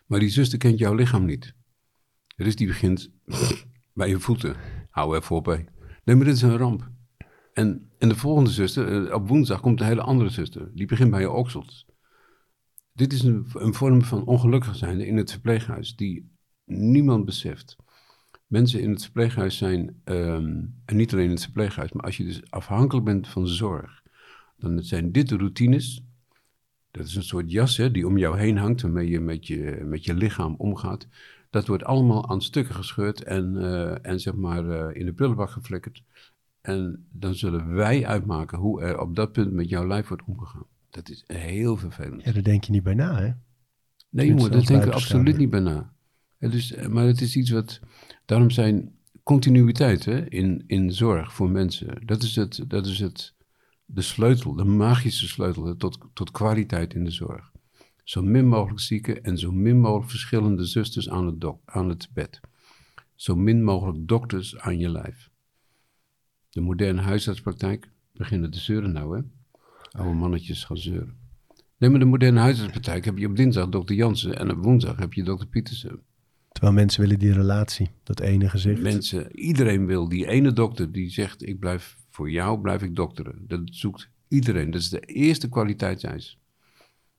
Maar 0.05 0.19
die 0.19 0.29
zuster 0.29 0.57
kent 0.57 0.79
jouw 0.79 0.93
lichaam 0.93 1.25
niet. 1.25 1.55
Dus 2.35 2.55
die 2.55 2.67
begint 2.67 3.11
bij 3.93 4.09
je 4.09 4.19
voeten. 4.19 4.55
Hou 4.89 5.17
even 5.17 5.35
op, 5.35 5.45
hé. 5.45 5.65
Nee, 6.03 6.15
maar 6.15 6.25
dit 6.25 6.35
is 6.35 6.41
een 6.41 6.57
ramp. 6.57 6.91
En, 7.53 7.91
en 7.97 8.09
de 8.09 8.15
volgende 8.15 8.49
zuster, 8.49 9.07
eh, 9.07 9.13
op 9.13 9.27
woensdag 9.27 9.59
komt 9.59 9.79
een 9.79 9.85
hele 9.85 10.01
andere 10.01 10.29
zuster. 10.29 10.71
Die 10.73 10.85
begint 10.85 11.11
bij 11.11 11.21
je 11.21 11.31
oksels. 11.31 11.85
Dit 12.93 13.13
is 13.13 13.23
een, 13.23 13.47
een 13.53 13.73
vorm 13.73 14.01
van 14.01 14.25
ongelukkig 14.25 14.75
zijn 14.75 15.01
in 15.01 15.17
het 15.17 15.31
verpleeghuis 15.31 15.95
die 15.95 16.31
niemand 16.65 17.25
beseft. 17.25 17.75
Mensen 18.47 18.81
in 18.81 18.89
het 18.89 19.03
verpleeghuis 19.03 19.57
zijn, 19.57 20.01
ehm, 20.03 20.63
en 20.85 20.95
niet 20.95 21.13
alleen 21.13 21.25
in 21.25 21.31
het 21.31 21.43
verpleeghuis, 21.43 21.91
maar 21.91 22.05
als 22.05 22.17
je 22.17 22.23
dus 22.23 22.51
afhankelijk 22.51 23.05
bent 23.05 23.27
van 23.27 23.47
zorg, 23.47 24.03
dan 24.57 24.83
zijn 24.83 25.11
dit 25.11 25.29
de 25.29 25.37
routines. 25.37 26.03
Dat 26.91 27.05
is 27.05 27.15
een 27.15 27.23
soort 27.23 27.51
jas 27.51 27.77
hè, 27.77 27.91
die 27.91 28.07
om 28.07 28.17
jou 28.17 28.37
heen 28.37 28.57
hangt, 28.57 28.81
waarmee 28.81 29.09
je 29.09 29.19
met 29.19 29.47
je, 29.47 29.81
met 29.85 30.05
je 30.05 30.13
lichaam 30.13 30.55
omgaat. 30.57 31.07
Dat 31.49 31.67
wordt 31.67 31.83
allemaal 31.83 32.29
aan 32.29 32.41
stukken 32.41 32.75
gescheurd 32.75 33.23
en, 33.23 33.57
eh, 33.57 34.05
en 34.05 34.19
zeg 34.19 34.33
maar 34.33 34.69
eh, 34.69 34.99
in 34.99 35.05
de 35.05 35.13
prullenbak 35.13 35.49
geflikkerd. 35.49 36.03
En 36.61 37.07
dan 37.11 37.35
zullen 37.35 37.73
wij 37.73 38.05
uitmaken 38.05 38.57
hoe 38.57 38.81
er 38.81 38.99
op 38.99 39.15
dat 39.15 39.31
punt 39.31 39.51
met 39.51 39.69
jouw 39.69 39.87
lijf 39.87 40.07
wordt 40.07 40.23
omgegaan. 40.25 40.65
Dat 40.89 41.09
is 41.09 41.23
heel 41.27 41.77
vervelend. 41.77 42.23
ja, 42.23 42.31
daar 42.31 42.43
denk 42.43 42.63
je 42.63 42.71
niet 42.71 42.83
bij 42.83 42.93
na, 42.93 43.19
hè? 43.19 43.31
Nee, 44.09 44.27
jongen, 44.27 44.41
daar 44.41 44.49
denken 44.51 44.65
we 44.65 44.81
buitenstaander. 44.81 44.93
absoluut 44.93 45.37
niet 45.37 45.49
bij 45.49 45.59
na. 45.59 45.93
Het 46.37 46.53
is, 46.53 46.73
eh, 46.73 46.87
maar 46.87 47.05
het 47.05 47.21
is 47.21 47.35
iets 47.35 47.49
wat. 47.49 47.79
Daarom 48.27 48.49
zijn 48.49 48.95
continuïteit 49.23 50.07
in, 50.07 50.63
in 50.67 50.93
zorg 50.93 51.33
voor 51.33 51.49
mensen. 51.49 52.05
Dat 52.05 52.23
is, 52.23 52.35
het, 52.35 52.63
dat 52.67 52.85
is 52.85 52.99
het, 52.99 53.33
de 53.85 54.01
sleutel, 54.01 54.55
de 54.55 54.63
magische 54.63 55.27
sleutel 55.27 55.75
tot, 55.75 55.99
tot 56.13 56.31
kwaliteit 56.31 56.93
in 56.93 57.03
de 57.03 57.11
zorg. 57.11 57.51
Zo 58.03 58.21
min 58.21 58.47
mogelijk 58.47 58.79
zieken 58.79 59.23
en 59.23 59.37
zo 59.37 59.51
min 59.51 59.79
mogelijk 59.79 60.09
verschillende 60.09 60.65
zusters 60.65 61.09
aan 61.09 61.25
het, 61.25 61.41
dok, 61.41 61.61
aan 61.65 61.89
het 61.89 62.09
bed. 62.13 62.39
Zo 63.15 63.35
min 63.35 63.63
mogelijk 63.63 64.07
dokters 64.07 64.57
aan 64.57 64.79
je 64.79 64.89
lijf. 64.89 65.29
De 66.49 66.61
moderne 66.61 67.01
huisartspraktijk 67.01 67.89
beginnen 68.13 68.51
te 68.51 68.59
zeuren 68.59 68.91
nou, 68.91 69.17
hè? 69.17 69.23
Oude 69.91 70.13
mannetjes 70.13 70.63
gaan 70.63 70.77
zeuren. 70.77 71.17
Nee, 71.77 71.89
maar 71.89 71.99
de 71.99 72.05
moderne 72.05 72.39
huisartspraktijk 72.39 73.05
heb 73.05 73.17
je 73.17 73.27
op 73.27 73.35
dinsdag 73.35 73.69
dokter 73.69 73.95
Jansen 73.95 74.37
en 74.37 74.51
op 74.51 74.63
woensdag 74.63 74.97
heb 74.97 75.13
je 75.13 75.23
dokter 75.23 75.47
Pietersen. 75.47 76.01
Terwijl 76.57 76.77
mensen 76.77 77.01
willen 77.01 77.19
die 77.19 77.33
relatie, 77.33 77.89
dat 78.03 78.19
ene 78.19 78.49
gezicht. 78.49 78.81
Mensen, 78.81 79.39
iedereen 79.39 79.85
wil 79.85 80.09
die 80.09 80.27
ene 80.27 80.53
dokter 80.53 80.91
die 80.91 81.09
zegt, 81.09 81.47
ik 81.47 81.59
blijf 81.59 81.97
voor 82.09 82.31
jou, 82.31 82.61
blijf 82.61 82.81
ik 82.81 82.95
dokteren. 82.95 83.47
Dat 83.47 83.61
zoekt 83.63 84.09
iedereen. 84.27 84.71
Dat 84.71 84.81
is 84.81 84.89
de 84.89 84.99
eerste 84.99 85.49
kwaliteitseis. 85.49 86.39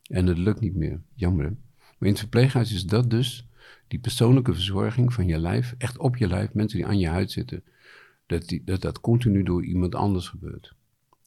En 0.02 0.26
het 0.26 0.38
lukt 0.38 0.60
niet 0.60 0.74
meer. 0.74 1.00
Jammer? 1.14 1.44
Maar 1.78 1.96
in 1.98 2.08
het 2.08 2.18
verpleeghuis 2.18 2.72
is 2.72 2.84
dat 2.84 3.10
dus, 3.10 3.48
die 3.88 3.98
persoonlijke 3.98 4.54
verzorging 4.54 5.12
van 5.12 5.26
je 5.26 5.38
lijf, 5.38 5.74
echt 5.78 5.98
op 5.98 6.16
je 6.16 6.28
lijf, 6.28 6.54
mensen 6.54 6.78
die 6.78 6.86
aan 6.86 6.98
je 6.98 7.08
huid 7.08 7.30
zitten, 7.30 7.62
dat 8.26 8.48
die, 8.48 8.64
dat, 8.64 9.00
continu 9.00 9.42
door 9.42 9.64
iemand 9.64 9.94
anders 9.94 10.28
gebeurt. 10.28 10.74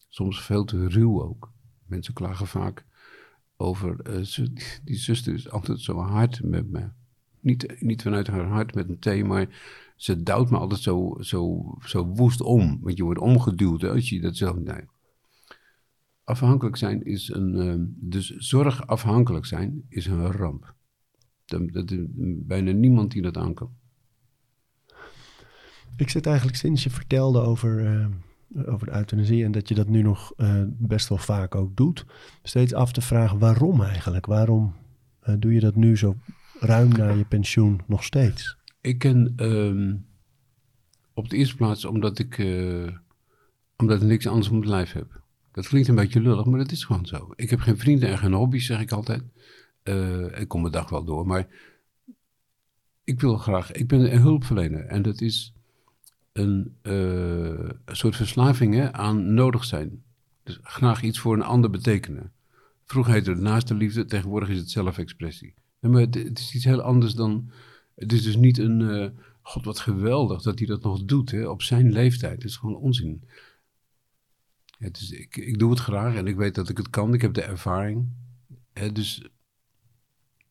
Soms 0.10 0.42
veel 0.42 0.64
te 0.64 0.88
ruw 0.88 1.24
ook. 1.24 1.52
Mensen 1.86 2.14
klagen 2.14 2.48
vaak 2.48 2.86
over, 3.58 4.00
eh, 4.00 4.46
die 4.84 4.96
zuster 4.96 5.34
is 5.34 5.50
altijd 5.50 5.80
zo 5.80 5.98
hard 5.98 6.44
met 6.44 6.70
me. 6.70 6.90
Niet, 7.42 7.82
niet 7.82 8.02
vanuit 8.02 8.28
haar 8.28 8.46
hart 8.46 8.76
met 8.76 8.90
een 8.90 9.00
thee, 9.00 9.24
maar 9.26 9.48
ze 9.96 10.24
duwt 10.24 10.50
me 10.50 10.58
altijd 10.58 10.82
zo, 10.82 11.18
zo, 11.20 11.64
zo 11.86 12.06
woest 12.06 12.42
om. 12.42 12.80
Want 12.82 12.98
je 12.98 13.04
wordt 13.04 13.20
omgeduwd 13.20 13.84
als 13.84 14.10
je 14.10 14.22
dat 14.22 14.38
zelf... 14.38 14.56
Nee. 14.56 14.82
Afhankelijk 16.24 16.76
zijn 16.76 17.04
is 17.04 17.30
een... 17.30 17.56
ehm, 17.56 17.84
dus 17.88 18.30
zorgafhankelijk 18.30 19.46
zijn 19.46 19.86
is 19.90 20.06
een 20.06 20.32
ramp. 20.32 20.74
Dat, 21.46 21.74
dat 21.74 21.92
is 21.92 22.00
bijna 22.46 22.72
niemand 22.72 23.12
die 23.12 23.22
dat 23.22 23.38
aan 23.38 23.54
kan. 23.54 23.70
Ik 25.96 26.10
zit 26.10 26.26
eigenlijk 26.26 26.58
sinds 26.58 26.84
je 26.84 26.90
vertelde 26.90 27.40
over, 27.40 27.86
eh, 27.86 28.08
over 28.74 28.88
de 28.88 28.96
euthanasie 28.96 29.44
en 29.44 29.52
dat 29.52 29.68
je 29.68 29.76
dat 29.76 29.88
nu 29.88 30.02
nog 30.02 30.34
eh, 30.38 30.64
best 30.68 31.10
wel 31.10 31.18
vaak 31.18 31.56
ook 31.56 31.76
doet, 31.76 32.06
steeds 32.44 32.74
af 32.74 32.92
te 32.92 33.02
vragen 33.02 33.40
waarom 33.40 33.82
eigenlijk? 33.82 34.26
Waarom 34.26 34.74
eh, 35.20 35.36
doe 35.40 35.54
je 35.54 35.60
dat 35.60 35.76
nu 35.76 35.98
zo 35.98 36.16
ruim 36.62 36.90
na 36.90 37.10
je 37.10 37.26
pensioen 37.26 37.82
nog 37.88 38.04
steeds? 38.04 38.58
Ik 38.82 38.98
ken 38.98 39.34
ehm, 39.36 39.96
op 41.14 41.30
de 41.30 41.38
eerste 41.38 41.56
plaats 41.56 41.86
omdat 41.86 42.20
ik, 42.20 42.38
eh, 42.38 42.98
omdat 43.78 44.02
ik 44.02 44.08
niks 44.08 44.28
anders 44.28 44.50
om 44.50 44.56
het 44.56 44.68
lijf 44.68 44.92
heb. 44.92 45.22
Dat 45.52 45.68
klinkt 45.68 45.88
een 45.88 45.96
beetje 45.96 46.22
lullig, 46.22 46.46
maar 46.46 46.60
dat 46.60 46.72
is 46.72 46.84
gewoon 46.84 47.06
zo. 47.06 47.34
Ik 47.36 47.50
heb 47.50 47.60
geen 47.60 47.78
vrienden 47.78 48.10
en 48.10 48.18
geen 48.18 48.34
hobby's, 48.34 48.66
zeg 48.66 48.80
ik 48.80 48.92
altijd. 48.92 49.24
Eh, 49.84 50.40
ik 50.40 50.48
kom 50.48 50.62
mijn 50.62 50.74
dag 50.74 50.90
wel 50.90 51.04
door, 51.04 51.28
maar 51.28 51.48
ik 53.04 53.22
wil 53.22 53.38
graag... 53.38 53.72
Ik 53.72 53.88
ben 53.88 54.14
een 54.14 54.22
hulpverlener 54.22 54.86
en 54.86 55.02
dat 55.02 55.22
is 55.22 55.54
een, 56.32 56.76
eh, 56.82 57.70
soort 57.86 58.16
verslaving 58.16 58.92
aan 58.92 59.34
nodig 59.34 59.64
zijn. 59.64 60.04
Dus 60.44 60.60
graag 60.62 61.02
iets 61.02 61.20
voor 61.20 61.34
een 61.34 61.44
ander 61.44 61.70
betekenen. 61.70 62.32
Vroeger 62.86 63.14
heette 63.14 63.30
het 63.30 63.40
naaste 63.40 63.76
liefde, 63.76 64.06
tegenwoordig 64.06 64.50
is 64.50 64.58
het 64.58 64.70
zelfexpressie. 64.70 65.54
Maar 65.90 66.02
het, 66.02 66.40
is 66.40 66.56
iets 66.56 66.66
heel 66.66 66.82
anders 66.82 67.14
dan... 67.14 67.52
Het 67.96 68.14
is 68.14 68.24
dus 68.24 68.36
niet 68.36 68.58
een... 68.58 68.82
eh, 68.82 69.10
God, 69.42 69.66
wat 69.66 69.80
geweldig 69.80 70.42
dat 70.42 70.60
hij 70.60 70.68
dat 70.68 70.84
nog 70.84 71.04
doet 71.04 71.32
hè, 71.32 71.48
op 71.48 71.62
zijn 71.62 71.92
leeftijd. 71.92 72.34
Het 72.34 72.44
is 72.44 72.58
gewoon 72.58 72.76
onzin. 72.76 73.24
Het 74.78 74.98
is, 74.98 75.12
ik, 75.12 75.38
ik 75.38 75.60
doe 75.60 75.70
het 75.70 75.80
graag 75.80 76.16
en 76.16 76.28
ik 76.28 76.36
weet 76.36 76.56
dat 76.56 76.70
ik 76.70 76.78
het 76.78 76.90
kan. 76.90 77.14
Ik 77.14 77.22
heb 77.22 77.34
de 77.34 77.42
ervaring. 77.42 78.08
Hè, 78.74 78.92
dus 78.92 79.30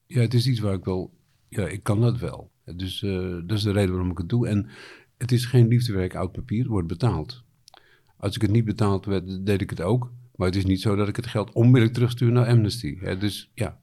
ja, 0.06 0.20
het 0.20 0.34
is 0.34 0.46
iets 0.46 0.60
waar 0.60 0.74
ik 0.74 0.84
wel... 0.84 1.18
Ja, 1.48 1.68
ik 1.68 1.82
kan 1.82 2.00
dat 2.00 2.18
wel. 2.18 2.50
Dus 2.64 3.02
eh, 3.02 3.38
dat 3.46 3.58
is 3.58 3.62
de 3.62 3.72
reden 3.72 3.90
waarom 3.90 4.10
ik 4.10 4.18
het 4.18 4.28
doe. 4.28 4.48
En 4.48 4.68
het 5.18 5.32
is 5.32 5.44
geen 5.44 5.68
liefdewerk 5.68 6.14
oud 6.14 6.32
papier, 6.32 6.58
het 6.58 6.68
wordt 6.68 6.88
betaald. 6.88 7.44
Als 8.16 8.34
ik 8.34 8.42
het 8.42 8.50
niet 8.50 8.64
betaald 8.64 9.04
werd, 9.04 9.46
deed 9.46 9.60
ik 9.60 9.70
het 9.70 9.80
ook. 9.80 10.12
Maar 10.36 10.46
het 10.46 10.56
is 10.56 10.64
niet 10.64 10.80
zo 10.80 10.96
dat 10.96 11.08
ik 11.08 11.16
het 11.16 11.26
geld 11.26 11.52
onmiddellijk 11.52 11.94
terugstuur 11.94 12.32
naar 12.32 12.46
Amnesty. 12.46 12.98
Hè, 12.98 13.18
dus 13.18 13.50
ja. 13.54 13.80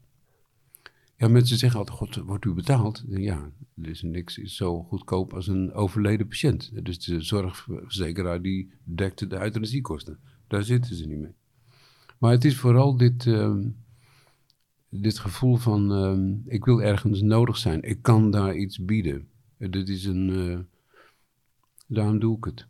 Ja, 1.20 1.28
mensen 1.28 1.58
zeggen 1.58 1.80
altijd, 1.80 1.98
god, 1.98 2.16
wordt 2.16 2.46
u 2.46 2.54
betaald? 2.54 3.04
Ja, 3.08 3.52
er 3.82 3.90
is 3.90 4.02
niks 4.02 4.38
is 4.38 4.56
zo 4.56 4.84
goedkoop 4.84 5.34
als 5.34 5.48
een 5.48 5.74
overleden 5.74 6.28
patiënt. 6.28 6.72
Dus 6.86 7.00
de 7.00 7.22
zorgverzekeraar 7.22 8.42
die 8.42 8.72
dekte 8.84 9.28
de 9.28 9.40
euthanasiekosten. 9.40 10.20
Daar 10.48 10.64
zitten 10.64 10.96
ze 10.96 11.08
niet 11.08 11.20
mee. 11.20 11.36
Maar 12.18 12.32
het 12.32 12.46
is 12.46 12.58
vooral 12.58 12.98
dit, 12.98 13.26
ehm, 13.26 13.70
dit 14.90 15.20
gevoel 15.20 15.56
van, 15.56 15.92
ehm, 15.92 16.54
ik 16.54 16.66
wil 16.66 16.82
ergens 16.82 17.22
nodig 17.22 17.58
zijn. 17.58 17.82
Ik 17.82 18.02
kan 18.02 18.32
daar 18.32 18.56
iets 18.56 18.86
bieden. 18.86 19.28
Dit 19.58 19.90
is 19.90 20.06
een, 20.06 20.30
uh, 20.30 20.60
daarom 21.88 22.20
doe 22.20 22.38
ik 22.38 22.44
het. 22.44 22.68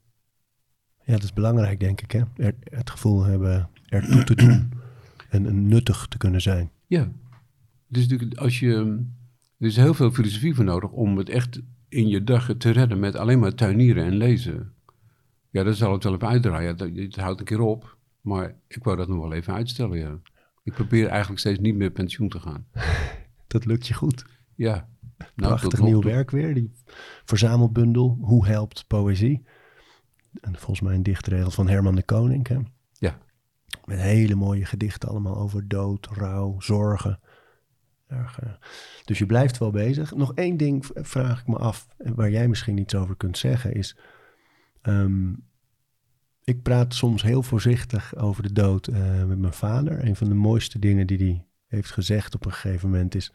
Ja, 1.03 1.13
dat 1.13 1.23
is 1.23 1.33
belangrijk, 1.33 1.79
denk 1.79 2.01
ik. 2.01 2.11
Hè? 2.11 2.23
Er, 2.35 2.55
het 2.63 2.89
gevoel 2.89 3.23
hebben 3.23 3.69
ertoe 3.85 4.23
te 4.23 4.35
doen 4.35 4.71
en, 5.29 5.45
en 5.45 5.67
nuttig 5.67 6.07
te 6.07 6.17
kunnen 6.17 6.41
zijn. 6.41 6.71
Ja, 6.85 7.11
dus 7.87 8.07
natuurlijk 8.07 8.39
als 8.39 8.59
je, 8.59 9.03
er 9.57 9.67
is 9.67 9.75
heel 9.75 9.93
veel 9.93 10.11
filosofie 10.11 10.55
voor 10.55 10.65
nodig 10.65 10.91
om 10.91 11.17
het 11.17 11.29
echt 11.29 11.61
in 11.89 12.07
je 12.07 12.23
dag 12.23 12.53
te 12.57 12.69
redden 12.69 12.99
met 12.99 13.15
alleen 13.15 13.39
maar 13.39 13.53
tuinieren 13.53 14.05
en 14.05 14.15
lezen. 14.15 14.73
Ja, 15.49 15.63
dat 15.63 15.75
zal 15.75 15.93
het 15.93 16.03
wel 16.03 16.13
even 16.13 16.27
uitdraaien. 16.27 16.95
Het 16.95 17.15
houdt 17.15 17.39
een 17.39 17.45
keer 17.45 17.61
op. 17.61 17.97
Maar 18.21 18.55
ik 18.67 18.83
wou 18.83 18.97
dat 18.97 19.07
nog 19.07 19.21
wel 19.21 19.33
even 19.33 19.53
uitstellen, 19.53 19.97
ja. 19.97 20.19
Ik 20.63 20.73
probeer 20.73 21.07
eigenlijk 21.07 21.39
steeds 21.39 21.59
niet 21.59 21.75
meer 21.75 21.91
pensioen 21.91 22.29
te 22.29 22.39
gaan. 22.39 22.67
Dat 23.47 23.65
lukt 23.65 23.87
je 23.87 23.93
goed. 23.93 24.25
Ja. 24.55 24.89
Nou, 25.17 25.27
Prachtig 25.35 25.81
nieuw 25.81 26.01
werk 26.01 26.31
weer. 26.31 26.53
Die 26.53 26.71
verzamelbundel. 27.25 28.17
Hoe 28.21 28.47
helpt 28.47 28.87
poëzie? 28.87 29.45
En 30.41 30.55
volgens 30.55 30.81
mij 30.81 30.95
een 30.95 31.03
dichtregel 31.03 31.51
van 31.51 31.67
Herman 31.67 31.95
de 31.95 32.03
Koning. 32.03 32.47
Hè? 32.47 32.57
Ja. 32.93 33.17
Met 33.85 33.99
hele 33.99 34.35
mooie 34.35 34.65
gedichten 34.65 35.09
allemaal 35.09 35.37
over 35.37 35.67
dood, 35.67 36.07
rouw, 36.11 36.59
zorgen. 36.59 37.19
Uh, 38.11 38.29
dus 39.05 39.17
je 39.17 39.25
blijft 39.25 39.57
wel 39.57 39.71
bezig. 39.71 40.15
Nog 40.15 40.33
één 40.33 40.57
ding 40.57 40.85
vraag 40.93 41.39
ik 41.39 41.47
me 41.47 41.57
af, 41.57 41.87
waar 41.97 42.29
jij 42.29 42.47
misschien 42.47 42.77
iets 42.77 42.95
over 42.95 43.15
kunt 43.15 43.37
zeggen, 43.37 43.73
is... 43.73 43.97
Um, 44.81 45.45
ik 46.43 46.61
praat 46.61 46.93
soms 46.93 47.21
heel 47.21 47.43
voorzichtig 47.43 48.15
over 48.15 48.43
de 48.43 48.51
dood 48.51 48.87
uh, 48.87 49.23
met 49.23 49.37
mijn 49.37 49.53
vader. 49.53 50.05
Een 50.05 50.15
van 50.15 50.29
de 50.29 50.35
mooiste 50.35 50.79
dingen 50.79 51.07
die 51.07 51.17
hij 51.17 51.45
heeft 51.67 51.91
gezegd 51.91 52.35
op 52.35 52.45
een 52.45 52.53
gegeven 52.53 52.89
moment 52.89 53.15
is... 53.15 53.33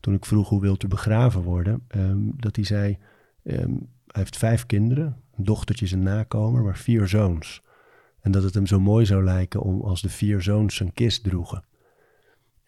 toen 0.00 0.14
ik 0.14 0.24
vroeg 0.24 0.48
hoe 0.48 0.60
wilt 0.60 0.82
u 0.82 0.88
begraven 0.88 1.42
worden... 1.42 1.86
Um, 1.96 2.32
dat 2.36 2.56
hij 2.56 2.64
zei, 2.64 2.98
um, 3.42 3.88
hij 4.06 4.22
heeft 4.22 4.36
vijf 4.36 4.66
kinderen, 4.66 5.16
een 5.36 5.44
dochtertje 5.44 5.84
is 5.84 5.92
een 5.92 6.02
nakomer, 6.02 6.62
maar 6.62 6.76
vier 6.76 7.08
zoons. 7.08 7.62
En 8.20 8.30
dat 8.30 8.42
het 8.42 8.54
hem 8.54 8.66
zo 8.66 8.80
mooi 8.80 9.06
zou 9.06 9.24
lijken 9.24 9.60
om 9.60 9.80
als 9.80 10.02
de 10.02 10.08
vier 10.08 10.42
zoons 10.42 10.74
zijn 10.74 10.92
kist 10.92 11.24
droegen. 11.24 11.64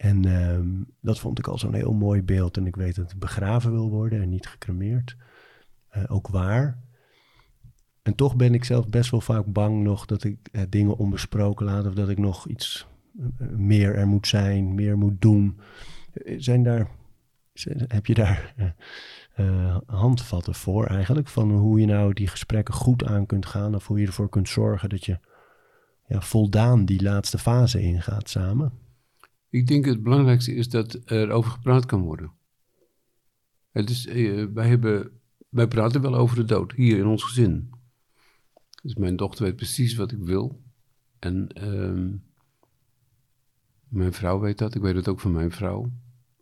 En 0.05 0.25
um, 0.25 0.85
dat 1.01 1.19
vond 1.19 1.39
ik 1.39 1.47
al 1.47 1.57
zo'n 1.57 1.73
heel 1.73 1.93
mooi 1.93 2.23
beeld. 2.23 2.57
En 2.57 2.67
ik 2.67 2.75
weet 2.75 2.95
dat 2.95 3.09
het 3.09 3.19
begraven 3.19 3.71
wil 3.71 3.89
worden 3.89 4.21
en 4.21 4.29
niet 4.29 4.47
gecremeerd. 4.47 5.15
Uh, 5.97 6.03
ook 6.07 6.27
waar. 6.27 6.83
En 8.01 8.15
toch 8.15 8.35
ben 8.35 8.53
ik 8.53 8.63
zelf 8.63 8.87
best 8.87 9.11
wel 9.11 9.21
vaak 9.21 9.45
bang 9.45 9.83
nog 9.83 10.05
dat 10.05 10.23
ik 10.23 10.49
uh, 10.51 10.61
dingen 10.69 10.97
onbesproken 10.97 11.65
laat. 11.65 11.85
Of 11.85 11.93
dat 11.93 12.09
ik 12.09 12.17
nog 12.17 12.47
iets 12.47 12.87
uh, 13.19 13.47
meer 13.57 13.95
er 13.95 14.07
moet 14.07 14.27
zijn, 14.27 14.75
meer 14.75 14.97
moet 14.97 15.21
doen. 15.21 15.59
Zijn 16.37 16.63
daar, 16.63 16.87
heb 17.87 18.05
je 18.05 18.13
daar 18.13 18.53
handvatten 19.85 20.55
voor 20.55 20.85
eigenlijk? 20.85 21.27
Van 21.27 21.51
hoe 21.51 21.79
je 21.79 21.85
nou 21.85 22.13
die 22.13 22.27
gesprekken 22.27 22.73
goed 22.73 23.05
aan 23.05 23.25
kunt 23.25 23.45
gaan. 23.45 23.75
Of 23.75 23.87
hoe 23.87 23.99
je 23.99 24.07
ervoor 24.07 24.29
kunt 24.29 24.49
zorgen 24.49 24.89
dat 24.89 25.05
je 25.05 25.19
ja, 26.07 26.21
voldaan 26.21 26.85
die 26.85 27.03
laatste 27.03 27.37
fase 27.37 27.81
ingaat 27.81 28.29
samen. 28.29 28.83
Ik 29.55 29.67
denk 29.67 29.85
het 29.85 30.03
belangrijkste 30.03 30.55
is 30.55 30.69
dat 30.69 30.99
er 31.05 31.31
over 31.31 31.51
gepraat 31.51 31.85
kan 31.85 32.01
worden. 32.01 32.31
Het 33.71 33.89
is, 33.89 34.07
uh, 34.07 34.45
wij, 34.53 34.67
hebben, 34.67 35.11
wij 35.49 35.67
praten 35.67 36.01
wel 36.01 36.15
over 36.15 36.35
de 36.35 36.45
dood, 36.45 36.71
hier 36.71 36.97
in 36.97 37.05
ons 37.05 37.23
gezin. 37.23 37.69
Dus 38.81 38.95
mijn 38.95 39.15
dochter 39.15 39.45
weet 39.45 39.55
precies 39.55 39.95
wat 39.95 40.11
ik 40.11 40.23
wil. 40.23 40.61
En 41.19 41.49
uh, 41.63 42.13
mijn 43.87 44.13
vrouw 44.13 44.39
weet 44.39 44.57
dat, 44.57 44.75
ik 44.75 44.81
weet 44.81 44.95
het 44.95 45.07
ook 45.07 45.19
van 45.19 45.31
mijn 45.31 45.51
vrouw. 45.51 45.91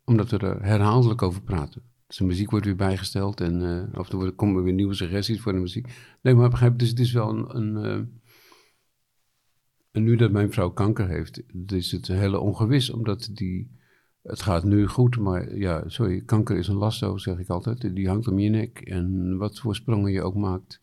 Omdat 0.03 0.29
we 0.29 0.37
er 0.37 0.63
herhaaldelijk 0.63 1.21
over 1.21 1.41
praten. 1.41 1.81
Dus 2.07 2.17
de 2.17 2.25
muziek 2.25 2.51
wordt 2.51 2.65
weer 2.65 2.75
bijgesteld 2.75 3.41
en 3.41 3.61
uh, 3.61 3.99
of 3.99 4.11
er 4.11 4.31
komen 4.31 4.63
weer 4.63 4.73
nieuwe 4.73 4.93
suggesties 4.93 5.41
voor 5.41 5.53
de 5.53 5.59
muziek. 5.59 5.87
Nee, 6.21 6.35
maar 6.35 6.49
begrijp, 6.49 6.79
dus 6.79 6.89
het 6.89 6.99
is 6.99 7.11
wel 7.11 7.29
een... 7.29 7.55
een 7.55 7.99
uh, 7.99 8.05
en 9.93 10.03
nu 10.03 10.15
dat 10.15 10.31
mijn 10.31 10.51
vrouw 10.51 10.71
kanker 10.71 11.07
heeft, 11.07 11.41
is 11.71 11.91
het 11.91 12.07
hele 12.07 12.39
ongewis, 12.39 12.89
omdat 12.89 13.29
die, 13.33 13.71
het 14.21 14.41
gaat 14.41 14.63
nu 14.63 14.87
goed, 14.87 15.17
maar 15.17 15.57
ja, 15.57 15.89
sorry, 15.89 16.21
kanker 16.21 16.57
is 16.57 16.67
een 16.67 16.75
lasso, 16.75 17.17
zeg 17.17 17.37
ik 17.37 17.49
altijd. 17.49 17.95
Die 17.95 18.07
hangt 18.07 18.27
om 18.27 18.39
je 18.39 18.49
nek 18.49 18.79
en 18.79 19.37
wat 19.37 19.59
voor 19.59 19.75
sprongen 19.75 20.11
je 20.11 20.21
ook 20.21 20.35
maakt, 20.35 20.79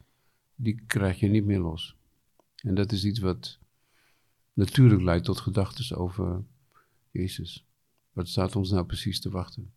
die 0.55 0.83
krijg 0.87 1.21
je 1.21 1.29
niet 1.29 1.45
meer 1.45 1.59
los. 1.59 1.97
En 2.57 2.75
dat 2.75 2.93
is 2.93 3.05
iets 3.05 3.19
wat 3.19 3.59
natuurlijk 4.53 5.03
leidt 5.03 5.25
tot 5.25 5.41
gedachten 5.41 5.97
over 5.97 6.45
Jezus. 7.11 7.67
Wat 8.13 8.29
staat 8.29 8.57
ons 8.57 8.71
nou 8.71 8.87
precies 8.87 9.21
te 9.21 9.31
wachten? 9.31 9.73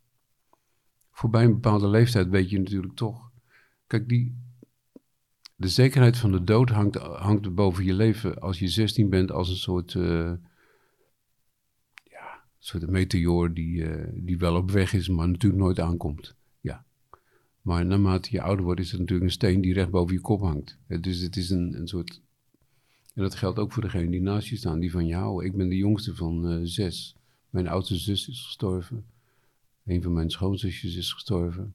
Voorbij 1.10 1.44
een 1.44 1.52
bepaalde 1.52 1.88
leeftijd 1.88 2.28
weet 2.28 2.50
je 2.50 2.58
natuurlijk 2.58 2.94
toch. 2.94 3.30
Kijk, 3.86 4.08
die, 4.08 4.36
de 5.56 5.68
zekerheid 5.68 6.16
van 6.16 6.32
de 6.32 6.44
dood 6.44 6.70
hangt, 6.70 6.96
hangt 6.96 7.54
boven 7.54 7.84
je 7.84 7.94
leven 7.94 8.40
als 8.40 8.58
je 8.58 8.68
16 8.68 9.10
bent 9.10 9.30
als 9.30 9.48
een 9.48 9.56
soort, 9.56 9.94
uh, 9.94 10.32
ja, 12.04 12.42
soort 12.58 12.90
meteoor 12.90 13.54
die, 13.54 13.74
uh, 13.74 14.08
die 14.14 14.38
wel 14.38 14.56
op 14.56 14.70
weg 14.70 14.92
is, 14.92 15.08
maar 15.08 15.28
natuurlijk 15.28 15.62
nooit 15.62 15.80
aankomt. 15.80 16.34
Ja. 16.60 16.84
Maar 17.62 17.86
naarmate 17.86 18.28
je 18.30 18.42
ouder 18.42 18.64
wordt, 18.64 18.80
is 18.80 18.90
het 18.90 19.00
natuurlijk 19.00 19.28
een 19.28 19.34
steen 19.34 19.60
die 19.60 19.72
recht 19.72 19.90
boven 19.90 20.14
je 20.14 20.20
kop 20.20 20.40
hangt. 20.40 20.78
Dus 21.00 21.20
het 21.20 21.36
is 21.36 21.50
een, 21.50 21.74
een 21.74 21.88
soort. 21.88 22.22
En 23.14 23.22
dat 23.22 23.34
geldt 23.34 23.58
ook 23.58 23.72
voor 23.72 23.82
degene 23.82 24.10
die 24.10 24.22
naast 24.22 24.48
je 24.48 24.56
staan, 24.56 24.80
die 24.80 24.90
van 24.90 25.12
houden. 25.12 25.46
Ik 25.46 25.56
ben 25.56 25.68
de 25.68 25.76
jongste 25.76 26.14
van 26.14 26.50
uh, 26.50 26.60
zes. 26.62 27.16
Mijn 27.50 27.68
oudste 27.68 27.96
zus 27.96 28.28
is 28.28 28.44
gestorven. 28.44 29.04
Een 29.84 30.02
van 30.02 30.12
mijn 30.12 30.30
schoonzusjes 30.30 30.96
is 30.96 31.12
gestorven. 31.12 31.74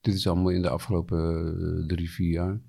Dit 0.00 0.14
is 0.14 0.26
allemaal 0.26 0.50
in 0.50 0.62
de 0.62 0.68
afgelopen 0.68 1.84
drie, 1.86 2.10
vier 2.10 2.30
jaar. 2.30 2.60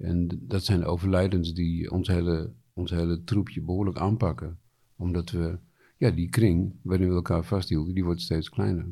En 0.00 0.28
dat 0.40 0.64
zijn 0.64 0.84
overlijdens 0.84 1.54
die 1.54 1.90
ons 1.90 2.08
hele, 2.08 2.52
ons 2.72 2.90
hele 2.90 3.24
troepje 3.24 3.60
behoorlijk 3.60 3.98
aanpakken. 3.98 4.58
Omdat 4.96 5.30
we, 5.30 5.58
ja, 5.96 6.10
die 6.10 6.28
kring 6.28 6.74
waarin 6.82 7.08
we 7.08 7.14
elkaar 7.14 7.44
vasthielden, 7.44 7.94
die 7.94 8.04
wordt 8.04 8.20
steeds 8.20 8.48
kleiner. 8.48 8.86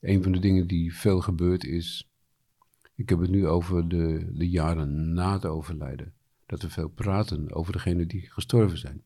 Een 0.00 0.22
van 0.22 0.32
de 0.32 0.38
dingen 0.38 0.66
die 0.66 0.94
veel 0.94 1.20
gebeurt 1.20 1.64
is, 1.64 2.10
ik 2.94 3.08
heb 3.08 3.20
het 3.20 3.30
nu 3.30 3.46
over 3.46 3.88
de, 3.88 4.30
de 4.32 4.48
jaren 4.48 5.12
na 5.12 5.32
het 5.32 5.46
overlijden. 5.46 6.12
Dat 6.46 6.62
we 6.62 6.70
veel 6.70 6.88
praten 6.88 7.52
over 7.52 7.72
degenen 7.72 8.08
die 8.08 8.30
gestorven 8.30 8.78
zijn. 8.78 9.02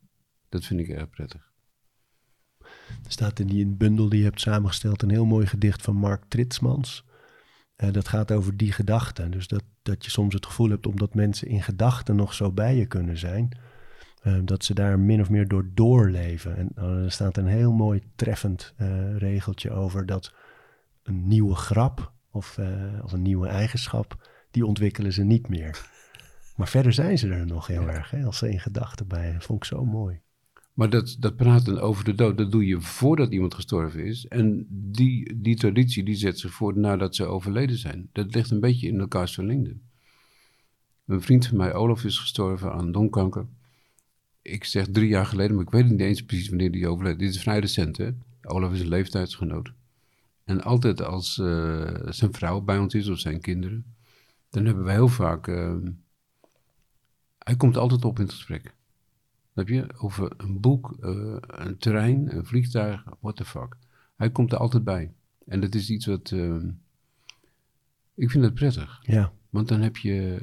Dat 0.49 0.65
vind 0.65 0.81
ik 0.81 0.89
erg 0.89 1.11
prettig. 1.11 1.53
Er 3.05 3.13
staat 3.13 3.39
in 3.39 3.47
die 3.47 3.67
bundel 3.67 4.09
die 4.09 4.19
je 4.19 4.25
hebt 4.25 4.41
samengesteld 4.41 5.03
een 5.03 5.11
heel 5.11 5.25
mooi 5.25 5.47
gedicht 5.47 5.83
van 5.83 5.97
Mark 5.97 6.25
Tritsmans. 6.29 7.05
Uh, 7.77 7.93
dat 7.93 8.09
gaat 8.09 8.33
over 8.33 8.57
die 8.57 8.73
gedachten. 8.73 9.31
Dus 9.31 9.49
dat, 9.49 9.63
dat 9.83 10.05
je 10.05 10.11
soms 10.11 10.35
het 10.35 10.47
gevoel 10.47 10.71
hebt, 10.71 10.87
omdat 10.87 11.15
mensen 11.15 11.49
in 11.49 11.63
gedachten 11.63 12.17
nog 12.17 12.35
zo 12.35 12.53
bij 12.53 12.77
je 12.77 12.87
kunnen 12.87 13.19
zijn, 13.19 13.59
uh, 14.23 14.39
dat 14.45 14.65
ze 14.65 14.75
daar 14.75 14.99
min 14.99 15.21
of 15.21 15.31
meer 15.31 15.49
door 15.49 15.67
doorleven. 15.75 16.57
En 16.57 16.71
uh, 16.79 17.05
er 17.05 17.13
staat 17.13 17.37
een 17.37 17.47
heel 17.47 17.73
mooi 17.73 18.03
treffend 18.17 18.75
regeltje 19.17 19.71
over 19.71 20.07
dat 20.07 20.35
een 21.03 21.29
nieuwe 21.29 21.55
grap 21.55 22.13
of, 22.31 22.59
of 23.03 23.13
een 23.13 23.23
nieuwe 23.23 23.49
eigenschap, 23.49 24.29
die 24.51 24.67
ontwikkelen 24.67 25.13
ze 25.13 25.23
niet 25.23 25.49
meer. 25.49 25.93
Maar 26.57 26.69
verder 26.69 26.93
zijn 26.93 27.19
ze 27.19 27.29
er 27.29 27.47
nog 27.47 27.67
heel 27.67 27.89
erg, 27.89 28.11
hè, 28.11 28.25
als 28.25 28.39
ze 28.39 28.51
in 28.51 28.61
gedachten 28.61 29.09
bij. 29.09 29.33
Dat 29.33 29.45
vond 29.45 29.59
ik 29.59 29.65
zo 29.65 29.85
mooi. 29.85 30.24
Maar 30.75 30.91
dat, 30.91 31.17
dat 31.19 31.37
praten 31.37 31.81
over 31.81 32.05
de 32.05 32.15
dood, 32.15 32.39
dat 32.39 32.53
doe 32.53 32.67
je 32.67 32.81
voordat 32.81 33.33
iemand 33.33 33.55
gestorven 33.55 34.05
is. 34.05 34.27
En 34.27 34.67
die, 34.69 35.41
die 35.41 35.57
traditie 35.57 36.05
die 36.05 36.15
zet 36.15 36.39
zich 36.39 36.53
voort 36.53 36.77
nadat 36.77 37.15
ze 37.17 37.25
overleden 37.25 37.79
zijn. 37.79 38.09
Dat 38.13 38.35
ligt 38.35 38.51
een 38.51 38.61
beetje 38.61 38.89
in 38.89 39.01
elkaars 39.01 39.35
verlengde. 39.35 39.77
Een 41.07 41.23
vriend 41.23 41.47
van 41.47 41.57
mij, 41.57 41.75
Olaf, 41.75 42.05
is 42.05 42.19
gestorven 42.19 42.73
aan 42.73 42.91
longkanker. 42.91 43.47
Ik 44.43 44.65
zeg 44.65 44.87
drie 44.89 45.09
jaar 45.09 45.27
geleden, 45.27 45.57
maar 45.57 45.65
ik 45.65 45.71
weet 45.71 45.91
niet 45.91 46.01
eens 46.01 46.25
precies 46.25 46.49
wanneer 46.49 46.73
die 46.73 46.89
overleed. 46.89 47.19
Dit 47.19 47.35
is 47.35 47.41
vrij 47.41 47.59
recent, 47.59 47.97
hè? 47.97 48.11
Olaf 48.43 48.73
is 48.73 48.81
een 48.81 48.89
leeftijdsgenoot. 48.89 49.73
En 50.45 50.63
altijd 50.63 51.03
als 51.03 51.39
uh, 51.39 51.91
zijn 52.09 52.33
vrouw 52.33 52.61
bij 52.61 52.79
ons 52.79 52.95
is, 52.95 53.09
of 53.09 53.19
zijn 53.19 53.41
kinderen, 53.41 53.85
dan 54.51 54.65
hebben 54.65 54.85
wij 54.85 54.95
heel 54.95 55.09
vaak... 55.09 55.47
Uh, 55.47 55.77
hij 57.39 57.57
komt 57.57 57.77
altijd 57.77 58.05
op 58.05 58.19
in 58.19 58.25
het 58.25 58.35
gesprek. 58.35 58.75
Heb 59.55 59.69
je? 59.69 59.87
Over 59.99 60.33
een 60.37 60.61
boek, 60.61 60.97
uh, 61.01 61.37
een 61.39 61.79
trein, 61.79 62.37
een 62.37 62.47
vliegtuig, 62.47 63.05
what 63.21 63.37
the 63.37 63.45
fuck. 63.45 63.77
Hij 64.17 64.31
komt 64.31 64.53
er 64.53 64.59
altijd 64.59 64.85
bij. 64.85 65.13
En 65.47 65.61
dat 65.61 65.75
is 65.75 65.91
iets 65.91 66.07
wat. 66.07 66.31
Uh, 66.31 66.63
ik 68.15 68.31
vind 68.31 68.45
het 68.45 68.55
prettig. 68.55 68.99
Ja. 69.03 69.33
Want 69.51 69.69
dan 69.69 69.81
heb 69.81 69.97
je, 69.97 70.41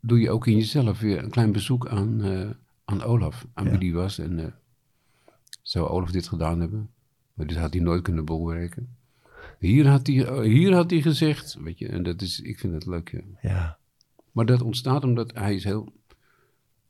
doe 0.00 0.20
je 0.20 0.30
ook 0.30 0.46
in 0.46 0.56
jezelf 0.56 1.00
weer 1.00 1.18
een 1.18 1.30
klein 1.30 1.52
bezoek 1.52 1.88
aan, 1.88 2.26
uh, 2.26 2.50
aan 2.84 3.02
Olaf, 3.02 3.46
aan 3.54 3.64
ja. 3.64 3.70
wie 3.70 3.78
die 3.78 3.94
was. 3.94 4.18
En 4.18 4.54
zou 5.62 5.88
Olaf 5.88 6.10
dit 6.10 6.28
gedaan 6.28 6.60
hebben? 6.60 6.90
Maar 7.34 7.46
dit 7.46 7.56
had 7.56 7.72
hij 7.72 7.82
nooit 7.82 8.02
kunnen 8.02 8.24
bolwerken. 8.24 8.96
Hier 9.58 9.88
had 9.88 10.06
hij, 10.06 10.46
hier 10.46 10.74
had 10.74 10.90
hij 10.90 11.02
gezegd, 11.02 11.56
weet 11.60 11.78
je, 11.78 11.88
en 11.88 12.02
dat 12.02 12.22
is, 12.22 12.40
ik 12.40 12.58
vind 12.58 12.74
het 12.74 12.86
leuk. 12.86 13.10
Ja. 13.10 13.22
ja. 13.40 13.78
Maar 14.32 14.46
dat 14.46 14.62
ontstaat 14.62 15.04
omdat 15.04 15.34
hij 15.34 15.54
is 15.54 15.64
heel 15.64 15.92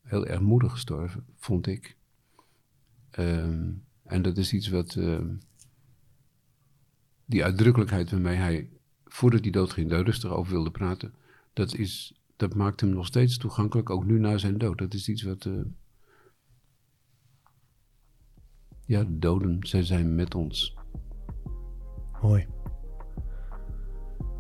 heel 0.05 0.27
erg 0.27 0.41
moedig 0.41 0.73
gestorven, 0.73 1.25
vond 1.37 1.67
ik. 1.67 1.97
Um, 3.19 3.85
En 4.05 4.23
dat 4.23 4.37
is 4.37 4.53
iets 4.53 4.69
wat. 4.69 4.95
eh, 4.95 5.21
die 7.27 7.45
uitdrukkelijkheid 7.45 8.11
waarmee 8.11 8.37
hij, 8.37 8.69
voordat 9.05 9.41
hij 9.41 9.51
doodging, 9.51 9.91
daar 9.91 10.05
rustig 10.05 10.31
over 10.31 10.53
wilde 10.53 10.71
praten. 10.71 11.15
Dat, 11.53 11.75
is, 11.75 12.21
dat 12.37 12.55
maakt 12.55 12.81
hem 12.81 12.91
nog 12.91 13.07
steeds 13.07 13.39
toegankelijk, 13.39 13.91
ook 13.91 14.05
nu 14.05 14.19
na 14.19 14.39
zijn 14.39 14.59
dood. 14.59 14.79
Dat 14.79 14.95
is 14.95 15.09
iets 15.09 15.23
wat. 15.23 15.45
eh, 15.47 15.53
ja, 18.87 19.05
de 19.05 19.19
doden, 19.19 19.59
zij 19.67 19.83
zijn 19.83 20.15
met 20.15 20.35
ons. 20.35 20.77
Mooi. 22.23 22.47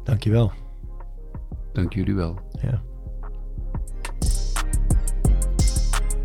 Dankjewel. 0.04 0.52
Dank 1.72 1.92
jullie 1.92 2.14
wel. 2.14 2.40
Ja. 2.60 2.82